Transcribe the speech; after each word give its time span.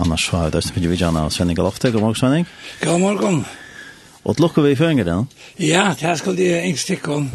annars 0.00 0.26
så 0.28 0.36
har 0.36 0.48
vi 0.48 0.56
døsten 0.56 0.76
vi 0.90 0.96
gjerne 1.00 1.26
av 1.26 1.30
Svenning 1.34 1.58
Galofte. 1.58 1.90
God 1.92 2.04
morgen, 2.04 2.18
Svenning. 2.18 2.46
God 2.82 3.00
morgen. 3.00 3.44
Og 4.24 4.36
til 4.36 4.42
lukker 4.44 4.64
vi 4.64 4.74
i 4.74 4.78
føringer 4.78 5.06
den? 5.08 5.28
Ja, 5.58 5.90
det 5.94 6.08
her 6.08 6.18
skal 6.20 6.36
de 6.36 6.48
engstikken. 6.60 7.30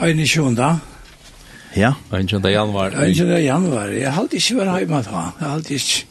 Øyne 0.00 0.26
sjunda. 0.28 0.76
Ja, 1.76 1.92
øyne 2.12 2.52
januar. 2.52 2.94
Øyne 2.96 3.40
januar. 3.44 3.92
Jeg 3.94 4.12
halte 4.14 4.36
ikke 4.36 4.56
vært 4.60 4.78
hjemme 4.78 5.02
da. 5.06 5.26
Jeg 5.40 5.48
halte 5.48 5.74
ikke. 5.74 6.06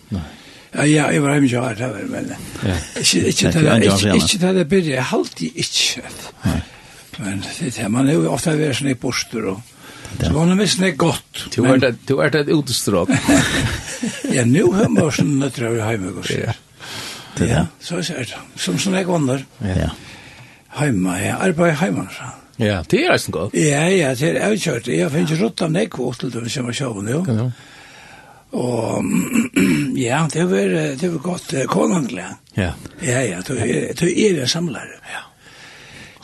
Ja, 0.75 0.83
ja, 0.85 1.07
jeg 1.09 1.23
var 1.23 1.33
hjemme 1.33 1.47
ikke 1.49 1.61
vært 1.61 1.79
her, 1.79 1.95
men 2.09 2.29
ikke, 2.29 3.27
ikke, 3.27 3.51
til 3.51 3.65
det, 3.65 3.83
ikke, 3.83 4.15
ikke 4.15 4.37
til 4.37 4.55
det 4.55 4.67
byrje. 4.69 4.93
Jeg 4.93 5.03
halte 5.03 5.45
ikke. 5.45 6.01
Men 7.19 7.43
det 7.59 7.79
er 7.79 7.87
man 7.87 8.07
er 8.07 8.13
jo 8.13 8.29
ofte 8.31 8.53
vært 8.57 8.77
sånn 8.77 8.93
i 8.93 8.99
borster 8.99 9.49
og 9.51 9.61
Så 10.17 10.31
var 10.33 10.49
det 10.49 10.57
visst 10.59 10.81
nek 10.81 10.97
gott. 10.99 11.45
Du 11.53 11.63
er 11.69 11.77
det, 11.81 11.93
du 12.09 12.17
er 12.19 12.33
det 12.33 12.47
et 12.47 12.53
ja, 14.33 14.45
nu 14.45 14.71
har 14.71 14.89
man 14.89 15.05
mørsen 15.05 15.39
nøtter 15.39 15.69
av 15.69 15.77
hjemme 15.77 16.11
og 16.17 16.25
sier. 16.27 16.57
Ja, 17.39 17.65
så 17.83 18.01
er 18.01 18.25
det. 18.27 18.41
Som 18.59 18.79
sånn 18.81 18.97
jeg 18.99 19.07
vandrer. 19.07 19.45
Ja. 19.63 19.89
Heima, 20.79 21.17
jeg 21.21 21.35
arbeider 21.35 21.79
heima, 21.79 22.05
sa. 22.13 22.33
Ja, 22.59 22.81
det 22.91 23.05
er 23.05 23.13
eisen 23.13 23.35
godt. 23.35 23.55
Ja, 23.55 23.85
ja, 23.87 24.11
det 24.19 24.33
er 24.33 24.41
avkjørt. 24.49 24.89
Jeg 24.91 25.11
finner 25.13 25.31
ikke 25.31 25.43
rått 25.45 25.63
av 25.63 25.71
nek 25.71 25.93
kvot 25.95 26.19
til 26.19 26.33
dem 26.33 26.49
som 26.51 26.67
er 26.67 26.75
sjåven, 26.75 27.07
jo. 27.11 27.21
Ja, 27.27 27.47
Og 28.59 29.05
ja, 29.99 30.23
det 30.33 30.45
var, 30.49 30.75
det 30.99 31.11
var 31.13 31.19
godt 31.23 31.53
konanglig. 31.69 32.25
Ja. 32.57 32.73
Ja, 33.05 33.21
ja, 33.21 33.41
det 33.45 33.59
er, 33.61 33.93
det 33.93 34.43
er 34.43 34.49
samlare. 34.49 34.99
Ja. 35.13 35.25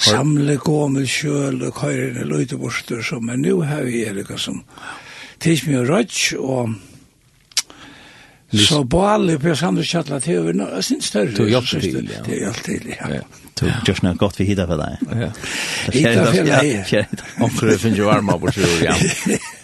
samle 0.05 0.57
gommel 0.61 1.07
kjøl 1.09 1.61
og 1.67 1.77
køyrene 1.79 2.25
løyteborster 2.29 3.01
som 3.05 3.29
er 3.29 3.39
nu 3.41 3.61
her 3.65 3.85
er 3.85 4.11
Erika 4.11 4.37
som 4.37 4.61
tids 5.43 5.65
mye 5.67 5.85
rødt 5.87 6.19
og 6.39 6.75
så 8.55 8.83
ballet 8.87 9.41
på 9.41 9.55
samme 9.57 9.83
kjattla 9.83 10.19
til 10.23 10.39
over 10.39 10.53
nå, 10.55 10.67
jeg 10.77 10.83
synes 10.87 11.09
større. 11.11 11.33
Du 11.35 11.47
hjelper 11.49 11.81
til, 11.81 12.07
ja. 12.13 12.21
Det 12.23 12.37
hjelper 12.39 12.63
til, 12.63 12.87
ja. 12.93 13.19
Du 13.59 13.65
gjør 13.87 13.99
noe 14.05 14.19
godt 14.19 14.39
vi 14.39 14.47
hittar 14.47 14.69
for 14.69 14.79
deg. 14.79 15.03
Ja. 15.23 15.29
Hittar 15.91 16.31
for 16.31 16.49
deg. 16.51 17.19
Omkring 17.41 17.79
finner 17.81 17.99
jo 17.99 18.07
varma 18.11 18.37
på 18.39 18.53
sjøl, 18.55 18.77
ja. 18.85 18.95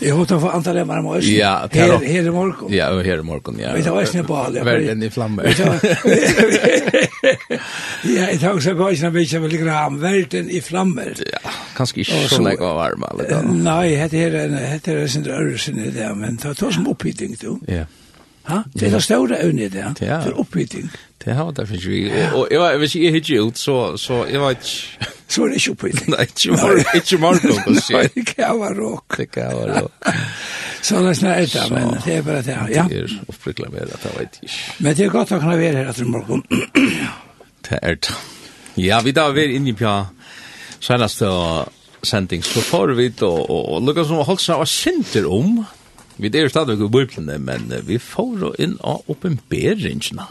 Jeg 0.00 0.12
håper 0.12 0.38
for 0.40 0.50
antall 0.56 0.74
lämmar 0.76 0.98
om 0.98 1.06
oss. 1.06 1.24
Ja, 1.28 1.68
her, 1.72 1.98
her 1.98 2.26
i 2.26 2.30
morgen. 2.30 2.72
Ja, 2.72 2.90
och 2.90 3.04
här 3.04 3.18
i 3.18 3.22
morgen, 3.22 3.58
ja. 3.60 3.72
Vi 3.74 3.82
tar 3.82 4.02
oss 4.02 4.14
ned 4.14 4.26
på 4.26 4.36
alle. 4.36 4.64
Verden 4.64 5.02
i 5.08 5.10
flamme. 5.10 5.42
Ja, 8.04 8.26
jeg 8.30 8.40
tar 8.40 8.52
også 8.52 8.74
gå 8.74 8.88
in 8.90 9.04
och 9.04 9.16
visa 9.16 9.38
väl 9.38 9.56
gram 9.56 10.00
Verden 10.00 10.50
i 10.50 10.60
flammor. 10.60 11.14
Ja, 11.32 11.50
kanskje 11.76 12.00
ikke 12.04 12.28
så 12.28 12.42
lägga 12.42 12.64
var 12.64 12.74
varm 12.74 13.04
alla 13.08 13.24
dagar. 13.24 13.42
Nei, 13.42 14.08
det 14.10 14.18
här 14.18 14.34
en, 14.34 14.52
det 14.52 14.88
här 14.88 14.96
en 14.96 15.08
sin 15.08 15.24
rørelsen 15.24 15.78
i 15.78 15.90
det, 15.90 16.14
men 16.14 16.36
ta 16.36 16.54
ta 16.54 16.72
som 16.72 16.88
oppbytting, 16.88 17.36
du. 17.40 17.58
Ja. 17.68 17.86
Ha? 18.44 18.62
Det 18.74 18.86
er 18.86 18.90
det 18.90 19.02
stora 19.02 19.36
övningen 19.36 19.66
i 19.66 19.68
Det 19.68 19.94
det 19.98 20.08
er 20.10 20.40
oppbytting. 20.40 20.90
Det 21.24 21.34
har 21.34 21.52
det 21.56 21.66
finnes 21.68 21.86
vi. 21.88 22.00
Og 22.36 22.48
jeg 22.52 22.80
vet 22.80 22.94
ikke, 22.94 23.04
jeg 23.04 23.12
hittir 23.14 23.46
ut, 23.46 23.58
så, 23.58 23.76
så 24.00 24.24
jeg 24.28 24.40
vet 24.42 24.64
ikke. 24.68 25.10
Så 25.34 25.42
er 25.42 25.48
det 25.48 25.56
ikke 25.56 25.72
oppe 25.72 25.88
i 25.88 25.92
det. 25.96 26.08
Nei, 26.12 26.24
ikke 26.28 26.52
mar, 26.52 26.80
ikke 26.98 27.18
Marco. 27.18 27.54
Nei, 27.72 28.02
det 28.14 28.24
kan 28.28 28.58
være 28.60 28.74
råk. 28.76 29.16
Det 29.18 29.26
kan 29.32 29.54
være 29.56 29.80
råk. 29.86 30.10
Så 30.84 31.00
det 31.00 31.14
er 31.14 31.16
snart 31.18 31.54
det, 31.54 31.64
men 31.72 31.94
det 32.04 32.16
er 32.18 32.26
bare 32.26 32.42
det. 32.44 32.58
Ja. 32.74 32.84
Det 32.90 32.98
er 33.00 33.14
opprykkelig 33.32 33.70
med 33.72 33.88
det, 33.88 33.98
jeg 34.04 34.18
vet 34.18 34.38
ikke. 34.42 34.58
Men 34.84 34.98
det 34.98 35.06
er 35.06 35.14
godt 35.14 35.32
å 35.32 35.38
kunne 35.40 35.56
være 35.58 35.80
her 35.80 35.90
etter 35.94 36.10
morgen. 36.12 36.44
Det 37.64 37.80
er 37.80 37.96
det. 37.96 38.18
Ja, 38.84 39.00
vi 39.00 39.14
da 39.16 39.30
er 39.32 39.54
inne 39.56 39.72
på 39.78 39.94
senaste 40.84 41.30
sending, 42.04 42.44
så 42.44 42.60
får 42.60 42.92
vi 42.98 43.08
det, 43.08 43.24
og, 43.24 43.48
og, 43.48 43.62
og 43.74 43.88
lukket 43.88 44.10
som 44.10 44.20
holdt 44.28 44.44
seg 44.44 44.60
av 44.60 44.68
sinter 44.68 45.28
om, 45.30 45.62
Vi 46.16 46.30
er 46.30 46.48
stadig 46.48 46.78
i 46.78 46.88
Bibelen, 46.88 47.30
men 47.44 47.72
vi 47.86 47.98
får 47.98 48.32
jo 48.40 48.54
inn 48.58 48.76
av 48.86 49.02
oppenberingene. 49.10 50.26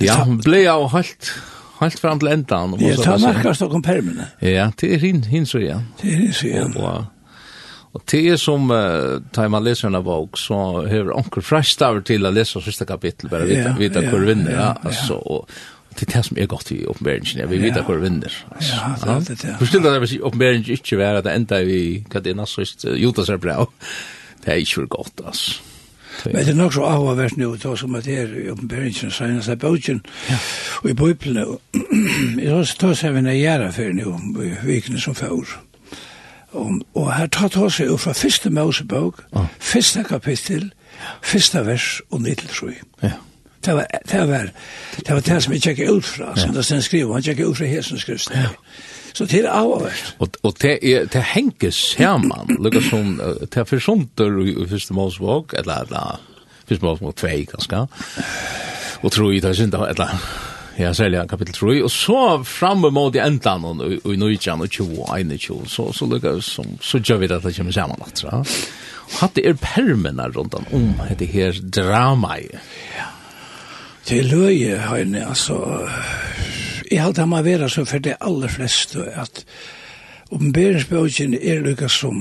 Ja, 0.00 0.20
han 0.22 0.38
ble 0.40 0.62
jo 0.64 0.88
helt, 0.94 1.32
helt 1.80 2.00
fram 2.00 2.20
til 2.22 2.32
endan. 2.32 2.76
Ja, 2.80 2.96
ta 2.96 3.18
merkast 3.20 3.64
og 3.66 3.74
kompermene. 3.74 4.30
Ja, 4.40 4.70
det 4.80 4.94
er 4.94 5.02
hin, 5.02 5.24
hin 5.28 5.48
så 5.48 5.60
igjen. 5.60 5.90
Det 6.00 6.12
er 6.12 6.22
hin 6.22 6.36
så 6.36 6.46
igjen. 6.48 6.76
Og, 6.80 7.10
og 7.92 8.06
det 8.12 8.22
er 8.32 8.40
som, 8.40 8.70
uh, 8.72 9.18
tar 9.34 9.50
man 9.52 9.66
leser 9.66 9.90
en 9.90 10.00
bok, 10.06 10.40
så 10.40 10.86
har 10.88 11.12
onker 11.16 11.44
frestaver 11.44 12.06
til 12.08 12.24
å 12.24 12.32
lese 12.32 12.62
siste 12.64 12.88
kapittel, 12.88 13.28
bare 13.32 13.48
vite, 13.50 13.74
vite 13.76 14.06
hvor 14.08 14.24
vinner. 14.24 14.54
Ja, 14.54 14.70
ja, 14.70 14.88
altså, 14.88 15.20
og, 15.20 15.52
det 15.98 16.06
er 16.06 16.12
det 16.14 16.22
som 16.28 16.38
er 16.38 16.46
godt 16.48 16.70
i 16.72 16.78
oppenberingen, 16.88 17.42
ja. 17.42 17.48
vi 17.50 17.58
vet 17.60 17.76
hvor 17.82 17.98
vi 17.98 18.06
vinner. 18.06 18.32
Ja, 18.62 18.92
det 18.94 19.10
er 19.10 19.24
det. 19.26 19.36
Ja. 19.42 19.56
Forstille 19.58 19.90
deg 19.90 20.04
hvis 20.04 20.14
oppenberingen 20.22 20.70
ikke 20.78 20.96
var 21.00 21.18
at 21.18 21.26
det 21.26 21.34
enda 21.34 21.58
vi, 21.66 21.80
hva 22.08 22.22
det 22.22 22.32
er 22.32 22.38
nassist, 22.38 22.86
Jotas 22.96 23.28
er 23.28 23.40
bra 23.42 23.58
det 24.44 24.52
er 24.52 24.62
ikke 24.62 24.86
godt, 24.86 25.20
altså. 25.26 25.60
Men 26.24 26.36
det 26.36 26.48
er 26.48 26.54
nok 26.54 26.72
så 26.72 26.82
avhåverst 26.82 27.36
nu, 27.36 27.52
det 27.52 27.78
som 27.78 27.94
at 27.94 28.04
det 28.04 28.18
er 28.18 28.44
i 28.44 28.50
oppenberingen, 28.50 29.10
senast 29.10 29.48
er 29.48 29.54
bøtjen, 29.54 30.02
og 30.82 30.90
i 30.90 30.94
bøyplene, 30.94 31.46
jeg 32.38 32.66
tar 32.80 32.94
seg 32.94 33.14
vi 33.14 33.20
nægjæra 33.20 33.70
for 33.70 33.94
nu, 33.94 34.42
i 34.44 34.52
vikene 34.66 35.00
som 35.00 35.14
fjord. 35.14 35.60
Og 36.52 36.80
og 36.94 37.14
her 37.14 37.26
tar 37.26 37.48
ta 37.48 37.68
seg 37.68 37.86
jo 37.86 37.96
fra 37.96 38.12
første 38.12 38.50
Mosebøk, 38.50 39.22
første 39.58 40.04
kapittel, 40.04 40.72
første 41.22 41.66
vers 41.66 42.00
og 42.10 42.22
nitteltrøy. 42.22 42.74
Ja. 43.02 43.12
Det 43.66 43.74
var 43.74 43.86
det 44.12 44.28
var 44.28 44.48
det 44.96 45.14
var 45.14 45.20
det 45.20 45.42
som 45.42 45.52
jeg 45.52 45.62
tjekket 45.62 45.90
ut 45.90 46.04
fra, 46.04 46.36
som 46.36 46.54
det 46.54 46.64
stod 46.64 46.80
skriver, 46.82 47.12
han 47.12 47.22
tjekket 47.22 47.46
ut 47.46 47.56
fra 47.56 47.64
hesen 47.64 47.98
skriften. 47.98 48.36
Ja. 48.36 48.48
Så 49.12 49.26
det 49.26 49.44
er 49.44 49.50
avhørt. 49.52 50.14
Og, 50.18 50.28
og 50.42 50.56
det, 50.62 50.78
er, 50.82 51.06
det 51.10 51.22
henger 51.34 51.72
sammen, 51.74 52.56
lukket 52.62 52.86
som, 52.90 53.16
det 53.18 53.62
er 53.62 53.68
forsonter 53.68 54.38
i 54.44 54.54
første 54.70 54.96
målsvåg, 54.96 55.56
eller, 55.58 55.88
eller, 55.88 56.20
første 56.68 56.86
målsvåg 56.86 57.16
2, 57.22 57.34
ganske, 57.54 57.82
og 59.00 59.12
tro 59.12 59.30
i 59.32 59.40
det 59.42 59.50
er 59.50 59.58
synd, 59.58 59.74
eller, 59.74 60.14
ja, 60.78 60.92
særlig 60.96 61.24
kapittel 61.28 61.54
3, 61.54 61.78
og 61.84 61.90
så 61.92 62.20
framme 62.46 62.92
mot 62.94 63.16
i 63.16 63.22
endan, 63.24 63.64
og, 63.64 63.82
og 64.04 64.14
i 64.14 64.20
nøytjan, 64.20 64.62
og 64.62 64.70
20, 64.70 65.02
og 65.02 65.14
21, 65.18 65.60
så, 65.68 65.90
så 65.96 66.08
lukket 66.08 66.44
som, 66.44 66.76
så 66.80 67.02
gjør 67.02 67.24
vi 67.24 67.30
det 67.30 67.40
at 67.40 67.48
det 67.48 67.56
kommer 67.56 67.76
sammen, 67.76 68.06
altså. 68.06 68.42
Og 69.10 69.16
hatt 69.24 69.34
det 69.34 69.48
er 69.48 69.56
permene 69.58 70.28
rundt 70.30 70.54
om, 70.54 70.68
om 70.76 70.92
det 71.18 71.26
her 71.32 71.56
dramaet. 71.74 72.60
Ja. 72.94 73.08
Det 74.08 74.18
er 74.18 74.28
løye, 74.30 74.78
høyne, 74.88 75.26
altså, 75.28 75.56
jeg 76.90 77.02
halte 77.02 77.24
ham 77.24 77.36
å 77.36 77.42
være 77.46 77.68
så 77.70 77.84
for 77.88 78.02
det 78.02 78.16
aller 78.20 78.50
fleste 78.52 79.06
at 79.14 79.44
oppenberingsbøkjen 80.30 81.36
er 81.38 81.62
lykka 81.66 81.88
som 81.90 82.18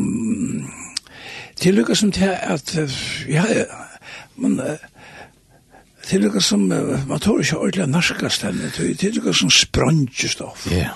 til 1.60 1.76
lykka 1.80 1.98
som 1.98 2.14
til 2.16 2.32
at 2.34 2.74
ja, 3.30 3.44
man 4.38 4.60
til 6.08 6.26
lykka 6.26 6.42
som 6.42 6.66
man 6.70 7.20
tror 7.20 7.44
ikke 7.44 7.60
ordentlig 7.60 7.90
narkast 7.92 8.48
henne 8.48 8.72
til 8.76 9.20
lykka 9.20 9.36
som 9.36 9.54
sprangjestoff 9.54 10.70
ja, 10.72 10.96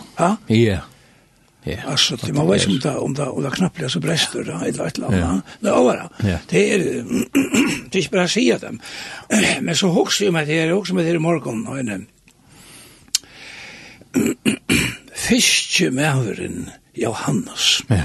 ja 0.50 0.82
Yeah, 1.66 1.92
alltså 1.92 2.16
det 2.16 2.34
man 2.36 2.48
vet 2.48 2.68
inte 2.68 2.92
om 2.98 3.14
det 3.14 3.24
om 3.24 3.44
det 3.44 3.52
knappt 3.52 3.92
så 3.92 4.00
bräster 4.00 4.44
det 4.44 4.70
ett 4.70 4.80
ett 4.80 4.98
land. 4.98 5.14
Yeah. 5.14 5.38
Det 5.60 5.72
var 5.72 6.10
det. 6.20 6.40
Det 6.50 6.74
är 6.74 6.80
det 7.90 8.06
är 8.06 8.12
bara 8.12 8.28
sig 8.28 8.58
dem. 8.62 8.80
Men 9.62 9.76
så 9.76 9.88
hooks 9.88 10.22
ju 10.22 10.32
med 10.32 10.48
det 10.48 10.60
är 10.60 10.74
också 10.74 10.94
med 10.94 11.06
det 11.06 11.12
i 11.12 11.20
morgon 11.20 11.68
och 11.68 11.80
en 11.80 12.06
fiske 15.34 15.92
maveren 15.92 16.70
Johannes. 16.96 17.82
Ja. 17.90 18.04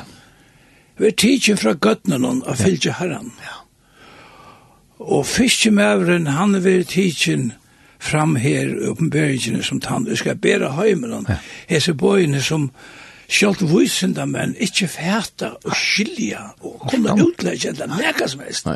Vi 0.98 1.10
tidsin 1.12 1.56
fra 1.56 1.72
gøtnen 1.72 2.24
og 2.24 2.56
fylgje 2.58 2.94
herran. 2.98 3.32
Ja. 3.42 3.56
Og 4.98 5.26
fiske 5.26 5.70
maveren, 5.70 6.26
han 6.26 6.64
vi 6.64 6.84
tidsin 6.84 7.52
fram 8.00 8.36
her 8.36 8.70
oppenberingene 8.90 9.62
som 9.62 9.80
tann, 9.80 10.06
vi 10.06 10.16
skal 10.16 10.38
bæra 10.38 10.72
heimen, 10.80 11.26
ja. 11.28 11.36
hese 11.68 11.94
bøyene 11.94 12.42
som 12.42 12.70
Sjalt 13.28 13.60
vísinda 13.60 14.24
menn 14.24 14.54
ikkje 14.56 14.86
fæta 14.88 15.50
og 15.60 15.74
skilja 15.76 16.46
og 16.64 16.86
kunna 16.88 17.12
utleggja 17.12 17.74
enda 17.74 17.84
nekka 17.90 18.24
som 18.32 18.40
helst. 18.40 18.70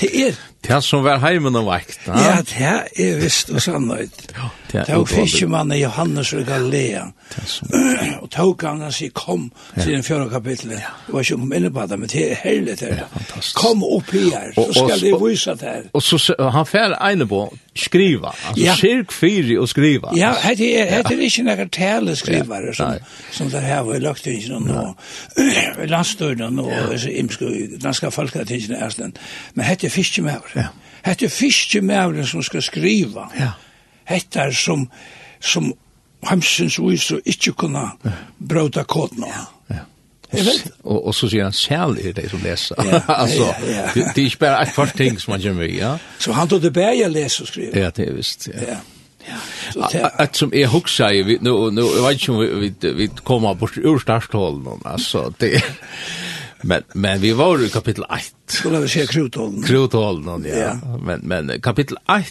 Det 0.00 0.08
er 0.18 0.40
Det 0.66 0.82
som 0.84 1.04
var 1.04 1.20
heimen 1.22 1.56
og 1.56 1.66
vakt. 1.66 2.00
Ja, 2.06 2.40
det 2.42 3.06
er 3.06 3.20
visst 3.20 3.50
og 3.50 3.62
sannhet. 3.62 4.32
Det 4.72 4.84
var 4.88 5.04
fiskemannen 5.04 5.78
Johannes 5.78 6.32
og 6.32 6.46
Galilea. 6.46 7.04
Og 8.20 8.30
tog 8.30 8.62
han 8.66 8.82
og 8.82 8.94
sier, 8.94 9.12
kom 9.14 9.48
til 9.74 9.92
den 9.94 10.02
fjøra 10.06 10.28
kapitlet. 10.30 10.82
Det 11.06 11.14
var 11.14 11.20
ikke 11.24 11.34
om 11.34 11.52
inne 11.52 11.70
på 11.70 11.86
det, 11.86 11.98
men 11.98 12.10
det 12.12 12.24
er 12.30 12.40
herlig 12.42 12.78
det. 12.80 12.90
Kom 13.54 13.84
opp 13.84 14.10
her, 14.12 14.50
så 14.54 14.66
skal 14.72 15.04
vi 15.04 15.12
vise 15.22 15.54
det 15.60 15.70
her. 15.70 15.86
Og 15.92 16.02
så 16.02 16.34
han 16.52 16.66
fer 16.66 16.96
ene 17.10 17.28
på, 17.30 17.44
skriva. 17.76 18.32
Altså, 18.48 18.76
sirk 18.80 19.12
fyri 19.12 19.58
og 19.58 19.68
skriva. 19.68 20.12
Ja, 20.16 20.32
det 20.56 20.70
er 20.80 21.10
ikke 21.14 21.46
noen 21.46 21.70
taleskrivare 21.70 22.74
som 22.74 22.96
som 23.32 23.50
det 23.50 23.60
her 23.60 23.82
var 23.84 23.94
i 23.94 24.00
løgtingene 24.00 24.60
nå. 24.64 24.84
Landstøyden 25.90 26.58
og 26.58 26.72
imske 27.10 27.50
danske 27.82 28.10
folketingene 28.10 28.78
i 28.78 28.86
Æsland. 28.86 29.12
Men 29.54 29.66
det 29.66 29.90
er 29.90 29.92
fiskemannen 29.92 30.55
Ja. 30.56 30.68
Hette 31.06 31.28
fiskemævren 31.28 32.26
som 32.26 32.42
skal 32.42 32.62
skriva. 32.62 33.28
Ja. 33.38 33.50
Hette 34.04 34.40
er 34.40 34.50
som, 34.50 34.88
som 35.40 35.72
hamsens 36.26 36.78
og 36.78 36.92
ikke 37.24 37.52
kunne 37.52 37.84
ja. 38.04 38.16
brauta 38.38 38.82
kodna. 38.82 39.26
Ja. 39.70 39.84
Og, 40.82 41.06
och 41.06 41.14
så 41.14 41.28
sier 41.28 41.44
han 41.44 41.52
själ 41.52 41.98
er 42.02 42.12
det 42.12 42.30
som 42.30 42.42
leser. 42.42 42.76
Ja, 42.84 43.00
altså, 43.08 43.44
ja, 43.44 43.70
ja. 43.70 43.86
det 43.94 44.04
de 44.16 44.20
er 44.20 44.24
ikke 44.24 44.38
bare 44.38 44.62
et 44.62 44.74
par 44.74 44.90
ting 44.96 45.20
som 45.20 45.32
man 45.32 45.40
gjør 45.40 45.54
med, 45.54 45.70
ja. 45.70 45.96
Så 46.18 46.32
han 46.32 46.48
tog 46.48 46.62
det 46.62 46.72
bättre 46.72 47.08
läsa 47.08 47.42
og 47.42 47.48
skriva. 47.48 47.78
Ja, 47.78 47.90
det 47.90 48.08
er 48.08 48.12
visst. 48.12 48.48
Ja. 48.48 48.62
ja. 48.68 48.76
Ja. 49.92 50.10
Att 50.14 50.36
som 50.36 50.54
är 50.54 50.66
huxa 50.66 51.12
i 51.12 51.38
nu 51.40 51.70
nu 51.70 51.80
jag 51.80 52.08
vet 52.08 52.28
inte 52.28 52.90
vi 52.90 52.92
vi 52.92 53.08
kommer 53.08 53.54
bort 53.54 53.78
ur 53.78 53.98
starthållen 53.98 54.80
alltså 54.84 55.32
det 55.38 55.64
Men 56.60 56.82
men 56.92 57.20
vi 57.20 57.32
var 57.32 57.64
i 57.64 57.68
kapitel 57.68 58.04
8. 58.04 58.20
Skulle 58.46 58.80
vi 58.80 58.88
se 58.88 59.06
krutholden. 59.06 59.62
Krutholden 59.62 60.46
ja. 60.48 60.56
ja. 60.56 60.98
Men 61.04 61.20
men 61.20 61.60
kapitel 61.60 61.96
8 61.96 62.22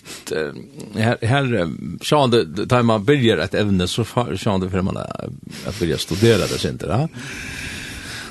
här 0.96 1.18
här 1.22 1.70
så 2.04 2.28
det 2.28 2.68
tar 2.68 2.84
man 2.84 3.06
börjar 3.06 3.38
ett 3.38 3.54
ämne 3.54 3.88
så 3.88 4.06
så 4.38 4.58
det 4.58 4.70
för 4.70 4.82
man 4.82 4.98
att 4.98 5.80
börja 5.80 5.98
studera 5.98 6.38
det 6.38 6.60
sen 6.60 6.78
där. 6.78 7.08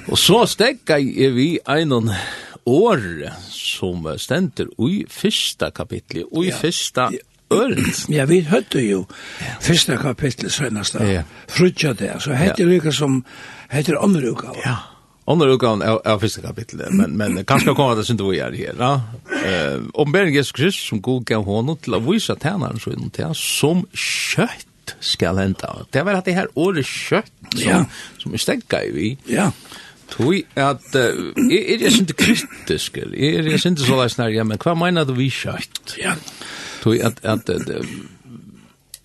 Och 0.07 0.19
så 0.19 0.47
stäcka 0.47 0.99
är 0.99 1.31
vi 1.31 1.59
en 1.65 1.93
år 2.65 3.31
som 3.51 4.19
ständer 4.19 4.91
i 4.91 5.07
första 5.09 5.71
kapitlet 5.71 6.25
och 6.31 6.45
i 6.45 6.49
ja. 6.49 6.57
första 6.57 7.11
Örns. 7.51 8.09
Ja, 8.09 8.25
vi 8.25 8.41
hørte 8.41 8.81
jo 8.81 9.07
ja. 9.39 9.61
første 9.61 9.97
kapittel 9.97 10.51
senast 10.51 10.95
da. 10.95 11.05
Ja. 11.05 11.23
Frutja 11.49 11.93
det. 11.93 12.21
Så 12.21 12.33
heter 12.33 12.67
det 12.67 12.85
ja. 12.85 12.93
som 12.93 13.25
heter 13.71 14.05
andre 14.05 14.27
utgave. 14.27 14.59
Ja. 14.65 14.77
Andra 15.27 15.53
utgaven 15.53 15.83
av, 15.83 16.03
av 16.05 16.19
första 16.19 16.43
kapitlet, 16.43 16.93
men, 16.93 17.17
men 17.17 17.45
kanske 17.45 17.75
kommer 17.75 17.97
det 17.97 18.11
inte 18.11 18.25
vi 18.25 18.39
är 18.39 18.53
här. 18.53 18.75
Ja? 18.79 19.03
om 19.83 19.91
Ombering 19.95 20.35
Jesus 20.35 20.53
Kristus 20.53 20.89
som 20.89 21.01
god 21.01 21.25
gav 21.25 21.45
honom 21.45 21.77
till 21.77 21.95
att 21.95 22.03
visa 22.03 22.37
tjänaren 22.37 22.79
så 22.81 22.91
inom 22.91 23.11
tjänaren 23.11 23.35
som 23.35 23.87
kött 23.93 24.97
skall 25.01 25.39
hända. 25.39 25.87
Det 25.91 26.03
var 26.03 26.13
att 26.13 26.25
det 26.25 26.33
här 26.33 26.49
året 26.55 26.87
kött 26.87 27.33
som, 27.55 27.71
ja. 27.71 27.85
som 28.19 28.35
är 28.35 28.39
stäcka 28.39 28.85
i 28.85 28.93
vi. 28.93 29.19
Ja. 29.35 29.53
Tui 30.09 30.45
at 30.55 30.95
uh, 30.95 31.33
er 31.51 31.83
er 31.83 31.91
sint 31.91 32.13
kritisk, 32.17 32.99
er 32.99 33.15
er 33.49 33.57
sint 33.59 33.81
så 33.81 33.97
leis 33.99 34.19
nær, 34.19 34.31
ja, 34.31 34.45
men 34.47 34.61
hva 34.61 34.75
meinar 34.79 35.09
du 35.09 35.15
vi 35.17 35.31
kjøtt? 35.33 35.97
Ja. 35.99 36.15
Tui 36.85 37.01
at 37.01 37.23
at 37.25 37.49
uh, 37.51 37.81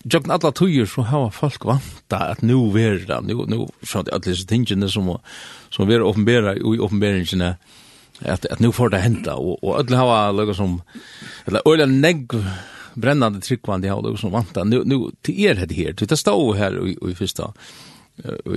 Jokken 0.00 0.32
alla 0.32 0.48
tøyir 0.56 0.86
så 0.88 1.02
hava 1.04 1.28
folk 1.34 1.64
vanta 1.68 2.20
at 2.32 2.42
nu 2.42 2.54
nú 2.54 2.60
verða, 2.72 3.18
nú 3.20 3.44
nú 3.44 3.66
sjónt 3.84 4.08
allir 4.12 4.38
tingini 4.48 4.88
sum 4.88 5.10
som 5.80 5.88
vi 5.88 5.98
åpenbæra 5.98 6.54
i 6.60 6.78
åpenbæringene, 6.78 7.54
at, 8.20 8.44
at 8.50 8.60
nu 8.60 8.68
får 8.76 8.92
det 8.92 9.00
henta, 9.00 9.38
og, 9.40 9.62
og 9.64 9.78
alle 9.80 9.96
har 9.96 10.34
lukket 10.36 10.58
som, 10.58 10.80
eller 11.48 11.64
øyla 11.64 11.86
negg 11.88 12.36
brennande 13.00 13.40
tryggvann, 13.40 13.80
de 13.80 13.88
har 13.88 14.02
lukket 14.04 14.20
som 14.20 14.34
vanta, 14.34 14.64
nu, 14.68 14.82
nu 14.84 14.98
til 15.24 15.40
er 15.48 15.62
det 15.64 15.76
her, 15.78 15.96
det 15.96 16.18
stå 16.18 16.36
her 16.58 16.76
i, 16.84 16.92
i 16.92 17.16
første, 17.16 17.48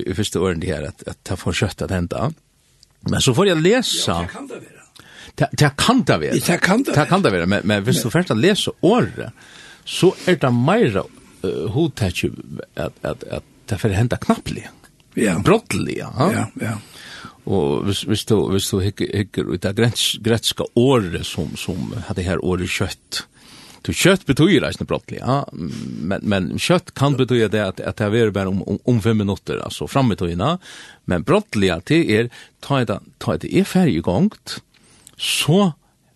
i 0.04 0.16
fyrsta 0.18 0.42
åren 0.44 0.60
det 0.60 0.74
her, 0.74 0.90
at, 0.92 1.06
at 1.08 1.20
det 1.30 1.40
får 1.40 1.60
kjøtt 1.64 1.86
at 1.86 1.96
henta. 1.96 2.30
Men 3.08 3.24
så 3.24 3.34
får 3.36 3.54
jeg 3.54 3.64
lesa, 3.64 4.20
ja, 4.24 4.28
kan 4.32 4.48
det 4.52 4.60
være. 4.60 4.84
Det 5.34 5.72
kan 5.80 6.04
det 6.04 6.20
være. 6.20 6.40
Det 6.40 6.60
kan 6.62 6.84
det 6.84 6.92
være. 6.92 7.00
Det 7.00 7.10
kan 7.10 7.24
det 7.24 7.34
være, 7.34 7.50
men, 7.56 7.68
men 7.68 7.84
hvis 7.88 8.04
du 8.04 8.12
først 8.12 8.36
har 8.36 8.40
lesa 8.40 8.76
året, 8.84 9.32
så 9.86 10.12
er 10.28 10.38
det 10.40 10.52
meira 10.56 11.04
uh, 11.44 11.66
hodtetje 11.72 12.32
at, 12.76 12.92
at, 13.04 13.24
at, 13.24 13.24
at 13.40 13.50
det 13.70 13.80
får 13.80 13.96
henta 13.96 14.20
knapplig. 14.20 14.68
Ja. 15.20 15.38
Brottlig, 15.46 15.98
ja. 16.00 16.12
Ja, 16.34 16.46
ja. 16.62 16.76
Og 17.44 17.84
hvis, 17.88 18.06
hvis 18.08 18.26
du, 18.30 18.38
hvis 18.54 18.70
du 18.72 18.80
hikker 18.80 19.50
ut 19.52 19.66
av 19.68 19.76
gretska 19.76 20.68
året 20.80 21.26
som, 21.28 21.52
som 21.60 21.92
hadde 22.08 22.24
her 22.24 22.44
året 22.44 22.72
kjøtt, 22.72 23.26
Du 23.84 23.92
kjøtt 23.92 24.22
betyr 24.24 24.64
ikke 24.64 24.86
brottlig, 24.88 25.18
ja, 25.20 25.42
men, 25.52 26.22
men 26.24 26.46
kjøtt 26.56 26.94
kan 26.96 27.18
betyda 27.20 27.50
det 27.52 27.64
at, 27.64 27.82
at 27.84 28.00
det 28.00 28.22
er 28.22 28.30
bare 28.32 28.48
om, 28.48 28.62
om, 28.64 28.78
om 28.88 29.02
fem 29.04 29.20
minutter, 29.20 29.60
altså 29.60 29.90
fram 29.92 30.14
i 30.14 30.16
tøyene, 30.16 30.54
men 31.12 31.26
brottlig 31.28 31.68
at 31.74 31.90
det 31.92 32.00
er, 32.16 32.30
ta 32.64 32.80
det, 32.88 33.02
ta 33.20 33.36
det 33.42 33.52
er 33.52 33.68
ferdig 33.68 34.00
gongt, 34.08 34.62
så 35.20 35.74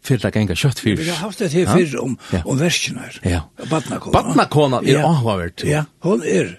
fyrir 0.08 0.24
det 0.24 0.32
genga 0.38 0.56
kjøtt 0.56 0.80
fyrir. 0.80 1.02
Vi 1.02 1.12
har 1.12 1.20
haft 1.26 1.44
det 1.44 1.52
her 1.52 1.68
fyrir 1.74 2.00
om, 2.00 2.16
ja. 2.32 2.40
om 2.48 2.62
verskene 2.62 3.04
her, 3.04 3.20
ja. 3.34 3.44
Badnakona. 3.68 4.16
Badnakona 4.16 4.82
er 4.86 5.02
ja. 5.02 5.04
avhavert. 5.12 5.68
Ja, 5.68 5.84
hon 6.08 6.24
er, 6.24 6.56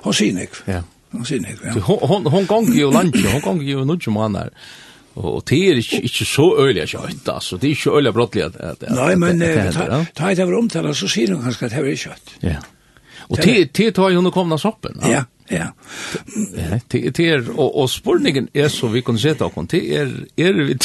Hon 0.00 0.14
sier 0.16 0.32
nek. 0.32 0.56
Ja. 0.70 0.80
Hon 1.12 1.26
ser 1.28 1.42
nek, 1.44 1.60
ja. 1.64 1.74
Hon, 1.86 2.26
hon 2.32 2.48
gong 2.48 2.70
jo 2.76 2.88
lunch, 2.92 3.20
hon 3.28 3.44
gong 3.44 3.62
jo 3.66 3.84
nudge 3.88 4.12
måneder. 4.12 4.52
Og 5.20 5.42
det 5.48 5.58
er 5.68 5.80
ikke, 5.80 6.00
ikke 6.08 6.24
så 6.24 6.46
øyelig 6.56 6.86
kjøtt, 6.94 7.26
altså. 7.28 7.58
Det 7.60 7.68
er 7.68 7.74
ikke 7.76 7.96
øyelig 7.98 8.12
brottelig 8.16 8.44
at, 8.46 8.56
at, 8.56 8.86
at 8.88 8.94
Nei, 8.96 9.14
men 9.20 9.40
det, 9.40 9.50
det, 9.56 9.74
det, 9.76 9.98
ta 10.16 10.30
et 10.32 10.40
av 10.40 10.54
omtala, 10.56 10.94
så 10.96 11.08
sier 11.12 11.34
hun 11.34 11.42
kanskje 11.44 11.68
at 11.68 11.76
det 11.76 11.82
er 11.82 12.00
kjøtt. 12.06 12.32
Ja. 12.46 12.62
Og 13.28 13.42
det 13.44 13.92
tar 13.96 14.12
jo 14.12 14.22
hun 14.22 14.32
å 14.32 14.58
soppen. 14.60 14.96
Ja, 15.08 15.24
ja. 15.52 15.68
Det 16.88 17.20
er, 17.20 17.44
og, 17.52 17.68
og 17.82 17.90
spørningen 17.92 18.48
er 18.56 18.72
så 18.72 18.88
vi 18.92 19.04
kan 19.04 19.20
se 19.20 19.34
sette 19.34 19.50
kon 19.52 19.68
det 19.68 19.82
er, 19.96 20.12
er 20.40 20.56
vi 20.56 20.78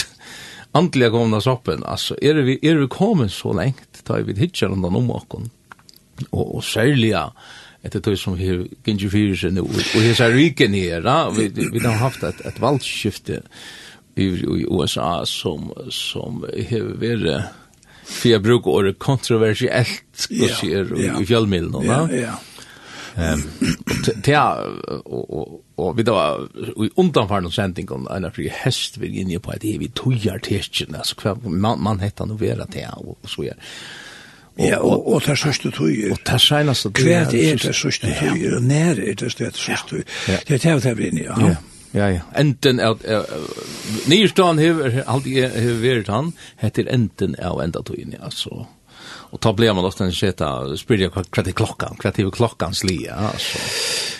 andliga 0.77 1.09
kommet 1.13 1.45
soppen, 1.45 1.85
altså, 1.87 2.17
er 2.21 2.41
vi, 2.45 2.57
er 2.61 2.81
vi 2.81 2.89
kommet 2.91 3.31
så 3.33 3.53
lengt, 3.55 4.03
tar 4.05 4.25
vi 4.27 4.35
hitjer 4.37 4.73
undan 4.75 4.99
om 4.99 5.09
oss, 5.15 5.25
og, 5.31 6.43
og 6.43 6.63
særlig, 6.65 7.13
ja, 7.13 7.29
etter 7.85 8.01
tog 8.03 8.17
som 8.17 8.37
her 8.39 8.65
gynner 8.85 9.11
fyrir 9.13 9.37
seg 9.37 9.53
nå, 9.53 9.63
og 9.67 10.01
her 10.01 10.23
er 10.25 10.33
ryken 10.33 10.73
her, 10.73 11.05
vi, 11.37 11.49
vi 11.55 11.83
har 11.83 11.99
haft 12.01 12.23
et, 12.23 12.41
et 12.47 12.61
valgskifte 12.61 13.41
i, 14.17 14.25
i 14.25 14.65
USA 14.65 15.25
som, 15.25 15.71
som 15.93 16.43
har 16.43 16.91
vært 17.01 17.53
för 18.07 18.29
jag 18.29 18.41
brukar 18.41 18.71
ordet 18.71 18.99
kontroversiellt 18.99 20.03
skulle 20.13 20.49
säga 20.49 21.19
i 21.21 21.25
fjällmilen 21.25 21.71
då. 21.71 21.83
Ja, 21.85 22.09
ja. 22.11 22.39
og, 25.05 25.37
og, 25.37 25.63
og 25.75 25.97
vi 25.97 26.03
då 26.03 26.47
i 26.77 26.89
undanfarna 26.95 27.51
sändningen 27.51 28.07
en 28.07 28.25
av 28.25 28.37
hest 28.37 28.97
vi 28.97 29.07
er 29.07 29.21
inne 29.21 29.39
på 29.39 29.51
at 29.51 29.61
det 29.61 29.73
er 29.75 29.79
vi 29.79 29.89
tojar 29.89 30.39
testen 30.39 30.95
altså 30.95 31.15
hva 31.21 31.33
man 31.43 31.81
man 31.81 31.99
heter 31.99 32.25
nog 32.25 32.39
vera 32.41 32.67
og, 32.97 33.17
og 33.23 33.29
så 33.29 33.41
er. 33.41 33.57
Ja, 34.59 34.77
og, 34.81 35.07
og 35.13 35.23
det 35.25 35.37
sørste 35.37 35.71
tøyer. 35.71 36.11
Og 36.11 36.21
det 36.25 36.41
seneste 36.41 36.91
tøyer. 36.91 37.25
Hva 37.29 37.39
er 37.39 37.59
det 37.61 37.75
sørste 37.75 38.13
tøyer, 38.19 38.55
og 38.57 38.63
nær 38.65 39.01
er 39.01 39.17
det 39.19 39.33
sørste 39.33 39.89
tøyer. 39.89 40.05
Ja. 40.27 40.39
Det 40.47 40.65
er 40.65 40.79
det 40.79 40.95
vi 40.97 41.09
er 41.11 41.19
ja. 41.23 41.35
Ja, 41.41 41.55
ja. 41.93 42.07
ja. 42.15 42.23
Enten 42.39 42.79
av, 42.79 43.03
uh, 43.05 43.23
nyrstaden 44.09 44.59
hever, 44.61 45.03
alltid 45.05 45.53
hever 45.53 45.83
vært 45.83 46.09
han, 46.13 46.33
heter 46.63 46.89
enten 46.93 47.37
av 47.41 47.61
enda 47.63 47.85
tøyene, 47.85 48.19
altså. 48.21 48.65
Og 49.31 49.41
ta 49.43 49.51
blir 49.51 49.73
man 49.75 49.85
ofte 49.85 50.05
en 50.05 50.13
sjeta, 50.15 50.49
spyrir 50.79 51.07
jeg 51.07 51.13
hva 51.13 51.23
er 51.43 51.55
klokkan, 51.55 51.97
hva 51.99 52.11
er 52.11 52.29
klokkan 52.33 52.75
slia, 52.75 53.17
altså. 53.33 53.59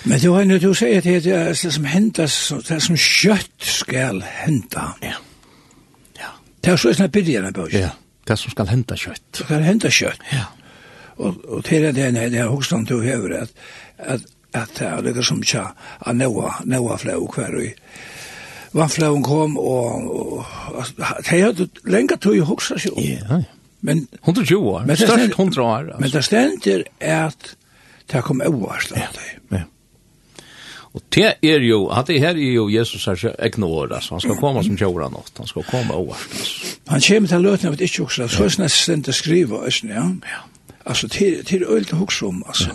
Men 0.07 0.19
du 0.21 0.31
har 0.33 0.43
jo 0.43 0.57
du 0.61 0.73
sier 0.77 0.99
at 0.99 1.07
det 1.07 1.31
er 1.33 1.47
det 1.51 1.73
som 1.73 1.87
hentas, 1.87 2.35
det 2.67 2.81
som 2.83 2.99
kjøtt 2.99 3.71
skal 3.79 4.21
henta. 4.21 4.91
Ja. 5.03 5.15
Ja. 6.19 6.35
Det 6.63 6.73
er 6.73 6.79
så 6.79 6.93
sånn 6.93 7.07
at 7.07 7.15
byrjene 7.15 7.51
bøys. 7.55 7.75
Ja 7.75 7.95
det 8.27 8.37
som 8.39 8.53
skal 8.53 8.69
henta 8.71 8.97
kjøtt. 8.99 9.23
Det 9.33 9.45
skal 9.45 9.65
henta 9.65 9.91
kjøtt. 9.93 10.23
Ja. 10.33 10.45
Og, 11.17 11.39
og 11.47 11.63
til 11.65 11.87
det 11.87 12.03
er 12.03 12.13
det 12.29 12.41
er 12.41 12.51
hoksan 12.51 12.85
til 12.85 12.99
å 12.99 13.05
hevre 13.05 13.45
at, 13.47 13.53
at, 13.97 14.27
at 14.53 14.77
det 14.77 14.87
er 14.87 15.17
det 15.17 15.25
som 15.25 15.41
tja 15.41 15.71
av 15.99 16.15
noa, 16.15 16.57
noa 16.69 16.97
flau 17.01 17.25
hver 17.33 17.57
og 17.57 18.77
vannflauen 18.77 19.23
kom 19.25 19.55
og, 19.57 20.09
og, 20.11 20.57
og 20.73 20.91
det 21.25 21.39
er 21.39 21.63
lenge 21.89 22.17
til 22.21 22.41
å 22.41 22.49
hoksa 22.51 22.77
seg 22.81 22.93
om. 22.93 23.05
Ja. 23.05 23.39
Men 23.87 24.03
120 24.23 24.67
år. 24.67 24.85
Men 24.89 24.99
størst 24.99 25.39
100 25.39 25.63
år. 25.63 25.87
Altså. 25.87 26.01
Men 26.01 26.13
det 26.13 26.23
stender 26.25 26.83
er 26.99 27.27
at 27.29 27.51
det 28.11 28.23
kom 28.25 28.41
overstått. 28.45 28.99
Ja, 28.99 29.57
ja. 29.57 29.63
Og 30.97 31.03
det 31.13 31.33
er 31.43 31.59
jo, 31.61 31.85
at 31.93 32.07
det 32.07 32.19
her 32.19 32.29
er 32.35 32.53
jo 32.53 32.69
Jesus 32.69 33.05
här 33.05 33.35
egne 33.39 33.65
år 33.65 33.93
altså. 33.93 34.13
han 34.13 34.21
skal 34.21 34.35
komme 34.35 34.63
som 34.63 34.77
tjora 34.77 35.09
något 35.09 35.31
han 35.37 35.47
skal 35.47 35.63
komme 35.63 35.93
over. 35.93 36.13
Altså. 36.13 36.77
Han 36.87 37.01
kommer 37.01 37.27
til 37.27 37.41
løtene 37.41 37.67
av 37.67 37.73
et 37.73 37.81
ikke 37.81 38.03
också 38.03 38.27
så 38.27 38.49
snäs 38.49 38.73
sent 38.73 39.07
att 39.07 39.15
skriva 39.15 39.57
alltså 39.63 39.87
ja. 39.87 40.09
Ja. 40.23 40.41
Alltså 40.83 41.07
till 41.07 41.45
till 41.45 41.63
ölt 41.63 41.91
hooks 41.91 42.21
om 42.21 42.43
altså. 42.47 42.69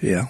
Ja. 0.00 0.26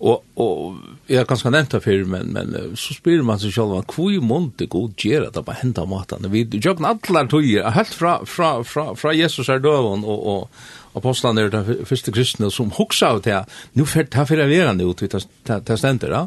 Og, 0.00 0.24
og 0.36 0.80
jeg 1.08 1.20
har 1.20 1.28
ganske 1.28 1.50
nevnt 1.50 1.72
det 1.74 1.82
før, 1.84 2.04
men 2.10 2.32
men 2.34 2.76
så 2.76 2.94
spelar 2.94 3.22
man 3.22 3.38
sig 3.38 3.52
själva 3.52 3.82
kvui 3.82 4.18
monte 4.18 4.66
god 4.66 4.96
gera 4.96 5.30
det 5.30 5.44
bara 5.44 5.60
hända 5.62 5.84
maten? 5.84 6.30
Vi 6.30 6.48
jognar 6.64 6.98
alle 7.08 7.28
tøyer, 7.28 7.70
helt 7.70 7.94
fra 7.94 8.24
fra 8.24 8.62
fra 8.62 8.94
fra 8.94 9.14
Jesus 9.14 9.48
er 9.48 9.58
døven, 9.58 10.04
og, 10.04 10.26
og, 10.26 10.48
apostlan 10.94 11.38
er 11.38 11.50
den 11.52 11.84
første 11.86 12.12
kristne 12.14 12.50
som 12.50 12.72
hoksa 12.74 13.14
av 13.14 13.22
det, 13.26 13.38
nu 13.78 13.86
fer 13.86 14.08
det 14.10 14.26
fer 14.28 14.44
vera 14.50 14.72
nu 14.76 14.90
ut 14.90 15.04
ta 15.44 15.76
stender 15.76 16.14
ja. 16.16 16.26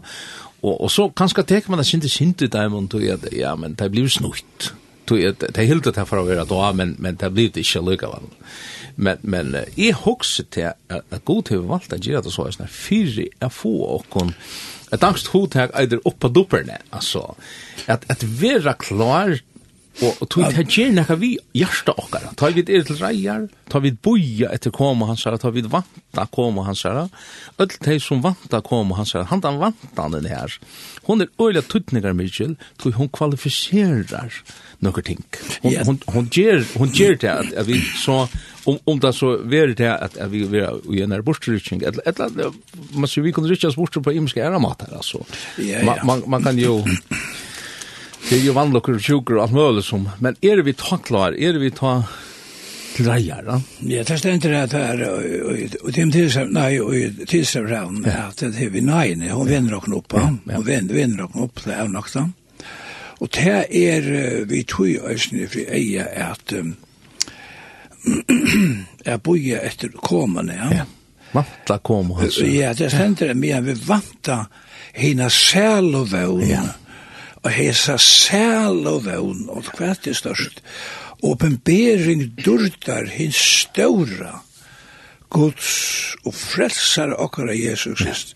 Og 0.63 0.79
og 0.85 0.91
så 0.91 1.09
kanskje 1.11 1.43
tek 1.43 1.67
man 1.69 1.81
det 1.81 1.87
sinte 1.87 2.09
sinte 2.09 2.47
dem 2.47 2.73
og 2.73 2.89
tog 2.89 3.03
at 3.03 3.27
ja, 3.35 3.55
men 3.55 3.75
det 3.75 3.91
blir 3.91 4.07
snutt. 4.07 4.73
Tog 5.05 5.19
at 5.19 5.43
det 5.43 5.67
helt 5.67 5.83
det 5.83 6.07
for 6.07 6.21
å 6.21 6.45
da, 6.45 6.71
men 6.71 6.95
men 6.99 7.15
det 7.15 7.33
blir 7.33 7.51
det 7.51 7.65
ikke 7.65 7.83
lukka 7.83 8.07
vel. 8.13 8.29
Men 8.95 9.17
men 9.21 9.55
i 9.75 9.91
hoksa 9.91 10.43
til 10.51 10.71
at 10.89 11.25
god 11.25 11.43
til 11.43 11.65
at 11.73 11.99
gjera 11.99 12.21
det 12.21 12.31
så 12.31 12.47
er 12.47 12.55
snær 12.55 12.71
fyrir 12.71 13.27
er 13.41 13.49
få 13.49 13.73
og 13.95 14.07
kon 14.09 14.33
Et 14.93 15.03
angst 15.03 15.31
hotak 15.33 15.71
eider 15.73 16.03
oppa 16.05 16.29
dupperne, 16.29 16.77
altså. 16.93 17.33
At, 17.89 18.05
at 18.13 18.21
vera 18.23 18.75
klar 18.77 19.39
Og, 20.01 20.15
og 20.23 20.29
tog 20.31 20.47
det 20.49 20.65
gjerne 20.73 20.97
nekka 21.01 21.15
vi 21.21 21.35
hjärsta 21.53 21.93
okkara. 22.01 22.31
Ta 22.39 22.49
vi 22.53 22.63
er 22.65 22.85
til 22.87 22.97
reier, 22.97 23.45
ta 23.69 23.81
vi 23.83 23.91
boja 23.93 24.49
etter 24.55 24.73
koma 24.73 25.11
hans 25.11 25.25
herra, 25.27 25.37
ta 25.37 25.51
vi 25.53 25.61
vanta 25.61 26.25
koma 26.33 26.65
hans 26.65 26.81
herra. 26.87 27.05
Öll 27.61 27.75
teg 27.77 28.01
som 28.01 28.23
vanta 28.23 28.63
koma 28.65 28.97
hans 28.97 29.13
herra, 29.13 29.29
han 29.29 29.43
dan 29.43 29.59
vanta 29.61 30.07
den 30.15 30.25
her. 30.31 30.57
Hon 31.05 31.21
er 31.21 31.29
øyla 31.37 31.61
tuttningar, 31.61 32.15
Mitchell, 32.17 32.55
tog 32.81 32.97
hon 32.97 33.11
kvalifiserar 33.13 34.33
nokkur 34.81 35.05
ting. 35.05 35.21
Hon, 35.61 35.71
yes. 35.71 35.85
hon, 35.85 36.01
hon, 36.07 36.27
ger, 36.33 36.65
hon 36.77 36.89
ger 36.91 37.15
det 37.15 37.29
at, 37.29 37.53
at 37.53 37.67
vi 37.69 37.77
så, 38.01 38.23
om, 38.65 38.81
om 38.89 38.99
det 38.99 39.13
så 39.15 39.35
ver 39.45 39.75
det 39.77 39.93
at, 39.93 40.17
at 40.17 40.31
vi 40.33 40.43
ver 40.49 40.81
i 40.89 41.03
en 41.05 41.13
er 41.13 41.21
bortrytning, 41.21 41.85
eller, 41.85 42.01
eller 42.09 42.51
man 42.97 43.07
sier 43.07 43.23
vi 43.23 43.35
kunne 43.35 43.51
rytjas 43.51 43.77
bort 43.77 43.95
på 44.03 44.15
imenska 44.15 44.41
æramater, 44.41 44.89
altså. 44.95 45.21
Yeah, 45.59 45.83
yeah. 45.83 45.85
Man, 45.85 46.05
man, 46.09 46.27
man 46.27 46.49
kan 46.49 46.59
jo... 46.59 46.81
Det 48.23 48.37
er 48.39 48.45
jo 48.45 48.53
vannlokker 48.55 48.95
og 48.95 49.01
sjukker 49.03 49.37
og 49.37 49.41
alt 49.43 49.55
mulig 49.55 49.83
som. 49.83 50.05
Men 50.23 50.37
er 50.41 50.61
vi 50.63 50.73
ta 50.79 50.97
klar? 51.03 51.35
Er 51.35 51.57
vi 51.59 51.69
ta 51.75 51.97
til 52.93 53.07
reier, 53.09 53.41
da? 53.43 53.57
Ja, 53.89 54.03
det 54.07 54.19
stender 54.21 54.53
det 54.53 54.73
her, 54.77 55.01
og 55.09 55.91
det 55.91 56.03
er 56.03 56.11
tilsam, 56.13 56.53
nei, 56.53 56.79
og 56.79 56.93
tilsam 57.29 57.65
ravn, 57.67 58.05
at 58.05 58.39
det 58.43 58.61
er 58.67 58.71
vi 58.73 58.81
neine, 58.85 59.31
hun 59.33 59.49
vinner 59.49 59.73
okken 59.79 59.93
opp, 59.97 60.13
hun 60.13 60.39
vinner, 60.47 60.93
vinner 60.93 61.23
okken 61.25 61.41
opp, 61.47 61.57
det 61.65 61.73
er 61.75 61.87
nok 61.91 62.09
da. 62.13 62.23
Og 63.23 63.27
det 63.33 63.59
er 63.79 64.01
vi 64.49 64.63
tog 64.67 64.87
i 64.89 64.99
øyne 64.99 65.47
for 65.49 65.61
eie 65.79 66.03
at 66.27 66.47
jeg 69.07 69.23
bøyer 69.25 69.59
etter 69.63 69.89
kommende, 70.03 70.53
ja. 70.59 70.85
Vanta 71.33 71.75
kom, 71.81 72.11
hans. 72.19 72.37
Ja, 72.45 72.73
det 72.77 72.91
stender 72.93 73.25
det, 73.31 73.37
men 73.41 73.65
vi 73.65 73.73
vanta 73.87 74.37
hina 74.93 75.27
sælovøvn, 75.33 76.45
ja 76.45 76.63
og 77.43 77.51
hesa 77.51 77.97
sæl 77.99 78.87
og 78.87 79.03
vevn 79.05 79.47
og 79.51 79.67
hvert 79.77 80.07
er 80.07 80.15
størst, 80.15 80.61
åpenbering 81.23 82.25
durtar 82.45 83.07
hins 83.11 83.39
ståra, 83.63 84.39
Guds 85.33 86.15
og 86.27 86.35
frelsar 86.37 87.15
okkar 87.17 87.49
av 87.49 87.57
Jesus 87.57 87.97
Krist. 87.97 88.35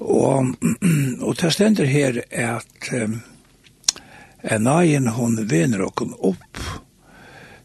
Og, 0.00 0.52
og 1.26 1.38
det 1.40 1.52
stender 1.54 1.88
her 1.88 2.20
at 2.30 2.90
um, 2.92 3.20
en 4.44 4.70
egen 4.76 5.08
hon 5.16 5.38
vener 5.48 5.86
okken 5.86 6.12
opp 6.18 6.60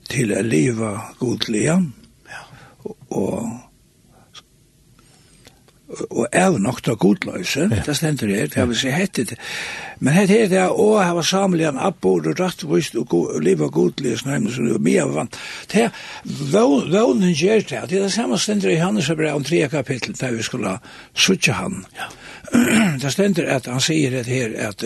til 0.09 0.31
å 0.31 0.41
leva 0.45 0.93
godliga, 1.19 1.81
og, 2.85 2.95
og 3.09 3.64
og 6.09 6.27
er 6.31 6.57
nok 6.57 6.81
til 6.83 6.95
godløse, 6.97 7.67
ja. 7.71 7.81
det 7.85 7.95
stender 7.97 8.27
her, 8.27 8.47
det 8.49 8.57
har 8.57 8.65
vi 8.65 8.75
sett 8.75 8.95
hette 8.95 9.37
Men 9.99 10.13
hette 10.13 10.37
er 10.39 10.47
det, 10.49 10.61
var 10.61 11.03
hava 11.05 11.69
en 11.69 11.77
abbor 11.79 12.27
og 12.27 12.39
rattvist 12.39 12.95
og 12.95 13.41
liv 13.41 13.61
og 13.61 13.71
godløs, 13.71 14.25
nei, 14.25 14.39
som 14.51 14.67
er 14.67 14.79
mye 14.79 15.03
av 15.03 15.13
vant. 15.13 15.37
Det 15.71 15.83
er, 15.83 15.91
vånen 16.25 17.33
gjør 17.33 17.61
det, 17.61 17.83
det 17.89 17.99
er 17.99 18.07
det 18.07 18.11
samme 18.11 18.37
stender 18.37 18.69
i 18.69 18.75
Johannes 18.79 19.07
brev 19.07 19.35
om 19.35 19.43
tre 19.43 19.67
kapittel, 19.69 20.15
der 20.19 20.31
vi 20.31 20.43
skulle 20.43 20.77
suttje 21.13 21.53
han. 21.53 21.85
Ja. 21.95 22.09
det 23.01 23.11
stender 23.13 23.47
at 23.55 23.65
han 23.65 23.81
sier 23.81 24.11
det 24.11 24.25
her, 24.25 24.51
at 24.67 24.83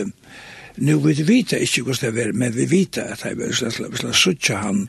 nu 0.77 1.00
vi 1.00 1.15
vita 1.24 1.58
ikke 1.58 1.82
hvordan 1.82 2.15
det 2.15 2.27
er, 2.27 2.34
men 2.34 2.56
vi 2.56 2.68
vita 2.70 3.01
at 3.01 3.22
han 3.22 3.39
vil 3.39 4.13
suttje 4.13 4.56
han. 4.56 4.88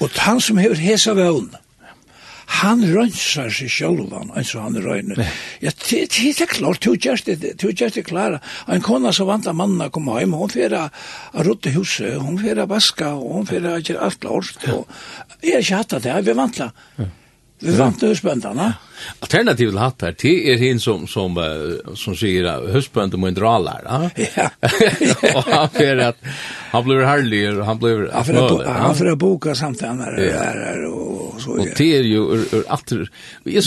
Og 0.00 0.10
han 0.16 0.40
som 0.40 0.56
hever 0.56 0.80
hesa 0.80 1.12
vånen, 1.12 1.56
han 2.58 2.82
rønsar 2.82 3.50
seg 3.54 3.70
sjølvan, 3.70 4.32
eins 4.36 4.50
og 4.56 4.64
han 4.66 4.78
røyner. 4.82 5.22
Ja, 5.62 5.70
det 5.70 6.02
er 6.10 6.50
klart, 6.50 6.82
du 6.82 6.96
gjerst 6.98 7.30
det, 7.30 7.54
du 7.60 7.68
gjerst 7.70 7.98
det 8.00 8.06
klara. 8.08 8.40
En 8.68 8.82
kona 8.84 9.14
som 9.16 9.30
vant 9.30 9.46
av 9.46 9.56
mannen 9.58 9.86
å 9.86 9.90
komme 9.94 10.18
heim, 10.18 10.34
hun 10.36 10.50
fyrir 10.52 10.76
a 10.76 10.84
rutte 11.46 11.72
huset, 11.76 12.18
hun 12.20 12.40
fyrir 12.42 12.64
a 12.64 12.68
vaska, 12.70 13.14
hun 13.20 13.48
fyrir 13.48 13.70
a 13.72 13.80
gjøre 13.80 14.04
alt 14.08 14.20
klart. 14.20 14.68
Jeg 15.40 15.56
er 15.56 15.64
ikke 15.64 15.82
hatt 15.82 15.98
av 15.98 16.04
det, 16.04 16.20
vi 16.26 16.36
vantla. 16.36 16.70
Vi 17.60 17.76
vantla 17.78 18.14
husbøndana. 18.14 18.70
Ja 18.74 18.89
Alternativet 19.20 19.80
hatt 19.80 20.02
her, 20.06 20.16
det 20.20 20.34
er 20.52 20.58
hin 20.60 20.80
som, 20.80 21.06
som, 21.10 21.36
som 21.96 22.16
sier 22.18 22.48
at 22.50 22.70
höstbönder 22.74 23.20
må 23.20 23.30
en 23.30 23.40
ralar. 23.40 23.84
Ja. 23.84 24.10
Ja. 24.36 24.48
Og 25.36 25.44
han 25.50 25.70
fyrir 25.74 26.02
at 26.10 26.18
han 26.70 26.84
blir 26.86 27.02
herlig, 27.02 27.42
og 27.50 27.64
han 27.66 27.78
blir 27.78 28.10
Han 28.12 28.24
för 28.24 28.34
att, 28.34 28.66
han 28.66 28.94
för 28.94 29.06
att 29.06 29.18
boka 29.18 29.54
her, 29.54 30.20
ja. 30.20 30.54
där 30.54 30.84
och 30.84 31.40
så. 31.40 31.50
Og 31.50 31.68
det 31.76 31.96
är 31.96 32.02
ju 32.02 32.16
ur, 32.16 32.54
ur 32.54 32.64
att, 32.68 32.92
jag 33.44 33.64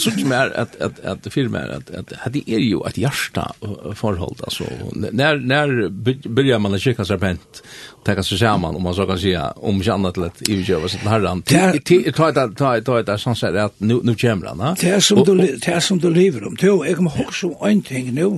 såg 0.00 0.24
mer 0.24 0.52
at, 0.56 0.80
at, 0.80 1.00
att, 1.00 1.26
att 1.26 1.32
filmer 1.32 1.68
at, 1.68 1.90
at, 1.90 2.12
at 2.24 2.32
det 2.32 2.42
er 2.46 2.58
jo 2.58 2.84
et 2.86 2.98
hjärsta 2.98 3.52
forhold, 3.94 4.40
altså. 4.44 4.64
När, 4.92 5.36
när 5.36 5.88
börjar 6.28 6.58
man 6.58 6.74
att 6.74 6.80
kika 6.80 7.04
serpent 7.04 7.62
tacka 8.04 8.22
sig 8.22 8.38
samman 8.38 8.76
om 8.76 8.82
man 8.82 8.94
så 8.94 9.06
kan 9.06 9.18
säga 9.18 9.50
om 9.50 9.76
inte 9.76 9.92
annat 9.92 10.14
till 10.14 10.24
att 10.24 10.42
utgöra 10.48 10.88
sig 10.88 11.00
till 11.00 11.08
herran. 11.08 11.42
Det 11.46 11.54
är 11.54 12.12
ta 12.12 12.28
ett 12.28 12.56
ta 12.56 12.76
ett 12.76 12.84
ta 12.86 13.00
ett 13.00 13.20
sånt 13.20 13.42
här 13.42 13.54
att 13.54 13.74
nu 13.80 14.00
nu 14.02 14.14
kommer 14.14 14.46
anna. 14.52 14.74
Det 14.80 14.94
er 14.94 15.00
som 15.00 15.18
og, 15.18 15.26
du, 15.26 15.36
det 15.40 15.68
er 15.68 15.80
som 15.80 16.00
du 16.00 16.08
lever 16.12 16.46
om. 16.46 16.56
Jo, 16.62 16.82
jeg 16.84 16.96
kommer 16.96 17.16
ihåg 17.16 17.34
som 17.34 17.54
en 17.68 17.82
ting 17.82 18.12
nå. 18.14 18.30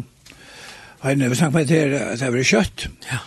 Heine, 1.05 1.29
vi 1.29 1.37
snakket 1.37 1.55
med 1.55 1.67
det, 1.67 2.01
at 2.01 2.21
det 2.21 2.33
var 2.33 2.43
kjøtt. 2.43 2.89
Ja. 3.11 3.19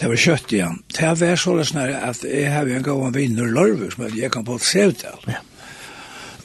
Det 0.00 0.08
var 0.08 0.16
kjøtt, 0.16 0.52
ja. 0.52 0.68
Det 0.98 1.20
var 1.20 1.36
så 1.36 1.54
løsne 1.56 1.86
at 1.96 2.24
jeg 2.24 2.52
har 2.52 2.66
en 2.66 2.82
gang 2.82 3.06
en 3.06 3.14
vinner 3.14 3.50
lørve, 3.50 3.90
som 3.90 4.06
jeg 4.16 4.30
kan 4.30 4.44
på 4.44 4.54
et 4.54 4.62
sevdal. 4.62 5.26
Ja. 5.28 5.40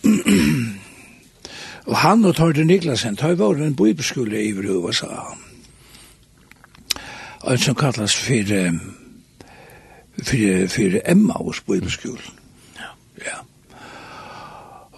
og 1.89 1.97
han 1.97 2.25
og 2.25 2.35
Tordi 2.35 2.63
Niklasen, 2.63 3.17
tar 3.17 3.35
var 3.35 3.57
en 3.57 3.75
bibelskole 3.75 4.43
i 4.43 4.53
USA. 4.53 5.35
Og 7.39 7.51
en 7.51 7.57
som 7.57 7.75
kallas 7.75 8.15
for, 8.15 8.53
for, 10.23 10.67
for 10.69 10.99
Emma 11.05 11.33
hos 11.33 11.61
bibelskolen. 11.61 12.37
Ja. 12.77 12.91
Ja. 13.25 13.37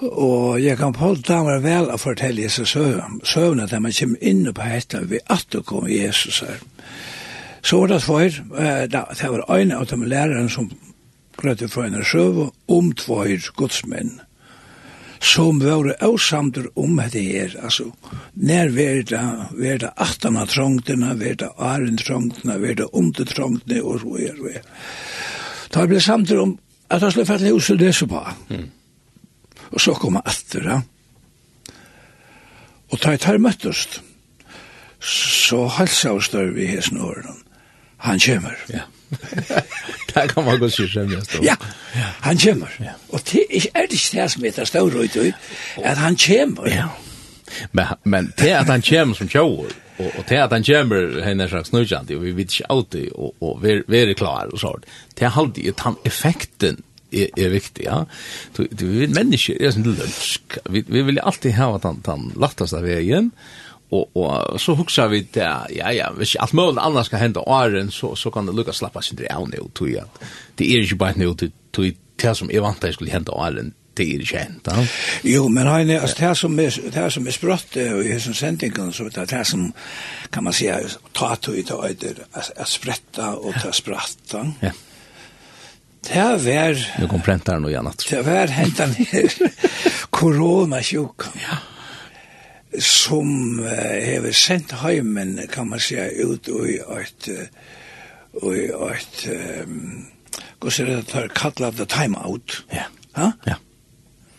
Og 0.02 0.58
jeg 0.64 0.80
kan 0.80 0.96
på 0.98 1.14
damer 1.28 1.62
vel 1.62 1.92
å 1.94 2.00
fortelle 2.02 2.48
disse 2.48 2.66
søvnene 2.66 3.68
at 3.68 3.76
man 3.78 3.94
kommer 3.94 4.24
inn 4.26 4.48
på 4.50 4.70
dette 4.74 5.04
ved 5.12 5.22
at 5.30 5.46
det 5.54 5.62
kom 5.70 5.86
Jesus 5.90 6.42
her. 6.42 6.58
Så 7.62 7.84
var 7.84 7.92
det 7.92 8.02
tvær, 8.02 8.40
det 8.90 9.30
var 9.30 9.46
en 9.60 9.76
av 9.78 9.86
de 9.86 10.00
lærerne 10.02 10.50
som 10.50 10.72
grøtte 11.38 11.70
for 11.70 11.86
en 11.86 12.02
søv 12.06 12.48
om 12.68 12.92
tvær 12.98 13.52
godsmenn 13.58 14.18
som 15.22 15.60
var 15.62 15.86
avsamter 16.02 16.66
om 16.74 16.98
det 17.14 17.22
her, 17.22 17.52
altså, 17.62 17.92
nær 18.34 18.72
var 18.74 19.04
det, 19.06 19.22
var 19.54 19.78
det 19.84 19.92
achtana 20.02 20.48
trongtene, 20.50 21.14
var 21.20 21.38
det 21.38 21.50
æren 21.62 22.00
trongtene, 22.02 22.58
var 22.58 22.74
det 22.80 22.88
under 22.94 23.30
trongtene, 23.30 23.84
og 23.86 24.02
så 24.02 24.16
er 24.18 24.40
det. 24.42 24.64
Da 25.76 25.86
ble 25.86 26.02
samter 26.02 26.42
om 26.42 26.56
at 26.90 27.06
han 27.06 27.14
skulle 27.14 27.30
fattelig 27.30 27.54
hos 27.54 27.70
til 27.70 27.94
så 27.94 28.10
på. 28.10 28.24
Mm 28.50 28.70
og 29.72 29.82
så 29.82 29.94
kom 29.94 30.20
han 30.20 30.28
etter 30.28 30.66
det. 30.68 30.80
Og 32.92 33.00
da 33.00 33.14
jeg 33.16 33.24
tar 33.24 33.40
møttest, 33.40 34.02
så 35.02 35.66
halsa 35.78 36.12
og 36.18 36.24
stør 36.24 36.52
vi 36.56 36.68
hesten 36.74 37.00
åren. 37.02 37.40
Han 38.04 38.20
kommer. 38.20 38.58
Ja. 38.70 38.88
Det 40.14 40.34
kan 40.34 40.46
man 40.46 40.60
godt 40.60 40.74
sig 40.74 40.90
selv. 40.90 41.22
Ja, 41.44 41.56
han 42.22 42.38
kommer. 42.38 42.68
Ja. 42.80 42.94
Og 43.10 43.20
det 43.32 43.46
er 43.76 43.82
det 43.82 43.94
ikke 43.94 44.22
det 44.22 44.32
som 44.32 44.44
heter 44.44 44.66
Stavrøyt, 44.66 45.18
at 45.78 45.98
han 45.98 46.18
kommer. 46.18 46.68
Ja. 46.68 46.88
Men, 47.72 47.86
men 48.04 48.34
det 48.40 48.50
at 48.50 48.66
han 48.66 48.82
kommer 48.82 49.16
som 49.16 49.28
kjøver, 49.30 49.72
og, 49.98 50.12
og 50.18 50.30
det 50.30 50.38
at 50.38 50.52
han 50.52 50.64
kommer 50.64 51.24
henne 51.24 51.48
slags 51.50 51.70
snøkjant, 51.70 52.12
og 52.12 52.24
vi 52.24 52.32
vet 52.32 52.54
ikke 52.54 52.72
alltid, 52.72 53.12
og, 53.16 53.36
og 53.42 53.64
vi, 53.64 53.82
vi 53.88 53.98
er 53.98 54.14
klar 54.14 54.48
og 54.54 54.60
sånt, 54.60 54.88
det 55.20 55.26
er 55.28 55.38
alltid 55.38 55.68
at 55.74 55.80
han 55.80 56.00
effekten 56.06 56.80
er, 57.12 57.28
er 57.38 57.50
viktig, 57.54 57.86
ja 57.86 58.04
du 58.58 58.68
du, 58.72 58.86
vi 58.88 59.08
mennesker 59.08 59.60
er 59.60 59.74
sånn 59.76 59.90
lösk 59.98 60.60
vi 60.70 60.84
vi 60.88 61.04
vil 61.08 61.20
alltid 61.20 61.58
ha 61.58 61.76
att 61.76 61.84
han 61.84 62.02
han 62.06 62.32
lättast 62.40 62.74
av 62.74 62.84
vägen 62.84 63.32
och 63.90 64.16
och 64.16 64.62
så 64.62 64.74
huxar 64.74 65.08
vi 65.08 65.28
det 65.34 65.52
ja 65.70 65.92
ja 65.92 66.12
hvis 66.18 66.36
alt 66.36 66.54
mulig 66.54 66.82
annars 66.82 67.06
skal 67.06 67.20
hende 67.20 67.40
åren 67.40 67.92
så 67.92 68.16
så 68.16 68.32
kan 68.32 68.46
det 68.46 68.54
lucka 68.54 68.74
slappa 68.74 69.02
sig 69.02 69.18
det 69.18 69.36
out 69.36 69.50
nu 69.50 69.70
tror 69.74 69.90
jag 69.90 70.08
det 70.56 70.66
er 70.66 70.82
ikke 70.82 70.96
bare 70.96 71.18
nu 71.18 71.34
till 71.36 71.52
till 71.72 71.96
det 72.22 72.38
som 72.38 72.52
jeg 72.52 72.62
vant 72.62 72.84
at 72.84 72.84
jeg 72.84 72.94
skulle 72.94 73.12
hende 73.12 73.32
åren 73.32 73.74
det 73.98 74.08
er 74.08 74.20
ikke 74.20 74.26
känt. 74.26 74.68
Ja? 74.68 74.86
Jo, 75.24 75.48
men 75.48 75.68
Heine, 75.68 76.00
altså, 76.02 76.16
det, 76.20 76.38
som 76.38 76.60
er, 76.60 76.70
det 76.94 77.14
som 77.14 77.26
er 77.26 77.28
är 77.28 77.32
sprött 77.32 77.76
i 77.76 78.12
hessen 78.12 78.34
sendingen, 78.34 78.94
så 78.94 79.04
det 79.04 79.32
här 79.32 79.44
som 79.44 79.74
kan 80.32 80.44
man 80.44 80.54
säga, 80.54 80.80
ta 81.14 81.36
to 81.36 81.54
i 81.54 81.64
ta 81.64 81.84
öjder, 81.84 82.16
att 82.32 82.68
spretta 82.68 83.36
og 83.36 83.54
ta 83.62 83.72
spratta. 83.72 84.54
Ja. 84.60 84.72
Det 86.08 86.46
var... 86.46 87.00
Nu 87.00 87.08
kom 87.08 87.22
prentaren 87.22 87.66
og 87.66 87.72
Janat. 87.72 88.06
Det 88.10 88.24
var 88.26 88.50
hentan 88.50 88.96
her 88.98 89.30
koronasjuk. 90.18 91.28
Ja. 91.42 91.60
Som 92.80 93.60
uh, 93.60 93.68
hever 94.02 94.32
sendt 94.32 94.72
heimen, 94.82 95.36
kan 95.52 95.70
man 95.70 95.80
säga, 95.80 96.10
ut 96.26 96.48
i 96.48 96.80
et... 96.80 97.30
Og 98.42 98.56
i 98.58 98.66
et... 98.72 99.30
Um, 99.68 100.08
Gås 100.62 100.80
er 100.80 100.86
det 100.86 101.08
tar 101.10 101.28
kallat 101.36 101.78
det 101.78 101.90
timeout. 101.90 102.64
Ja. 102.74 102.86
Ha? 103.18 103.32
Ja. 103.46 103.56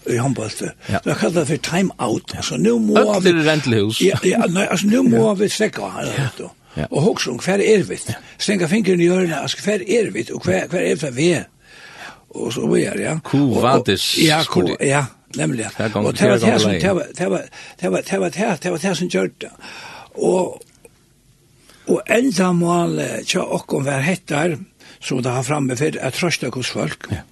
I 0.07 0.17
håndballte. 0.17 0.73
Ja. 0.89 0.99
Det 1.05 1.13
er 1.13 1.19
kallet 1.19 1.41
det 1.41 1.47
for 1.49 1.63
timeout. 1.67 2.35
Ja. 2.35 2.43
Så 2.43 2.57
nu 2.57 2.79
må 2.79 2.95
vi... 2.95 3.31
Ötler 3.31 3.43
rentlehus. 3.51 4.01
Ja, 4.01 4.19
ja, 4.25 4.47
nei, 4.47 4.67
altså 4.71 4.87
nu 4.87 5.03
må 5.03 5.35
vi 5.39 5.49
trekka 5.51 5.91
her. 5.97 6.13
Ja. 6.19 6.51
Ja. 6.77 6.87
Og 6.91 7.03
hugsa 7.03 7.31
om 7.31 7.41
hver 7.43 7.61
er 7.61 7.83
vi? 7.85 7.99
Stenga 8.39 8.69
fingeren 8.71 9.01
i 9.01 9.09
hjørnet, 9.09 9.37
altså 9.37 9.61
hver 9.65 9.85
er 9.85 10.11
vi? 10.11 10.25
Og 10.33 10.41
hver, 10.45 10.67
hver 10.73 10.81
er 10.81 11.01
det 11.01 11.17
vi? 11.17 11.31
Og 12.33 12.53
så 12.53 12.67
vi 12.67 12.85
er, 12.89 13.01
ja. 13.01 13.17
Kovadis. 13.25 14.07
Ja, 14.25 14.41
ko, 14.49 14.65
ja, 14.81 15.05
nemlig. 15.37 15.69
Og 15.95 16.15
det 16.17 16.29
var 16.31 16.39
det 16.41 16.61
som, 16.61 16.73
det 16.73 16.95
var, 16.95 17.09
det 17.19 17.31
var, 17.31 17.49
det 17.81 17.91
var, 17.93 18.01
det 18.01 18.21
var, 18.21 18.31
det 18.63 18.71
var 18.71 18.79
det 18.79 18.97
som 18.99 19.09
gjør 19.09 19.29
det. 19.41 19.51
Og, 20.15 20.63
og 21.89 22.01
enda 22.09 22.53
målet 22.57 23.29
tja 23.29 23.45
okkom 23.45 23.85
hettar, 23.89 24.57
som 25.03 25.21
det 25.23 25.35
har 25.35 25.45
framme 25.45 25.77
for, 25.77 26.01
at 26.01 26.17
trøsta 26.17 26.49
hos 26.55 26.73
folk. 26.73 27.11
Ja 27.13 27.27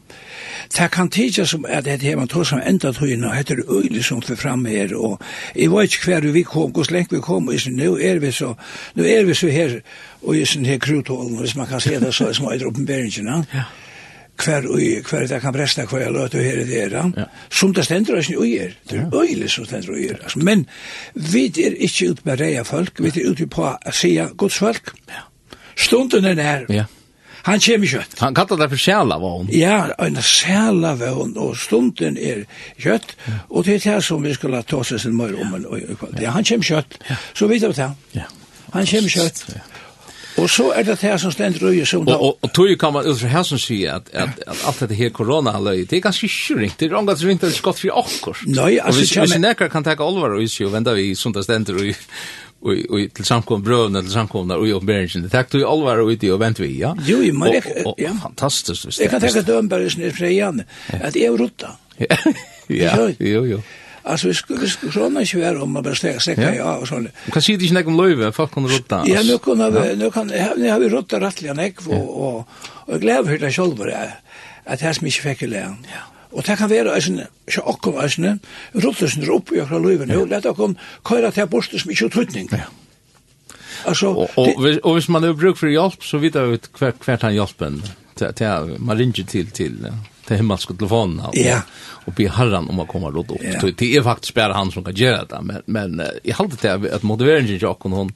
Det 0.79 0.91
kan 0.91 1.09
tidsa 1.11 1.45
som 1.45 1.65
at 1.69 1.85
det 1.85 2.03
her 2.03 2.17
man 2.17 2.29
tog 2.29 2.47
som 2.47 2.61
enda 2.67 2.93
tøyna, 2.93 3.29
og 3.29 3.37
heter 3.37 3.57
øylig 3.71 4.05
som 4.05 4.23
for 4.23 4.35
fram 4.37 4.65
her, 4.65 4.95
og 4.97 5.21
jeg 5.57 5.71
vet 5.71 5.83
ikke 5.83 6.05
hver 6.05 6.33
vi 6.33 6.43
kom, 6.43 6.71
hvor 6.71 6.93
lenge 6.93 7.17
vi 7.17 7.21
kom, 7.21 7.49
og 7.49 7.55
jeg 7.55 7.73
nu 7.73 7.97
er 7.97 8.19
vi 8.19 8.31
så, 8.31 8.55
nu 8.95 9.03
er 9.03 9.25
vi 9.25 9.35
så 9.35 9.49
her, 9.49 9.81
og 10.23 10.39
jeg 10.39 10.47
sånn 10.47 10.65
her 10.65 10.79
krutålen, 10.79 11.39
hvis 11.39 11.57
man 11.57 11.67
kan 11.67 11.81
se 11.81 11.99
det 12.01 12.15
så, 12.15 12.33
som 12.33 12.47
er 12.47 12.67
oppenberingen, 12.67 13.27
ja. 13.55 13.65
Hver 14.41 14.71
og 14.73 14.81
hver 15.11 15.27
det 15.29 15.41
kan 15.43 15.53
bresta 15.53 15.85
hver 15.85 16.01
jeg 16.01 16.13
løter 16.13 16.41
her 16.41 16.61
i 16.63 16.65
det 16.65 16.79
her, 16.81 17.27
som 17.51 17.75
det 17.75 17.85
stender 17.85 18.17
oss 18.19 18.31
i 18.31 18.39
er, 18.57 18.71
det 18.91 18.99
er 18.99 19.19
øylig 19.21 19.51
som 19.51 19.67
stender 19.67 19.99
i 19.99 20.07
er, 20.07 20.37
men 20.37 20.65
vi 21.15 21.45
er 21.51 21.77
ikke 21.77 22.11
ut 22.11 22.25
med 22.25 22.41
reia 22.41 22.63
folk, 22.63 23.03
vi 23.03 23.11
er 23.11 23.29
ute 23.31 23.47
på 23.47 23.67
å 23.67 23.93
sige 23.93 24.31
gods 24.37 24.63
folk, 24.63 24.95
stunden 25.77 26.25
er 26.25 26.35
nær, 26.39 26.65
ja. 26.71 26.87
Han 27.47 27.63
kommer 27.65 27.89
kjøtt. 27.89 28.19
Han 28.21 28.37
kallar 28.37 28.63
det 28.63 28.71
for 28.75 28.85
sjæla 28.85 29.19
vogn. 29.23 29.49
Ja, 29.55 29.79
en 29.99 30.21
sjælavån, 30.23 31.37
og 31.41 31.57
stunden 31.57 32.19
er 32.21 32.45
kjøtt, 32.81 33.17
ja. 33.27 33.41
og 33.49 33.65
det 33.65 33.79
er 33.79 33.87
det 33.87 34.05
som 34.05 34.25
vi 34.25 34.35
skulle 34.37 34.63
ta 34.63 34.83
oss 34.83 34.95
sin 35.03 35.17
mor 35.17 35.33
om. 35.33 35.57
Ja. 36.21 36.37
Han 36.37 36.45
kommer 36.45 36.71
kjøtt, 36.73 37.01
så 37.35 37.49
vet 37.51 37.65
vi 37.65 37.77
det. 37.81 37.91
Ja. 38.19 38.29
Han 38.75 38.87
kommer 38.87 39.17
kjøtt. 39.17 39.45
Ja. 39.55 39.67
Og 40.39 40.47
så 40.51 40.71
er 40.73 40.87
det 40.87 40.95
det 41.03 41.17
som 41.21 41.33
stender 41.35 41.61
røye 41.67 41.87
som... 41.87 42.07
Og, 42.09 42.23
og, 42.23 42.37
og 42.43 42.53
tog 42.55 42.71
kan 42.81 42.93
man 42.95 43.07
ut 43.09 43.19
fra 43.19 43.29
her 43.33 43.43
som 43.47 43.59
sier 43.61 43.99
at, 43.99 44.13
at, 44.15 44.39
at 44.47 44.63
alt 44.69 44.83
dette 44.85 44.97
her 44.97 45.11
korona-løy, 45.15 45.83
det 45.91 45.99
er 45.99 46.05
ganske 46.07 46.31
kjøring, 46.31 46.73
det 46.79 46.87
er 46.89 46.95
rong 46.95 47.11
at 47.11 47.19
det 47.21 47.35
ikke 47.35 47.51
er 47.51 47.57
skott 47.57 47.81
for 47.83 47.99
akkur. 48.05 48.45
Nei, 48.47 48.79
altså... 48.79 48.87
Og 48.89 49.01
hvis, 49.01 49.17
hvis 49.19 49.41
nekker 49.43 49.73
kan 49.73 49.85
takke 49.85 50.07
olvar 50.07 50.37
og 50.39 50.45
isjo, 50.45 50.71
venda 50.73 50.95
vi 50.97 51.11
sundt 51.19 51.43
stender 51.45 51.81
røye, 51.81 51.97
och 52.61 52.73
och 52.73 53.15
till 53.15 53.25
samkom 53.25 53.63
bröderna 53.63 54.01
till 54.03 54.11
samkomna 54.11 54.57
och 54.57 54.69
jag 54.69 54.85
bergen 54.85 55.23
det 55.23 55.29
tack 55.29 55.51
till 55.51 55.65
allvar 55.65 55.99
och 55.99 56.09
ute 56.09 56.33
och 56.33 56.41
vänt 56.41 56.61
vi 56.61 56.81
ja? 56.81 56.97
Jo 57.07 57.35
men 57.35 57.53
det 57.53 57.85
ja. 57.97 58.11
fantastiskt 58.23 58.87
visst 58.87 59.01
jag 59.01 59.11
kan 59.11 59.21
tänka 59.21 59.43
dig 59.43 59.57
om 59.57 59.69
bergen 59.69 60.03
i 60.03 60.11
frejan 60.11 60.63
att 61.03 61.17
jag 61.17 61.41
rutta 61.41 61.71
ja. 62.67 63.11
jo 63.19 63.47
jo 63.53 63.63
Alltså 64.03 64.29
vi 64.29 64.35
skulle 64.35 64.69
såna 64.69 65.25
svär 65.25 65.63
om 65.63 65.73
man 65.73 65.83
bestämmer 65.83 66.19
sig 66.19 66.57
ja. 66.57 66.77
och 66.77 66.89
sånt. 66.89 67.09
Kan 67.33 67.43
se 67.43 67.57
dig 67.57 67.73
näkom 67.73 67.97
löve 67.97 68.33
folk 68.33 68.53
kunde 68.53 68.69
rotta. 68.69 69.03
Ja 69.07 69.23
nu 69.23 69.39
kan 69.39 69.73
vi 69.73 69.97
nu 69.97 70.11
kan 70.11 70.27
nu 70.57 70.71
har 70.71 70.79
vi 70.79 70.89
rotta 70.89 71.21
rättligen 71.21 71.59
ek 71.59 71.87
och 71.87 72.37
och 72.37 72.49
jag 72.87 73.01
glädjer 73.01 73.31
hur 73.31 73.39
det 73.39 73.53
själva 73.53 73.93
är 73.93 74.15
att 74.65 74.81
här 74.81 74.93
smisch 74.93 75.23
fäcker 75.23 75.49
lärn. 75.49 75.87
Ja. 75.95 76.20
Og 76.31 76.47
det 76.47 76.59
kan 76.59 76.71
være 76.71 76.95
eisne, 76.95 77.27
ikke 77.49 77.65
okkom 77.73 77.97
eisne, 78.05 78.37
rottelsen 78.75 79.25
er 79.27 79.33
oppe 79.35 79.57
i 79.57 79.63
akkurat 79.63 79.83
løyven, 79.83 80.13
jo, 80.15 80.27
lett 80.31 80.47
okkom 80.47 80.77
køyra 81.07 81.33
til 81.35 81.49
borste 81.51 81.81
som 81.83 81.91
ikke 81.91 82.07
er 82.07 82.15
tøytning. 82.15 82.53
Ja. 82.55 82.69
Altså, 83.89 84.13
og, 84.13 84.31
og, 84.37 84.47
det, 84.47 84.55
hvis, 84.61 84.79
og 84.85 84.95
hvis 84.99 85.09
man 85.09 85.27
har 85.27 85.35
bruk 85.35 85.59
for 85.59 85.73
hjelp, 85.73 86.05
så 86.05 86.21
vet 86.23 86.37
jeg 86.39 86.61
hver, 86.79 86.95
hvert 87.05 87.27
han 87.27 87.35
hjelpen, 87.35 87.81
til, 88.15 88.33
til, 88.37 88.75
man 88.79 88.99
ringer 88.99 89.27
til, 89.27 89.51
til, 89.57 89.79
til 90.29 90.37
himmelske 90.43 90.77
telefonen, 90.77 91.23
og, 91.27 91.39
ja. 91.39 91.63
og 92.07 92.15
be 92.15 92.29
herren 92.31 92.69
om 92.71 92.83
å 92.85 92.87
komme 92.91 93.11
og 93.11 93.19
råd 93.19 93.37
opp. 93.37 93.47
Ja. 93.47 93.63
Det 93.65 93.89
er 93.97 94.05
faktisk 94.07 94.37
bare 94.39 94.59
han 94.59 94.71
som 94.75 94.87
kan 94.87 94.95
gjøre 94.95 95.25
det, 95.33 95.41
men, 95.49 95.65
men 95.67 96.05
jeg 96.23 96.37
halte 96.39 96.61
til 96.61 96.91
at 96.93 97.07
motiveringen 97.07 97.57
til 97.57 97.73
okkom, 97.73 97.97
hun, 97.97 98.13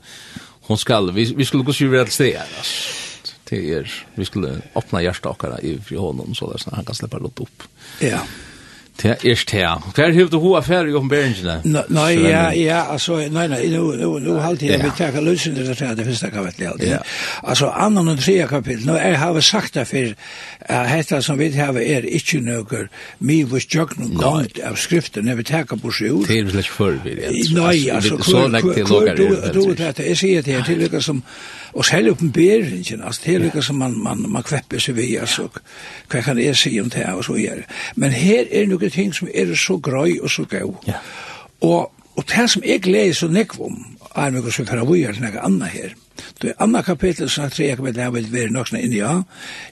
hun 0.69 0.79
skal, 0.81 1.11
vi, 1.17 1.33
vi 1.35 1.49
skulle 1.49 1.67
gå 1.67 1.75
syvere 1.75 2.07
til 2.11 2.21
stedet, 2.21 2.47
altså 2.61 3.04
det 3.51 3.59
er 3.77 4.05
vi 4.15 4.25
skulle 4.25 4.63
öppna 4.77 5.03
hjertet 5.03 5.27
och 5.27 5.45
i 5.63 5.79
för 5.79 5.97
honom 5.97 6.35
så 6.35 6.51
där 6.53 6.73
han 6.73 6.85
kan 6.85 6.95
släppa 6.95 7.19
låt 7.19 7.41
upp. 7.41 7.63
Ja. 8.01 8.21
Det 9.03 9.25
är 9.25 9.45
det 9.51 9.53
här. 9.53 9.81
Kvar 9.95 10.11
hur 10.11 10.29
du 10.29 10.37
hur 10.37 10.57
affär 10.59 10.89
i 10.89 11.09
Belgien? 11.09 11.61
Nej, 11.89 12.23
ja, 12.23 12.53
ja, 12.53 12.77
alltså 12.77 13.17
nej 13.17 13.49
nej, 13.49 13.71
nu 13.71 13.79
nu 13.79 14.21
nu 14.21 14.39
jeg 14.39 14.63
jag 14.63 14.79
vi 14.79 14.91
tar 14.91 15.21
lösen 15.21 15.55
det 15.55 15.75
där 15.75 15.95
det 15.95 16.05
første 16.05 16.31
kapitlet. 16.31 16.83
Ja. 16.83 16.99
Alltså 17.43 17.67
annan 17.67 18.09
og 18.09 18.19
tredje 18.19 18.47
kapitel. 18.47 18.87
Nu 18.87 18.93
är 18.93 19.15
har 19.15 19.41
sagt 19.41 19.75
det 19.75 19.85
för 19.85 20.15
dette 20.69 21.23
som 21.23 21.39
vi 21.39 21.51
har 21.57 21.79
är 21.79 22.07
inte 22.07 22.41
noe 22.41 22.89
mig 23.19 23.45
vars 23.45 23.75
jag 23.75 23.99
nu 23.99 24.25
av 24.71 24.75
skriften 24.75 25.25
när 25.25 25.35
vi 25.35 25.45
tar 25.45 25.65
på 25.65 25.91
seg 25.93 26.07
ut. 26.07 26.29
Det 26.29 26.39
är 26.39 26.59
ikke 26.59 26.63
för 26.63 27.01
vi. 27.05 27.15
Nej, 27.55 27.91
alltså 27.91 28.23
så 28.23 28.49
lägger 28.49 28.75
det 28.75 29.15
du, 29.15 29.29
Du 29.53 29.75
du 29.75 29.75
det 29.75 29.99
är 29.99 30.43
det 30.43 30.65
till 30.65 31.03
som 31.03 31.23
Og 31.75 31.85
selv 31.85 32.11
oppenberingen, 32.11 33.03
altså 33.03 33.21
det 33.25 33.35
er 33.35 33.39
lykka 33.39 33.63
som 33.63 33.77
man, 33.77 33.97
man, 33.99 34.25
man 34.31 34.43
kvepper 34.47 34.79
seg 34.79 34.97
ved, 34.97 35.17
altså 35.21 35.49
hva 36.11 36.21
kan 36.23 36.39
jeg 36.39 36.57
si 36.57 36.77
om 36.81 36.91
det 36.91 37.07
og 37.11 37.25
så 37.27 37.35
gjør. 37.39 37.65
Men 37.97 38.15
her 38.15 38.47
er 38.51 38.69
noen 38.71 38.91
ting 38.95 39.15
som 39.15 39.29
er 39.35 39.51
så 39.59 39.79
grøy 39.83 40.21
og 40.23 40.31
så 40.31 40.47
gøy. 40.47 40.71
Ja. 40.87 41.01
Og, 41.67 41.91
og 42.15 42.25
det 42.31 42.47
som 42.51 42.63
jeg 42.67 42.83
gleder 42.85 43.15
så 43.19 43.29
nekv 43.29 43.59
om, 43.67 43.77
er 44.15 44.31
mye 44.31 44.55
som 44.55 44.67
for 44.69 44.85
å 44.85 44.97
gjøre 44.97 45.23
noe 45.25 45.43
annet 45.43 45.75
her. 45.75 45.95
Det 46.39 46.53
er 46.53 46.63
andre 46.63 46.83
kapittel 46.87 47.31
som 47.31 47.51
tre 47.51 47.67
jeg 47.73 47.83
vil 47.83 47.99
vil 48.15 48.33
være 48.33 48.55
nok 48.55 48.71
sånn 48.71 48.85
inni 48.85 49.01
ja. 49.01 49.17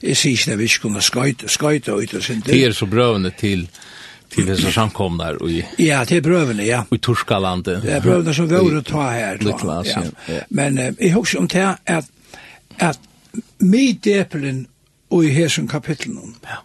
Jeg 0.03 0.17
sier 0.19 0.35
ikke 0.35 0.51
det 0.51 0.59
vi 0.59 0.67
ikke 0.67 0.83
kunne 0.87 1.01
skøyte, 1.01 1.47
skøyte 1.47 1.95
ut 1.95 2.13
og 2.19 2.23
sin. 2.23 2.43
Det 2.43 2.59
er 2.65 2.75
så 2.75 2.85
brøvende 2.85 3.31
til 3.39 3.69
till 4.33 4.45
dessa 4.45 4.71
samkomnar 4.71 5.49
i 5.49 5.65
Ja, 5.77 6.05
till 6.05 6.23
brövene, 6.23 6.65
ja. 6.65 6.85
I 6.91 6.97
Torskalandet. 6.97 7.81
Det 7.83 7.91
er 7.91 8.01
brövene 8.01 8.33
som 8.33 8.47
vore 8.47 8.83
ta 8.83 9.09
her. 9.09 9.37
Ta. 9.37 9.45
Liklas, 9.45 9.87
ja. 9.87 10.03
ja. 10.27 10.41
Men 10.49 10.77
eh, 10.77 10.93
jag 10.99 11.13
husker 11.13 11.39
om 11.39 11.47
det 11.47 11.77
at, 11.85 12.05
at 12.77 12.99
med 13.57 13.95
depelen 14.03 14.67
i 15.23 15.27
hesen 15.27 15.67
kapitlen. 15.67 16.35
Ja. 16.41 16.57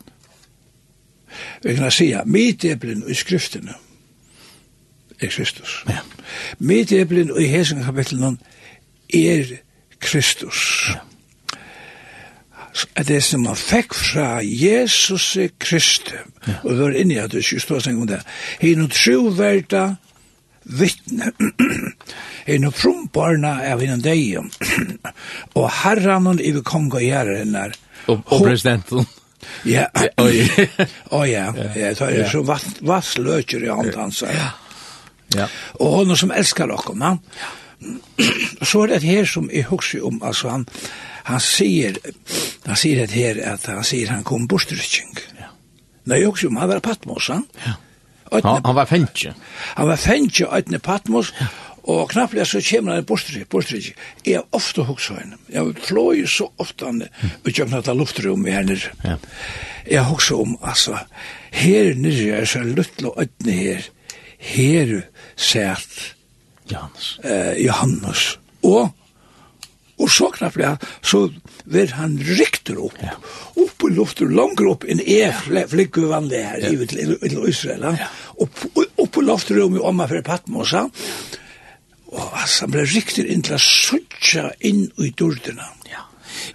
Vi 1.62 1.76
kan 1.76 1.90
säga 1.90 2.24
med 2.24 2.56
depelen 2.60 3.04
i 3.08 3.14
skriftene 3.14 3.74
Er 5.20 5.28
Kristus. 5.28 5.84
Ja. 5.86 5.98
Med 6.58 6.86
depelen 6.86 7.30
i 7.38 7.46
hesen 7.46 7.84
kapitlen 7.84 8.38
er 9.08 9.58
Kristus. 9.98 10.88
Ja 10.88 11.07
at 12.94 13.08
det 13.08 13.20
som 13.24 13.44
man 13.46 13.56
fikk 13.58 13.94
fra 13.96 14.38
Jesus 14.42 15.36
Kristus, 15.58 16.26
ja. 16.46 16.58
og 16.62 16.70
vi 16.70 16.78
var 16.80 16.98
inne 17.00 17.16
i 17.16 17.22
at 17.22 17.32
det 17.32 17.44
ikke 17.44 17.62
stod 17.64 17.84
seg 17.84 17.98
om 17.98 18.08
det, 18.10 18.20
hei 18.60 18.74
noe 18.78 18.92
troverda 18.92 19.84
vittne, 20.78 21.32
hei 22.48 22.58
noe 22.62 22.74
frumbarna 22.76 23.58
av 23.72 23.82
henne 23.84 24.00
deg, 24.04 24.38
og 25.58 25.70
herran 25.82 26.30
og 26.32 26.62
kong 26.68 26.90
og 26.92 27.04
gjerne 27.04 27.38
henne. 27.42 27.68
Og, 28.08 28.20
og 28.24 28.44
presidenten. 28.44 29.08
Ja, 29.68 29.86
oi. 30.20 30.44
og 31.16 31.28
ja, 31.28 31.48
ja, 31.54 31.68
det 31.74 32.08
er 32.24 32.30
så 32.30 32.42
vassløkjer 32.44 33.68
i 33.68 33.72
hånd 33.72 33.94
hans. 33.96 34.22
Ja, 34.26 34.50
ja. 35.36 35.48
Og 35.80 36.00
henne 36.00 36.16
som 36.18 36.34
elskar 36.34 36.72
okkom, 36.74 37.04
ja. 37.04 37.16
Så 38.66 38.82
er 38.82 38.96
det 38.96 39.04
her 39.06 39.28
som 39.28 39.46
jeg 39.54 39.68
husker 39.68 40.02
om, 40.06 40.16
altså 40.26 40.50
han, 40.50 40.64
han 41.28 41.42
sier, 41.44 41.98
han 42.64 42.78
sier 42.78 43.04
det 43.04 43.12
her, 43.12 43.40
at 43.52 43.68
han 43.68 43.84
sier 43.86 44.12
han 44.12 44.24
kom 44.26 44.48
bostrykking. 44.48 45.12
Ja. 45.38 45.52
Nei, 46.08 46.22
også, 46.24 46.50
han 46.56 46.70
var 46.70 46.80
Patmos, 46.84 47.28
han. 47.32 47.44
Ja. 47.66 47.76
Øtne, 48.28 48.50
han, 48.50 48.64
han 48.64 48.76
var 48.76 48.88
fengtje. 48.88 49.32
Han 49.76 49.88
var 49.88 50.00
fengtje, 50.00 50.48
øyne 50.52 50.80
Patmos, 50.84 51.32
ja. 51.40 51.48
og 51.88 52.08
knapplega 52.12 52.44
så 52.48 52.62
kommer 52.64 52.96
han 52.96 53.06
bostrykking, 53.08 53.48
bostrykking. 53.52 54.00
Jeg 54.26 54.40
har 54.40 54.46
ofte 54.56 54.84
hukst 54.88 55.12
henne. 55.16 55.40
Jeg 55.52 55.76
fløy 55.84 56.24
så 56.28 56.48
ofte 56.60 56.88
han, 56.88 57.02
og 57.44 57.52
jeg 57.52 57.72
av 57.78 57.96
luftrum 57.96 58.46
i 58.48 58.56
henne. 58.56 58.78
Ja. 59.04 59.16
Jeg 59.88 60.04
hukst 60.08 60.32
om, 60.36 60.56
altså, 60.62 60.96
her 61.52 61.94
nere 61.96 62.42
er 62.42 62.48
så 62.48 62.64
luttla 62.64 63.12
øyne 63.20 63.58
her, 63.60 63.90
her 64.38 65.00
sæt 65.36 66.14
Johannes. 66.72 67.18
Eh, 67.24 67.64
Johannes. 67.64 68.38
Og 68.62 68.90
Og 69.98 70.10
så 70.10 70.28
knappt 70.34 70.60
det, 70.60 70.74
så 71.02 71.24
vil 71.66 71.92
han 71.98 72.14
rykter 72.22 72.78
opp. 72.82 72.98
Ja. 73.02 73.16
Opp 73.58 73.84
i 73.88 73.92
luften, 73.96 74.34
langer 74.36 74.70
opp, 74.72 74.86
en 74.86 75.02
e 75.02 75.20
flikker 75.34 76.06
vanlig 76.10 76.42
her, 76.44 76.62
ja. 76.62 76.86
til, 76.86 77.16
til 77.18 77.48
Israel. 77.50 77.88
Ja. 77.98 78.08
Opp, 78.38 78.62
opp 78.78 79.18
i 79.18 79.26
luften, 79.26 79.60
om 79.62 79.76
i 79.76 79.82
omma 79.90 80.06
fra 80.10 80.22
Patmosa. 80.26 80.86
Og 82.08 82.24
altså, 82.24 82.64
han 82.64 82.74
ble 82.76 82.86
rykter 82.88 83.26
inn 83.28 83.42
til 83.44 83.58
å 83.58 83.62
søtja 83.62 84.48
inn 84.64 84.86
i 85.02 85.10
dordene. 85.18 85.66
Ja. 85.90 86.06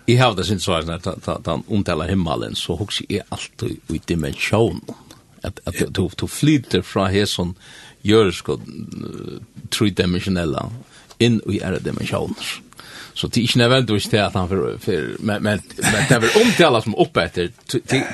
Jeg 0.07 0.19
har 0.21 0.33
det 0.37 0.47
sin 0.47 0.63
svar, 0.63 0.87
at 0.87 1.47
han 1.47 1.65
omtaler 1.67 2.09
himmelen, 2.09 2.55
så 2.55 2.77
hokser 2.79 3.09
jeg 3.11 3.27
alltid 3.29 3.93
i 3.93 4.01
dimensjonen. 4.07 4.83
At, 5.43 5.59
at 5.67 5.75
du, 5.91 6.05
du 6.07 6.27
flyter 6.31 6.85
fra 6.87 7.09
her 7.11 7.27
som 7.27 7.51
hesson 7.59 8.31
sko, 8.31 8.55
tridimensionella 9.71 10.69
inn 11.23 11.41
i 11.51 11.59
ære 11.59 11.81
dimensjoner. 11.83 12.53
Så 13.13 13.27
det 13.27 13.39
är 13.39 13.41
inte 13.41 13.67
väl 13.67 13.85
då 13.85 13.95
inte 13.95 14.25
att 14.25 14.33
han 14.33 14.49
för 14.49 14.77
för 14.77 15.15
men 15.19 15.43
men 15.43 15.61
men 15.77 15.93
det 16.09 16.15
är 16.15 16.19
väl 16.19 16.29
om 16.45 16.51
till 16.51 16.65
alla 16.65 16.81
som 16.81 16.95
uppe 16.95 17.21
efter 17.23 17.51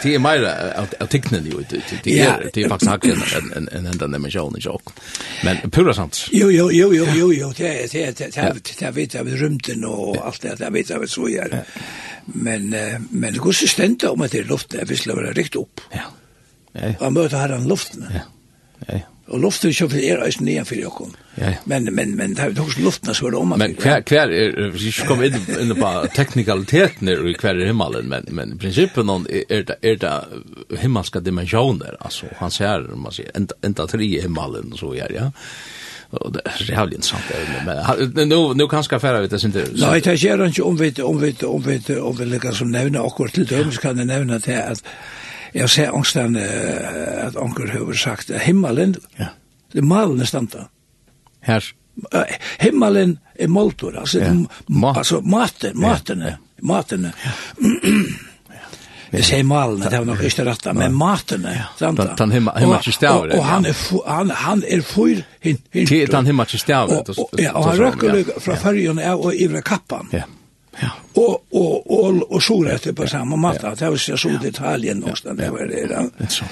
det 0.04 0.16
är 0.16 0.20
mer 0.20 0.44
att 1.00 1.10
teckna 1.10 1.38
det 1.38 1.50
ut 1.50 1.70
det 2.04 2.20
är 2.20 2.50
det 2.54 2.62
är 2.62 2.70
faktiskt 2.70 2.92
hackar 2.92 3.10
en 3.10 3.52
en 3.58 3.70
en 3.72 3.86
enda 3.86 4.08
när 4.08 4.20
man 4.20 4.32
kör 4.32 4.52
jock. 4.60 4.84
Men 5.44 5.72
pura 5.72 5.94
sant. 5.94 6.28
Jo 6.32 6.52
jo 6.52 6.72
jo 6.72 6.94
jo 6.94 7.06
jo 7.16 7.34
jo 7.34 7.54
det 7.58 7.92
det 7.92 8.18
det 8.18 8.32
det 8.36 8.80
det 8.80 8.92
vet 8.92 9.14
jag 9.14 9.42
rymden 9.42 9.86
och 9.86 10.26
allt 10.26 10.42
det 10.42 10.56
där 10.56 10.72
vet 10.72 10.90
jag 10.90 11.10
så 11.10 11.30
gör. 11.30 11.64
Men 12.26 12.70
men 13.10 13.34
det 13.34 13.40
går 13.40 13.52
så 13.52 13.68
ständigt 13.68 14.04
om 14.04 14.22
att 14.22 14.32
det 14.32 14.40
är 14.40 14.44
luft 14.44 14.70
det 14.70 14.84
visst 14.84 15.08
vara 15.08 15.32
riktigt 15.32 15.62
upp. 15.62 15.82
Ja. 15.92 16.02
Ja. 16.72 16.94
Man 17.00 17.14
möter 17.14 17.38
här 17.38 17.50
den 17.50 17.68
luften. 17.68 18.06
Ja 18.14 18.20
ja. 18.88 19.06
Og 19.30 19.44
luftutskiftet 19.44 20.02
er 20.10 20.24
eisen 20.26 20.48
nye 20.48 20.64
for 20.66 20.80
jokken. 20.80 21.12
Ja. 21.38 21.52
Men, 21.70 21.86
men, 21.94 22.16
men 22.18 22.34
det 22.34 22.44
er 22.48 22.54
jo 22.56 22.64
også 22.64 22.82
luftene 22.82 23.14
som 23.14 23.28
er 23.30 23.36
om. 23.38 23.54
Men 23.62 23.76
hver, 23.78 24.02
hver 24.10 24.32
er, 24.34 24.56
vi 24.74 24.94
kommer 25.06 25.30
in 25.30 25.38
inn 25.62 25.76
på 25.78 25.92
teknikaliteten 26.16 27.12
i 27.14 27.36
hver 27.36 27.54
er 27.54 27.70
himmelen, 27.70 28.10
men, 28.10 28.26
men 28.34 28.56
prinsippen 28.58 29.12
er 29.30 29.68
det, 29.70 29.78
er 29.86 30.00
det 30.02 30.80
himmelske 30.82 31.22
dimensjoner, 31.22 32.00
altså 32.02 32.32
han 32.40 32.54
ser, 32.54 32.90
man 32.98 33.14
sier, 33.14 33.30
enda, 33.38 33.58
enda 33.66 33.86
tre 33.92 34.08
i 34.08 34.24
himmelen, 34.24 34.74
så 34.80 34.96
gjør, 34.98 35.14
ja. 35.14 35.30
Och 36.12 36.32
det 36.34 36.42
är 36.46 36.72
jävligt 36.72 36.96
intressant 36.96 37.24
men 38.14 38.30
nu, 38.30 38.54
nu 38.54 38.68
kan 38.68 38.84
skal 38.84 39.00
fære 39.00 39.22
vi 39.22 39.28
det 39.28 39.40
sin 39.40 39.52
det 39.52 39.62
är 40.08 40.16
ju 40.16 40.46
inte 40.46 40.62
om 40.62 40.78
vi, 40.78 41.02
om 41.02 41.20
vi, 41.20 41.36
om 41.44 41.62
vi, 41.62 42.00
om 42.00 42.16
vi, 42.16 42.26
lägger 42.26 42.52
som 42.52 42.72
nämna 42.72 43.04
vi, 43.04 43.30
till 43.32 43.46
döms 43.46 43.78
kan 43.78 43.98
det 43.98 44.06
nämna 44.06 44.40
det 44.40 44.64
att 44.64 44.84
Jeg 45.54 45.70
ser 45.70 45.96
ångsten 45.96 46.38
at 46.38 47.38
onker 47.40 47.72
har 47.74 47.94
sagt 47.98 48.32
himmelen, 48.46 48.96
ja. 49.20 49.32
det 49.74 49.84
malen 49.84 50.22
er 50.22 50.30
standa. 50.30 50.68
Her? 51.42 51.66
Himmelen 52.60 53.18
er 53.36 53.48
moltor, 53.48 54.00
altså, 54.00 54.20
ja. 54.20 54.34
ma 54.70 54.94
altså 54.98 55.22
maten, 55.22 55.80
maten, 55.80 56.22
ja. 56.22 56.36
matene. 56.62 57.12
Jeg 59.12 59.24
sier 59.30 59.44
malen, 59.44 59.82
det 59.82 60.00
var 60.00 60.08
nok 60.08 60.24
ikke 60.30 60.46
rett, 60.48 60.70
men 60.78 60.96
matene, 60.96 61.56
standa. 61.76 62.14
Den 62.20 62.36
himmelske 62.38 62.94
ikke. 62.96 63.36
Og 63.36 63.46
han 63.46 63.68
er, 63.68 63.86
han, 64.08 64.34
han 64.46 64.66
er 64.68 64.84
fyr 64.86 65.24
hintur. 65.44 66.12
Den 66.16 66.32
himmelen 66.32 66.48
ikke 66.48 66.62
stavet. 66.62 67.16
Ja, 67.40 67.56
og 67.56 67.72
han 67.72 67.80
råkker 67.84 68.36
fra 68.44 68.60
av 69.12 69.26
og 69.26 69.34
ivra 69.36 69.64
kappan. 69.66 70.12
Ja. 70.14 70.28
Och 71.14 71.46
och 71.50 72.06
och 72.06 72.32
och 72.32 72.44
så 72.44 72.64
rett 72.64 72.96
på 72.96 73.08
samma 73.08 73.36
matta. 73.36 73.76
Det 73.76 73.90
var 73.90 73.98
så 73.98 74.18
så 74.18 74.30
detaljen 74.30 74.98
någonstans 74.98 75.40
där 75.40 75.50
var 75.50 75.66
det. 75.66 76.08
Det 76.18 76.28
så. 76.28 76.46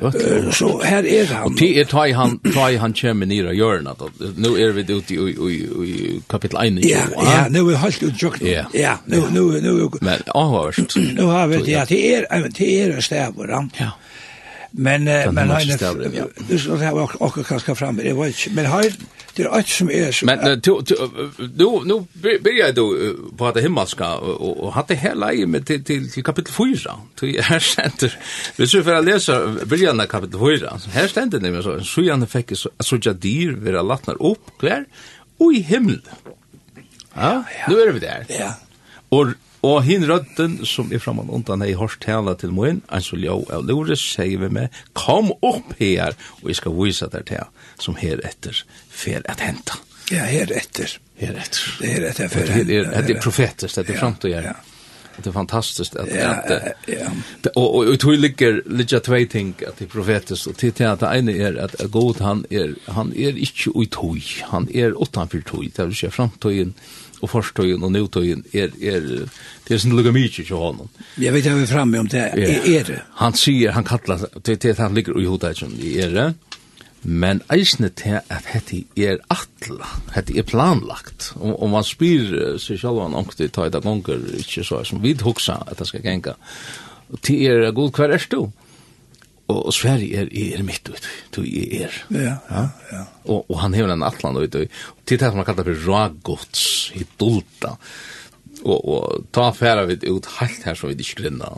Okay. 0.00 0.52
Så 0.52 0.82
här 0.82 1.06
är 1.06 1.26
han. 1.26 1.44
Och 1.44 1.54
det 1.58 1.80
är 1.80 1.84
tar 1.84 2.12
han 2.12 2.38
tar 2.38 2.78
han 2.78 2.92
kommer 2.92 3.26
ner 3.26 3.46
och 3.46 3.54
gör 3.54 3.80
något. 3.80 4.12
Nu 4.36 4.48
är 4.48 4.72
vi 4.72 4.92
ute 4.92 5.14
i 5.14 5.16
i 5.16 5.52
i 5.86 6.20
kapitel 6.26 6.78
1. 6.78 6.84
Ja, 6.84 6.98
ja, 7.16 7.46
nu 7.50 7.58
er 7.58 7.64
vi 7.64 7.88
ut 7.88 8.02
utjockna. 8.02 8.48
Ja, 8.72 8.98
nu 9.04 9.22
nu 9.32 9.40
nu. 9.40 9.88
Men 10.00 10.18
åh, 10.34 10.70
nu 11.14 11.22
har 11.22 11.46
vi 11.46 11.56
det. 11.56 11.88
Det 11.88 12.14
är 12.14 12.48
det 12.58 12.72
er 12.72 13.00
stävor. 13.00 13.68
Ja. 13.78 13.90
Men 14.72 15.08
eh, 15.08 15.32
men 15.32 15.50
han 15.50 15.66
det 15.66 16.58
så 16.58 16.76
det 16.76 16.90
var 16.92 17.22
också 17.22 17.42
kanske 17.42 17.74
fram 17.74 17.96
det 17.96 18.12
var 18.12 18.26
ikke, 18.26 18.50
men 18.50 18.66
han 18.66 18.84
det 19.36 19.42
är 19.42 19.58
inte 19.58 19.70
som 19.70 19.90
är 19.90 20.24
Men 20.24 20.60
du 20.60 20.82
nu 21.54 21.80
nu 21.84 22.06
börjar 22.38 22.72
du 22.72 23.16
på 23.36 23.52
det 23.52 23.60
himmelska 23.60 24.14
och 24.16 24.72
hade 24.72 24.94
hela 24.94 25.32
i 25.32 25.46
med 25.46 25.66
till 25.66 25.84
till, 25.84 26.10
till 26.12 26.24
kapitel 26.24 26.54
4. 26.54 27.00
Till 27.18 27.42
här 27.50 27.58
ständer. 27.58 28.18
Vi 28.56 28.66
ska 28.66 28.82
för 28.82 28.94
att 28.94 29.04
läsa 29.04 29.46
början 29.66 30.00
av 30.00 30.06
kapitel 30.06 30.40
4. 30.40 30.78
Här 30.92 31.08
ständer 31.08 31.38
det 31.38 31.62
så 31.62 31.80
så 31.84 32.02
jag 32.02 32.30
fick 32.30 32.56
så 32.58 32.70
så 32.78 32.98
jag 33.02 33.16
dyr 33.16 33.52
vara 33.52 33.82
lattnar 33.82 34.22
upp 34.22 34.58
kvar 34.58 34.84
och 35.38 35.52
i 35.52 35.60
himmel. 35.60 36.00
Ja, 37.14 37.44
nu 37.68 37.80
är 37.80 37.92
vi 37.92 38.00
där. 38.00 38.26
Ja. 38.28 38.54
Och 39.08 39.26
Og 39.62 39.82
hin 39.84 40.06
rødden 40.08 40.64
som 40.64 40.92
er 40.92 41.02
framan 41.02 41.28
undan 41.28 41.60
hei 41.60 41.74
hørst 41.76 42.00
tala 42.00 42.32
til 42.40 42.54
moin, 42.56 42.80
ein 42.88 43.04
så 43.04 43.18
ljau 43.20 43.42
av 43.52 43.66
Lores, 43.68 44.00
sier 44.14 44.40
vi 44.40 44.48
med, 44.48 44.72
kom 44.96 45.34
opp 45.44 45.74
her, 45.78 46.16
og 46.40 46.48
jeg 46.48 46.60
skal 46.62 46.76
vise 46.78 47.10
deg 47.12 47.28
til 47.28 47.44
som 47.80 47.98
her 48.00 48.24
etter 48.24 48.64
fer 48.88 49.20
at 49.28 49.44
henta. 49.44 49.76
Ja, 50.10 50.24
her 50.26 50.50
etter. 50.56 50.96
Her 51.20 51.36
etter. 51.36 51.76
Det 51.78 51.92
her 51.92 52.08
etter 52.08 52.32
fer 52.32 52.52
henta. 52.56 53.04
Det 53.04 53.16
er 53.18 53.22
profetisk, 53.22 53.76
det 53.76 53.96
er 53.96 54.30
Ja, 54.30 54.42
ja. 54.48 54.58
Det 55.16 55.26
er 55.26 55.32
fantastiskt 55.32 55.96
att 55.96 56.08
ja, 56.14 56.34
ja. 56.86 57.10
och 57.54 57.74
Og 57.74 57.90
jeg 57.90 58.00
tror 58.00 58.12
ligger 58.12 58.62
ligger 58.66 58.98
tvei 58.98 59.26
ting 59.26 59.54
att 59.68 59.78
det 59.78 59.86
profetiskt 59.86 60.46
och 60.46 60.56
till 60.56 60.86
att 60.86 61.00
det 61.00 61.06
ena 61.06 61.32
är 61.32 61.56
att 61.56 61.90
god 61.90 62.20
han 62.20 62.44
är 62.50 62.74
han 62.86 63.12
är 63.16 63.38
inte 63.38 63.70
utoj 63.74 64.22
han 64.42 64.68
är 64.74 65.02
utanför 65.02 65.40
tøy, 65.40 65.70
det 65.76 65.84
vill 65.84 65.96
säga 65.96 66.10
framtøyen, 66.10 66.74
och 67.20 67.30
forstøyen 67.30 67.82
og 67.82 67.92
nøytøyen 67.92 68.44
är 68.52 68.70
är 68.80 69.28
det 69.68 69.74
är 69.74 69.78
sån 69.78 69.96
lugga 69.96 70.12
mycket 70.12 70.48
ha 70.48 70.56
honom. 70.56 70.88
Jag 71.16 71.32
vet 71.32 71.44
jag 71.44 71.62
är 71.62 71.66
framme 71.66 71.98
om 71.98 72.08
det 72.08 72.18
är 72.18 72.84
det. 72.84 73.02
Han 73.14 73.32
säger 73.32 73.70
han 73.70 73.84
kallar 73.84 74.26
det 74.42 74.60
det 74.60 74.78
han 74.78 74.94
ligger 74.94 75.20
i 75.20 75.24
hotagen 75.24 75.72
i 75.80 75.98
er 75.98 76.10
det. 76.10 76.34
Men 77.02 77.40
eisne 77.48 77.88
til 77.88 78.18
at 78.28 78.44
hette 78.52 78.82
er 78.96 79.22
atla, 79.32 79.88
hette 80.12 80.36
er 80.36 80.44
planlagt. 80.44 81.32
Og, 81.40 81.54
og 81.62 81.70
man 81.72 81.84
spyr 81.84 82.58
seg 82.60 82.80
selv 82.80 83.00
om 83.00 83.16
ångte 83.16 83.48
ta 83.48 83.64
i 83.66 83.72
dag 83.72 83.82
gonger, 83.82 84.20
ikke 84.36 84.64
så 84.64 84.82
som 84.84 85.00
vi 85.02 85.14
hoksa 85.16 85.62
at 85.66 85.78
det 85.78 85.88
skal 85.88 86.04
genga. 86.04 86.36
Og 87.10 87.22
til 87.24 87.46
er 87.46 87.70
god, 87.72 87.94
hver 87.96 88.12
er 88.12 88.26
du? 88.30 88.50
og, 89.50 89.60
og 89.70 89.74
Sverige 89.74 90.22
er, 90.24 90.30
er 90.30 90.62
mitt 90.66 90.86
ut, 90.90 91.10
du 91.34 91.42
er. 91.44 91.98
Ja, 92.14 92.38
ja, 92.50 92.64
ja. 92.92 93.02
Og, 93.26 93.44
og 93.48 93.58
han 93.64 93.74
hever 93.76 93.92
en 93.94 94.06
atlan 94.06 94.38
ut, 94.38 94.54
og 94.54 94.80
til 95.08 95.18
det 95.20 95.28
som 95.28 95.40
han 95.40 95.48
kallar 95.48 95.68
for 95.68 95.84
ragots, 95.88 96.64
hidulta, 96.94 97.74
og, 98.60 98.76
og 98.76 99.24
ta 99.32 99.46
færa 99.56 99.86
vi 99.88 99.96
ut 100.10 100.26
halt 100.36 100.64
her 100.68 100.76
så 100.76 100.90
vi 100.90 100.98
ikke 101.00 101.22
grinna, 101.22 101.48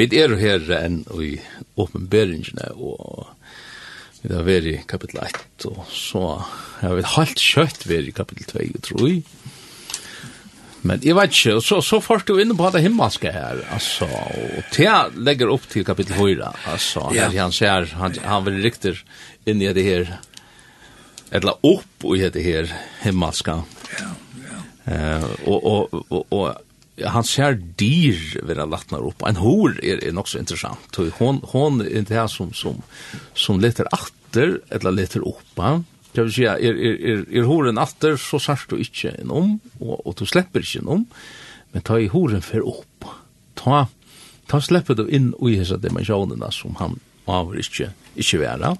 vi 0.00 0.08
er 0.16 0.32
her 0.40 0.70
enn 0.78 1.02
i 1.20 1.34
åpenberingene, 1.80 2.70
og 2.72 3.28
vi 4.22 4.32
har 4.32 4.46
vært 4.46 4.68
i 4.70 4.78
kapittel 4.88 5.20
1, 5.26 5.66
og 5.68 5.82
så 5.92 6.22
har 6.80 6.96
vi 6.96 7.04
halvt 7.16 7.42
kjøtt 7.44 7.84
vært 7.88 8.08
i 8.08 8.14
kapittel 8.16 8.48
2, 8.48 8.84
tror 8.88 9.10
jeg. 9.10 9.24
Men 10.88 11.02
jeg 11.04 11.12
vet 11.18 11.34
ikke, 11.36 11.58
så, 11.60 11.82
så 11.84 11.98
får 12.00 12.24
du 12.28 12.38
inn 12.40 12.54
på 12.56 12.70
det 12.72 12.80
himmelske 12.86 13.32
her, 13.34 13.60
altså, 13.74 14.08
og 14.08 14.70
Thea 14.72 15.10
legger 15.12 15.52
opp 15.52 15.68
til 15.68 15.84
kapittel 15.84 16.16
4, 16.16 16.48
altså, 16.72 17.04
ja. 17.12 17.28
her 17.28 17.36
han 17.36 17.52
ser, 17.52 17.92
han, 18.00 18.16
han 18.24 18.48
vil 18.48 18.62
riktig 18.64 18.94
inn 19.48 19.60
i 19.60 19.68
det 19.76 19.84
her, 19.84 20.16
eller 21.36 21.60
opp 21.60 22.08
i 22.08 22.24
det 22.32 22.46
her 22.46 22.72
himmelske. 23.04 23.60
Ja, 24.00 24.10
ja. 24.46 24.64
Uh, 24.88 25.28
og, 25.44 25.58
og, 25.60 26.00
og, 26.08 26.32
og 26.32 26.69
han 27.06 27.24
ser 27.24 27.54
dyr 27.78 28.40
vid 28.42 28.56
latnar 28.56 29.06
upp. 29.06 29.22
En 29.22 29.36
hor 29.36 29.84
er, 29.84 30.04
är 30.04 30.18
också 30.18 30.38
så 30.46 30.76
Hon, 31.18 31.40
hon 31.42 31.80
er 31.80 31.98
inte 31.98 32.14
här 32.14 32.26
som, 32.26 32.52
som, 32.52 32.82
som 33.34 33.60
letar 33.60 33.86
atter 33.92 34.60
eller 34.70 34.90
letar 34.90 35.20
upp. 35.20 35.84
Det 36.12 36.22
vil 36.22 36.32
si, 36.32 36.44
er, 36.44 36.58
er, 36.58 36.96
er, 36.98 37.24
er 37.30 37.46
horen 37.46 37.78
atter 37.78 38.16
så 38.18 38.40
sars 38.42 38.66
du 38.66 38.76
ikke 38.82 39.14
en 39.20 39.30
om 39.30 39.50
og, 39.78 40.06
och 40.06 40.14
du 40.18 40.26
slipper 40.26 40.60
ikke 40.60 40.82
en 40.82 40.88
om. 40.88 41.06
Men 41.72 41.82
ta 41.82 41.98
i 41.98 42.08
horen 42.10 42.42
fer 42.42 42.66
upp. 42.66 43.06
Ta, 43.54 43.86
ta 44.50 44.60
slipper 44.60 44.98
du 44.98 45.06
inn 45.08 45.32
i 45.38 45.56
disse 45.60 45.78
dimensjonene 45.78 46.50
som 46.52 46.74
han 46.80 46.98
avver 47.30 47.62
ikke, 47.62 47.92
ikke 48.16 48.42
være. 48.42 48.74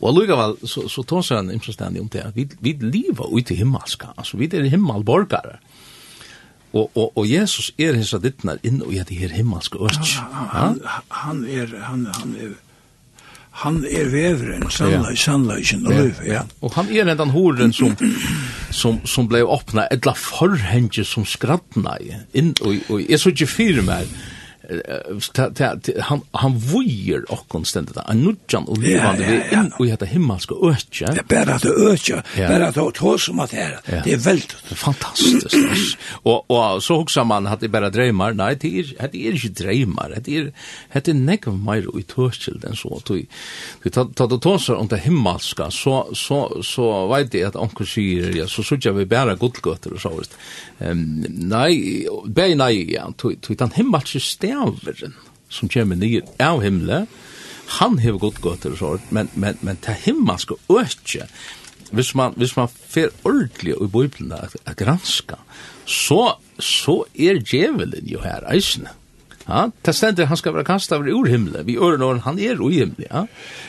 Og 0.00 0.08
allikevel, 0.08 0.56
så, 0.64 0.86
så 0.88 1.02
tar 1.02 1.34
han 1.34 1.50
imsenständig 1.52 2.00
om 2.00 2.08
det, 2.08 2.24
vi, 2.34 2.48
vi 2.60 2.72
lever 2.80 3.28
ute 3.28 3.52
i 3.52 3.60
himmelska, 3.60 4.14
altså 4.16 4.38
vi 4.40 4.48
er 4.48 4.70
himmelborgare. 4.72 5.58
Mm 5.58 5.71
Og, 6.72 6.90
og, 6.96 7.12
og 7.16 7.24
Jesus 7.28 7.72
er 7.78 7.96
hins 7.98 8.14
av 8.16 8.22
dittnar 8.24 8.60
inn 8.64 8.80
og 8.80 8.94
i 8.94 9.00
det 9.04 9.18
her 9.20 9.32
himmelske 9.36 9.80
øst. 9.84 10.14
Han, 10.24 10.48
han, 10.52 10.78
han 11.12 11.42
er, 11.44 11.74
han, 11.84 12.06
han 12.16 12.36
er, 12.40 12.54
han 13.62 13.82
er 13.84 14.08
veveren, 14.08 14.64
sannleik, 14.72 15.18
sannleik, 15.20 15.74
og 15.84 15.92
løv, 15.92 16.22
ja. 16.26 16.46
Og 16.64 16.72
han 16.78 16.88
er 16.88 17.12
den 17.14 17.34
horen 17.34 17.74
som, 17.76 17.92
som, 18.72 19.02
som 19.04 19.28
ble 19.28 19.42
åpna, 19.44 19.84
etla 19.92 20.14
forhenge 20.16 21.04
som 21.04 21.28
skrattna 21.28 21.98
i, 22.00 22.14
inn, 22.32 22.54
og, 22.64 22.80
og 22.88 23.04
jeg 23.04 23.20
så 23.20 23.34
ikke 23.34 23.50
fyrir 23.52 23.84
meg, 23.84 24.08
han 26.08 26.22
han 26.38 26.56
vøyer 26.56 27.24
okkon 27.34 27.64
stendet 27.66 27.98
han 27.98 28.20
nudjan 28.22 28.68
og 28.70 28.78
livande 28.78 29.26
vi 29.26 29.38
in 29.56 29.72
og 29.78 29.88
heter 29.90 30.06
himmelska 30.06 30.54
økje. 30.54 31.10
Det 31.16 31.24
er 31.24 31.28
berre 31.28 31.56
at 31.58 31.66
økje 31.66 32.20
berre 32.36 32.68
at 32.70 33.02
som 33.22 33.40
at 33.42 33.54
her 33.56 33.78
det 34.04 34.14
er 34.14 34.22
veldig 34.22 34.78
fantastisk 34.78 35.56
og 36.24 36.44
og 36.52 36.82
så 36.82 36.98
hugsa 37.00 37.24
man 37.24 37.46
at 37.46 37.60
det 37.60 37.70
berre 37.72 37.90
dreymar. 37.90 38.36
Nei 38.38 38.54
det 38.54 38.72
er 38.98 39.10
det 39.12 39.26
er 39.26 39.36
ikkje 39.38 39.52
dreymar. 39.64 40.14
Det 40.22 40.36
er 40.38 40.50
det 40.94 41.08
er 41.08 41.18
nekk 41.18 41.48
meir 41.52 41.88
og 41.90 41.98
i 41.98 42.06
tørskild 42.06 42.64
enn 42.68 42.78
så. 42.78 43.00
At 43.02 43.10
vi 43.82 43.90
ta 43.90 44.06
ta 44.06 44.26
ta 44.26 44.56
om 44.76 44.88
det 44.88 45.02
himmelska 45.06 45.70
så 45.70 46.14
så 46.14 46.62
så 46.62 46.88
veit 47.10 47.34
eg 47.34 47.48
at 47.50 47.56
onkel 47.56 47.86
sier 47.86 48.36
ja 48.36 48.46
så 48.46 48.62
søkja 48.62 48.92
vi 48.96 49.08
berre 49.10 49.36
gudgøter 49.36 49.94
og 49.96 50.00
så 50.00 50.12
nei 50.82 52.06
nei 52.36 52.54
nei 52.54 52.72
ja 52.92 53.08
tu 53.16 53.34
tu 53.40 53.54
tan 53.54 53.72
himmelska 53.74 54.20
bæveren 54.52 55.14
som 55.52 55.68
kommer 55.68 55.96
nye 55.96 56.22
av 56.40 56.62
himmelen, 56.64 57.08
han 57.78 57.98
har 58.02 58.18
gått 58.20 58.40
gått 58.44 58.64
til 58.64 58.76
sånt, 58.76 59.10
men, 59.12 59.28
men, 59.34 59.58
men 59.60 59.78
det 59.84 59.98
himmelske 60.04 60.56
økje. 60.72 61.28
Hvis 61.92 62.14
man, 62.16 62.32
hvis 62.40 62.54
man 62.56 62.68
fer 62.72 63.12
ordentlig 63.24 63.76
i 63.76 63.88
Bibelen 63.92 64.32
å 64.32 64.74
granska, 64.76 65.38
så, 65.84 66.38
så 66.56 67.02
er 67.12 67.40
djevelen 67.44 68.08
jo 68.08 68.22
her 68.24 68.44
eisene. 68.52 68.92
Ja, 69.48 69.66
det 69.86 69.94
stender 69.94 70.28
han 70.30 70.38
skal 70.38 70.54
være 70.54 70.64
kastet 70.64 70.96
over 70.96 71.10
ur 71.10 71.26
himmelen. 71.26 71.66
Vi 71.66 71.76
ører 71.76 71.98
når 71.98 72.22
han 72.26 72.38
er 72.38 72.60
ur 72.60 72.70
himmelen, 72.70 73.06
ja. 73.10 73.24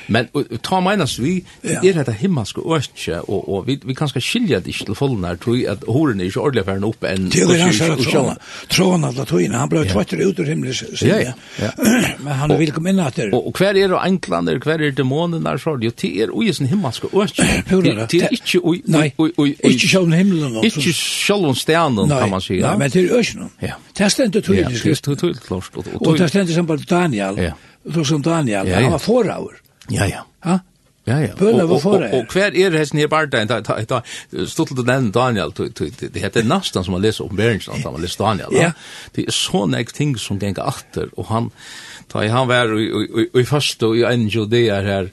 Men 0.08 0.28
og, 0.34 0.50
ta 0.64 0.80
menas 0.84 1.16
vi, 1.22 1.38
ja. 1.64 1.80
er 1.80 2.00
dette 2.00 2.14
himmelske 2.20 2.62
østje, 2.76 3.22
og, 3.22 3.50
og 3.50 3.68
vi, 3.68 3.80
vi 3.86 3.96
kan 3.98 4.12
skal 4.12 4.22
skilja 4.22 4.60
det 4.60 4.74
ikke 4.74 4.90
til 4.92 4.98
folden 5.00 5.26
her, 5.26 5.40
tror 5.42 5.58
jeg 5.58 5.70
at 5.72 5.86
horen 5.88 6.22
er 6.22 6.30
ikke 6.30 6.42
ordentlig 6.42 6.66
ferden 6.68 6.88
oppe 6.88 7.10
enn... 7.10 7.30
Det 7.34 7.44
er 7.46 7.64
han 7.64 7.74
sier 7.74 7.96
at 7.96 8.04
tråden, 8.04 8.42
tråden 8.74 9.08
av 9.08 9.18
latoinen, 9.18 9.58
han 9.60 9.72
ble 9.72 9.86
ja. 9.86 9.92
tvattere 9.94 10.28
ut 10.30 10.42
ur 10.44 10.50
himmelen, 10.50 10.76
sier 10.76 11.24
ja, 11.24 11.34
ja. 11.62 11.72
men 12.26 12.34
han 12.42 12.56
vil 12.60 12.74
komme 12.76 12.94
inn 12.94 13.02
etter. 13.04 13.32
Og, 13.34 13.50
og 13.50 13.62
hver 13.62 13.80
er 13.80 13.96
og 13.96 14.02
enklander, 14.04 14.60
hver 14.64 14.84
er 14.84 14.96
dæmonen 14.98 15.48
der, 15.48 15.62
så 15.62 15.78
er 15.78 15.84
det 15.84 16.12
er 16.24 16.34
ui 16.34 16.52
sin 16.54 16.70
himmelske 16.70 17.10
østje. 17.14 17.48
Det 17.70 18.22
er 18.22 18.36
ikke 18.36 18.62
ui... 18.62 18.82
Nei, 18.92 19.08
ikke 19.14 19.88
sjølven 19.88 20.14
himmelen. 20.18 20.60
Ikke 20.68 20.94
sjølven 20.94 21.58
stenen, 21.58 22.12
kan 22.12 22.30
man 22.32 22.44
si. 22.44 22.60
Nei, 22.62 22.76
men 22.80 22.94
det 22.94 23.06
er 23.08 23.18
østjen. 23.20 23.50
Ja. 23.62 23.80
Det 23.98 24.12
stendet 24.12 24.44
tydelig. 24.44 24.64
Ja, 24.64 24.92
det 24.92 25.08
er 25.08 25.16
tydelig, 25.16 25.63
stort. 25.64 25.88
Og, 25.88 26.02
og, 26.02 26.08
og 26.08 26.20
det 26.20 26.30
stendte 26.32 26.56
som 26.56 26.68
bare 26.70 26.86
Daniel, 26.90 27.40
ja. 27.40 27.56
så 27.94 28.06
som 28.08 28.22
Daniel, 28.22 28.68
ja, 28.68 28.78
ja. 28.78 28.84
han 28.86 28.96
var 28.96 29.04
foraver. 29.04 29.60
Ja, 29.92 30.08
ja. 30.10 30.24
Ha? 30.48 30.60
Ja, 31.06 31.18
ja. 31.20 31.34
Bøla 31.36 31.66
var 31.68 31.82
foraver. 31.84 32.08
Og, 32.08 32.14
og, 32.14 32.28
og 32.30 32.36
hver 32.38 32.56
er 32.56 32.78
hesten 32.80 33.02
her 33.02 33.10
bare 33.12 33.28
der, 33.28 33.46
da, 33.50 33.80
da, 33.90 34.00
stod 34.48 34.72
til 34.72 34.86
den 34.88 35.12
Daniel, 35.12 35.52
det 35.52 36.24
heter 36.24 36.48
nesten 36.48 36.86
som 36.86 36.96
man 36.96 37.04
leser 37.04 37.26
om 37.26 37.32
oppenberingen, 37.32 37.84
da 37.84 37.92
man 37.92 38.04
leser 38.06 38.24
Daniel. 38.24 38.56
Ja. 38.56 38.72
Det 39.16 39.28
er 39.28 39.36
så 39.36 39.66
nek 39.68 39.92
ting 39.96 40.16
som 40.20 40.40
ganger 40.40 40.64
atter, 40.72 41.12
og 41.18 41.28
han, 41.32 41.52
da 42.14 42.24
han 42.32 42.48
var 42.48 42.72
i 42.78 43.48
første 43.48 43.92
og 43.92 44.00
i 44.00 44.08
en 44.08 44.30
judea 44.32 44.80
her, 44.86 45.12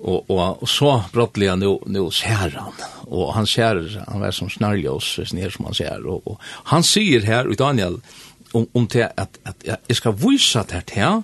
og 0.00 0.30
og, 0.30 0.62
og 0.62 0.68
så 0.68 1.02
brottlig 1.12 1.50
han 1.50 1.60
nu 1.60 1.78
nu 1.86 2.10
ser 2.10 2.56
han 2.56 2.72
og 3.06 3.34
han 3.34 3.46
ser 3.46 3.82
han 4.08 4.20
var 4.20 4.30
som 4.30 4.50
snarljås 4.50 5.20
snär 5.24 5.50
som 5.50 5.64
han 5.64 5.74
ser 5.74 6.06
og, 6.06 6.22
og 6.26 6.40
han 6.64 6.82
sier 6.82 7.20
her 7.20 7.50
i 7.52 7.54
Daniel 7.54 8.00
om, 8.54 8.66
om 8.74 8.86
det 8.86 9.08
at, 9.16 9.38
at, 9.44 9.54
jag 9.66 9.76
jeg 9.88 9.96
skal 9.96 10.12
vise 10.18 10.64
det 10.70 10.90
her 10.90 11.22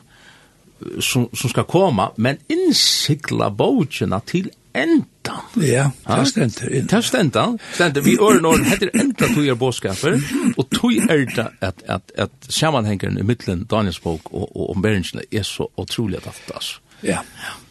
som, 1.01 1.29
som 1.35 1.51
skal 1.51 1.65
komme, 1.65 2.11
men 2.17 2.39
innsikla 2.53 3.51
bogene 3.51 4.21
til 4.27 4.51
endan. 4.77 5.45
Ja, 5.57 5.89
det 6.07 6.17
er 6.19 6.25
stendt. 6.29 6.61
Det 6.61 6.93
er 6.93 7.01
stendt. 7.01 8.05
Vi 8.05 8.17
ører 8.21 8.43
når 8.45 8.65
heter 8.69 8.93
enda 8.95 9.29
tog 9.33 9.47
er 9.47 9.55
bådskaper, 9.55 10.19
og 10.57 10.69
tog 10.71 10.93
er 11.09 11.25
det 11.33 11.49
at, 11.61 11.83
at, 11.89 12.13
at 12.15 12.31
sammanhengeren 12.49 13.19
i 13.19 13.25
middelen 13.25 13.65
Daniels 13.71 14.01
bok 14.01 14.33
og, 14.33 14.51
og 14.57 14.71
ombæringene 14.77 15.25
er 15.33 15.43
så 15.43 15.71
utrolig 15.77 16.21
at 16.27 16.29
altså. 16.55 16.81
Ja, 17.03 17.19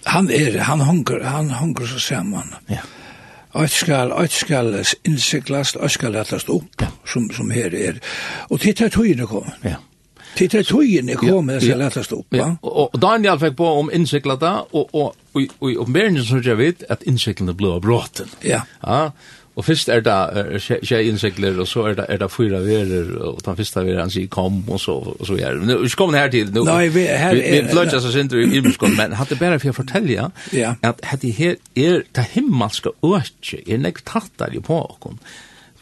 han 0.05 0.29
er, 0.29 0.59
han 0.63 0.81
hunker, 0.85 1.23
han 1.23 1.49
hunker 1.49 1.85
så 1.85 1.99
saman. 1.99 2.53
Ja. 2.69 2.81
Eit 3.55 3.71
skal, 3.71 4.11
eit 4.19 4.35
skal 4.35 4.73
innsiklast, 5.07 5.77
eit 5.79 5.93
skal 5.95 6.15
lettast 6.17 6.49
opp, 6.51 6.81
ja. 6.81 6.89
som, 7.07 7.29
som 7.31 7.51
her 7.55 7.75
er. 7.75 8.01
Og 8.51 8.59
titt 8.59 8.81
er 8.83 8.91
tøyene 8.91 9.27
kom. 9.29 9.47
Ja. 9.63 9.77
Titt 10.35 10.57
er 10.59 10.65
tøyene 10.67 11.15
kom, 11.19 11.47
ja. 11.49 11.55
det 11.55 11.69
skal 11.69 11.79
lettast 11.85 12.15
opp. 12.17 12.35
Ja. 12.35 12.49
Og, 12.61 12.89
og 12.89 12.99
Daniel 13.01 13.39
fikk 13.39 13.55
på 13.61 13.71
om 13.79 13.93
innsiklata, 13.93 14.57
og, 14.73 14.91
og, 14.91 15.15
og, 15.33 15.39
og, 15.39 15.71
og, 15.71 15.71
og, 15.71 15.87
og, 15.87 15.87
og, 15.87 16.03
og, 16.03 16.59
og, 16.65 16.75
og, 16.75 17.39
og, 17.55 18.21
og, 18.25 18.91
og, 18.91 18.99
og, 18.99 19.09
og, 19.15 19.33
Og 19.55 19.63
først 19.63 19.89
er 19.89 20.01
det 20.03 20.59
tjejen 20.59 21.13
innsikler, 21.13 21.55
og 21.63 21.67
så 21.67 21.85
er 21.89 21.93
det, 21.95 22.05
er 22.11 22.19
det 22.19 22.27
fyra 22.31 22.59
verer, 22.59 23.13
og 23.23 23.39
den 23.45 23.55
første 23.55 23.83
verer 23.85 24.01
han 24.03 24.11
sier 24.11 24.27
kom, 24.31 24.57
og 24.67 24.81
så, 24.83 24.97
og 25.13 25.23
så 25.29 25.37
er 25.39 25.55
det. 25.55 25.77
Vi 25.79 25.91
skal 25.93 26.01
komme 26.01 26.19
her 26.19 26.31
til, 26.33 26.51
nå, 26.51 26.65
Nei, 26.67 26.89
vi, 26.91 27.05
her, 27.07 27.37
vi, 27.37 27.43
vi 27.53 27.71
fløtja 27.71 28.01
seg 28.03 28.17
sin 28.17 28.31
i 28.35 28.59
Ibelskål, 28.59 28.97
men 28.97 29.15
hatt 29.15 29.31
det 29.31 29.39
bare 29.39 29.61
for 29.63 29.71
å 29.71 29.77
fortelle 29.77 30.27
ja. 30.51 30.73
at 30.83 30.99
hadde 31.07 31.31
her 31.37 31.55
er 31.79 32.03
det 32.17 32.29
himmelske 32.33 32.91
øke, 32.99 33.61
er 33.63 33.79
nek 33.79 34.03
tattar 34.03 34.51
i 34.51 34.63
på 34.63 34.81
åkken. 34.81 35.23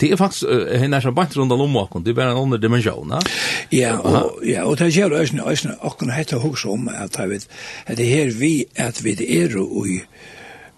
Det 0.01 0.11
er 0.11 0.21
faktisk 0.21 0.49
uh, 0.49 0.69
henne 0.77 0.97
er 0.97 1.05
så 1.05 1.13
bant 1.15 1.33
rundt 1.37 1.53
om 1.57 1.81
åkken, 1.81 2.05
det 2.05 2.13
er 2.13 2.19
bare 2.21 2.37
en 2.37 2.43
under 2.45 2.61
dimensjon, 2.61 3.09
ja? 3.13 3.23
Ja, 3.73 3.97
og, 3.97 4.39
ja, 4.45 4.67
og 4.69 4.77
det 4.77 4.91
gjør 4.93 5.17
øyne, 5.17 5.49
øyne, 5.49 5.75
åkken 5.81 6.13
heter 6.13 6.45
hos 6.45 6.65
om 6.69 6.89
at 6.93 7.17
det 7.97 8.05
her 8.05 8.33
vi, 8.37 8.67
at 8.77 9.01
vi 9.01 9.17
er 9.17 9.57
jo 9.57 9.85
i, 9.85 10.01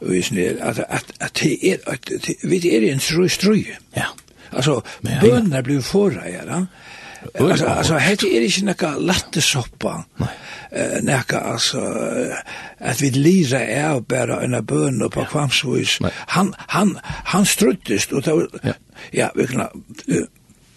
og 0.02 0.16
i 0.16 0.46
at, 0.62 0.80
at, 0.90 1.06
at 1.20 1.40
det 1.40 1.72
er, 1.72 1.78
at, 1.88 2.12
vi 2.44 2.76
er 2.76 2.94
en 2.94 3.00
strøy 3.00 3.28
strøy. 3.28 3.64
Ja. 3.96 4.12
Altså, 4.52 4.82
bønene 5.22 5.64
blir 5.64 5.82
forreier, 5.82 6.66
Altså, 7.40 7.66
altså, 7.66 7.98
hette 7.98 8.28
er 8.30 8.44
ikke 8.46 8.66
nekka 8.68 8.92
lattesoppa, 9.02 9.96
nekka, 11.04 11.40
altså, 11.54 11.82
at 12.80 13.02
vi 13.02 13.10
lira 13.10 13.64
er 13.64 14.00
bæra 14.00 14.44
enn 14.46 14.60
bøn 14.68 15.02
og 15.02 15.12
på 15.12 15.26
kvamsvis. 15.32 15.98
Han, 16.36 16.54
han, 16.70 16.96
han 17.02 17.46
struttist, 17.46 18.14
og 18.14 18.26
det 18.26 18.76
ja, 19.14 19.30
vi 19.36 19.46
kan, 19.46 19.66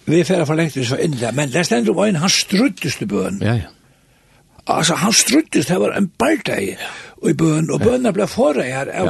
vi 0.06 0.24
færa 0.24 0.44
for 0.44 0.54
lengt 0.54 0.78
så 0.86 0.96
enda, 0.96 1.30
men 1.36 1.52
det 1.52 1.66
stendur 1.66 1.98
om 1.98 2.04
ein, 2.06 2.16
han 2.16 2.32
struttist 2.32 3.02
i 3.02 3.06
bøn. 3.06 3.42
Ja, 3.42 3.54
ja. 3.54 3.74
Altså, 4.66 4.94
han 4.94 5.12
struttist, 5.12 5.68
det 5.68 5.80
var 5.80 5.96
en 5.96 6.08
bardeg. 6.18 6.76
Ja 6.80 7.07
i 7.26 7.34
bøn, 7.34 7.70
og 7.74 7.82
bønene 7.82 8.12
ble 8.14 8.26
fora 8.30 8.64
her 8.64 8.90
av, 8.94 9.08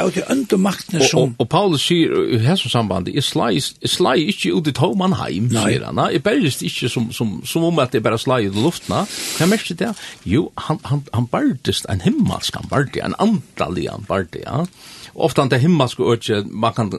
av 0.00 0.12
de 0.14 0.22
ønde 0.32 0.58
maktene 0.60 1.04
som... 1.04 1.18
Og, 1.18 1.34
og, 1.34 1.44
og 1.44 1.50
Paulus 1.52 1.84
sier 1.84 2.14
i 2.36 2.40
hessum 2.46 2.72
samband, 2.72 3.10
jeg 3.12 3.24
slai, 3.26 3.60
slai 3.60 4.16
ikke 4.32 4.54
ut 4.56 4.70
i 4.70 4.74
tåman 4.76 5.18
heim, 5.20 5.50
sier 5.52 5.84
han, 5.88 6.00
jeg 6.14 6.24
bergist 6.24 6.64
ikke 6.66 6.90
som, 6.92 7.10
som, 7.12 7.34
som 7.48 7.68
om 7.68 7.82
at 7.82 7.94
jeg 7.96 8.04
bare 8.04 8.20
slai 8.20 8.46
ut 8.46 8.56
i 8.56 8.64
luftna, 8.64 9.04
hva 9.38 9.50
merk 9.50 9.68
det? 9.82 9.92
Jo, 10.28 10.48
han, 10.68 10.80
han, 10.88 11.04
han 11.12 11.28
bardist 11.32 11.88
en 11.92 12.04
himmelsk, 12.04 12.56
han 12.60 12.72
bardist, 12.72 13.02
en 13.04 13.18
andalig, 13.22 13.88
han 13.92 14.08
bardist, 14.08 14.46
ja 14.46 14.64
ofta 15.14 15.46
det 15.50 15.60
himmelske 15.62 16.02
øtje, 16.02 16.42
man 16.46 16.74
kan 16.74 16.90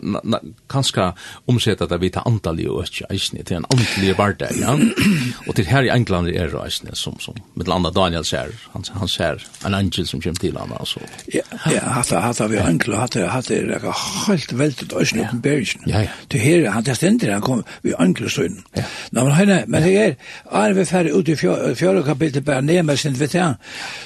kanskje 0.69 1.12
omsette 1.49 1.88
det 1.89 1.99
vidt 2.02 2.19
antallige 2.23 2.71
øtje, 2.71 3.08
eisne, 3.12 3.43
til 3.43 3.62
en 3.62 3.67
antallige 3.73 4.17
vardag, 4.17 4.56
ja. 4.60 4.76
Og 5.47 5.56
til 5.56 5.67
her 5.67 5.88
i 5.88 5.91
England 5.93 6.30
er 6.32 6.52
det 6.52 6.62
eisne, 6.65 6.95
som, 6.95 7.19
som 7.19 7.38
med 7.56 7.67
landa 7.67 7.91
Daniel 7.93 8.26
ser, 8.26 8.54
han, 8.73 8.86
han 8.93 9.12
ser 9.12 9.43
en 9.65 9.73
angel 9.78 10.08
som 10.08 10.21
kommer 10.21 10.39
til 10.39 10.58
han, 10.58 10.73
altså. 10.80 11.04
Ja, 11.34 11.45
ja, 11.71 11.84
hatt 11.97 12.13
hatt 12.13 12.41
vi 12.52 12.62
angel, 12.62 12.97
hatt 12.99 13.17
hatt 13.17 13.52
er 13.52 13.67
det 13.71 13.82
helt 14.28 14.58
veldig 14.58 14.89
eisne 14.99 15.28
oppenberingen. 15.28 15.88
Ja, 15.89 16.06
ja. 16.08 16.19
Til 16.30 16.43
her, 16.43 16.69
han 16.71 16.86
det 16.86 16.97
stender, 16.97 17.34
han 17.34 17.41
kom 17.45 17.63
vi 17.84 17.95
angel 17.99 18.30
sønnen. 18.30 18.63
Ja. 18.78 18.86
Nå, 19.12 19.23
men 19.23 19.36
høyne, 19.38 19.60
men 19.67 19.86
det 19.86 19.93
er, 19.97 20.15
er 20.52 20.73
vi 20.78 20.86
ferdig 20.86 21.13
ut 21.13 21.30
i 21.30 21.38
fjøra 21.38 22.04
kapittel, 22.06 22.43
bare 22.45 22.62
nemer 22.65 22.99
sin 22.99 23.17
vitt, 23.19 23.36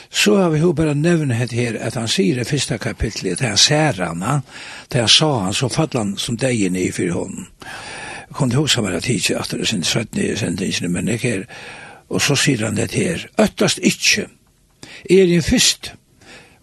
så 0.09 0.35
har 0.37 0.49
vi 0.53 0.61
jo 0.61 0.71
bare 0.73 0.95
nevnt 0.95 1.51
her, 1.51 1.77
at 1.83 1.97
han 1.99 2.07
sier 2.07 2.39
i 2.41 2.45
første 2.47 2.77
kapittel, 2.81 3.31
at 3.33 3.43
han 3.43 3.57
ser 3.59 3.96
herrarna, 3.97 4.41
där 4.87 4.99
jag 4.99 5.09
sa 5.09 5.39
han 5.39 5.53
så 5.53 5.69
fattade 5.69 6.03
han 6.03 6.17
som 6.17 6.37
dejen 6.37 6.75
i 6.75 6.91
för 6.91 7.09
honom. 7.09 7.45
Kom 8.31 8.49
kom 8.49 8.51
ihåg 8.51 8.69
som 8.69 8.85
att 8.85 9.03
tidigt 9.03 9.37
att 9.37 9.49
det 9.49 9.65
sin 9.65 9.83
svettning 9.83 10.25
i 10.25 10.35
sändningen, 10.35 10.91
men 10.91 11.05
det 11.05 11.25
är 11.25 11.47
Og 12.09 12.21
så 12.23 12.35
sier 12.39 12.65
han 12.65 12.77
det 12.77 12.91
her, 12.95 13.25
øttast 13.39 13.81
ikkje, 13.83 14.27
er 15.11 15.27
en 15.27 15.43
fyrst, 15.43 15.91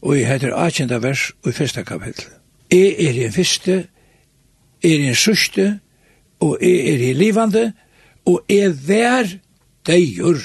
og 0.04 0.16
jeg 0.18 0.28
heter 0.28 0.56
akjenta 0.56 1.00
vers 1.04 1.30
og 1.42 1.50
i 1.50 1.56
første 1.56 1.84
kapittel. 1.84 2.30
Jeg 2.72 2.94
er 2.98 3.18
en 3.26 3.32
fyrste, 3.32 3.76
er 4.84 5.08
en 5.08 5.16
sørste, 5.16 5.66
og 6.40 6.58
jeg 6.62 6.94
er 6.94 7.04
i 7.10 7.12
livande, 7.16 7.72
og 8.24 8.40
jeg 8.48 8.72
vær 8.88 9.28
deigur, 9.86 10.40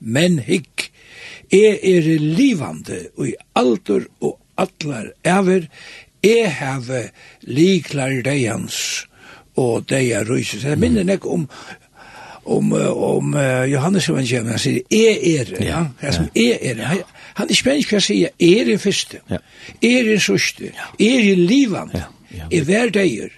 men 0.00 0.40
hikk. 0.42 0.88
Jeg 1.52 1.78
er 1.82 2.08
i 2.14 2.18
livande, 2.18 3.04
og 3.16 3.28
i 3.28 3.34
alder 3.58 4.06
og 4.20 4.38
allar 4.58 5.12
ever, 5.24 5.68
jeg 6.22 6.52
har 6.54 7.10
liklar 7.42 8.22
deians 8.24 9.06
og 9.56 9.88
deia 9.90 10.22
rysis. 10.24 10.64
Jeg 10.64 10.78
minner 10.78 11.04
nek 11.04 11.26
om 11.26 11.48
om 12.44 12.72
om 12.72 13.34
Johannes 13.70 14.08
evangelium 14.08 14.48
han 14.50 14.58
sier 14.58 14.82
er 14.90 15.18
er 15.22 15.50
ja. 15.62 15.84
Han 16.00 16.12
som 16.12 16.28
er 16.34 16.58
er 16.60 16.84
han 16.84 17.02
han 17.34 17.50
er 17.50 17.54
spansk 17.54 17.92
hva 17.92 18.00
sier 18.00 18.32
er 18.38 18.70
i 18.70 18.78
første 18.78 19.20
er 19.30 20.10
i 20.14 20.18
sørste 20.18 20.72
er 20.98 21.30
er 21.32 21.36
livant 21.36 21.94
er 22.50 22.64
hver 22.64 22.90
deier, 22.90 23.30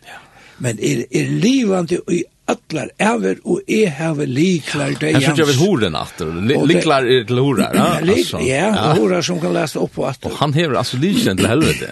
men 0.59 0.79
er 0.79 1.05
er 1.11 1.29
livant 1.29 1.92
i 1.92 2.25
allar 2.51 2.91
ever 2.99 3.39
og 3.45 3.61
e 3.69 3.85
have 3.89 4.27
liklar 4.27 4.93
de 5.01 5.13
jans. 5.15 5.39
Jeg 5.39 5.47
vil 5.49 5.57
hore 5.59 5.91
natter, 5.91 6.33
liklar 6.67 7.07
er 7.09 7.25
til 7.29 7.41
hore, 7.41 7.69
ja? 7.75 7.87
Altså, 8.15 8.41
ja, 8.45 8.69
hore 8.99 9.23
som 9.25 9.41
kan 9.41 9.55
lese 9.57 9.81
opp 9.81 9.99
og 9.99 10.09
atter. 10.11 10.31
Og 10.31 10.37
han 10.43 10.55
hever 10.57 10.79
altså 10.81 11.01
likjen 11.01 11.41
til 11.41 11.49
helvete, 11.49 11.91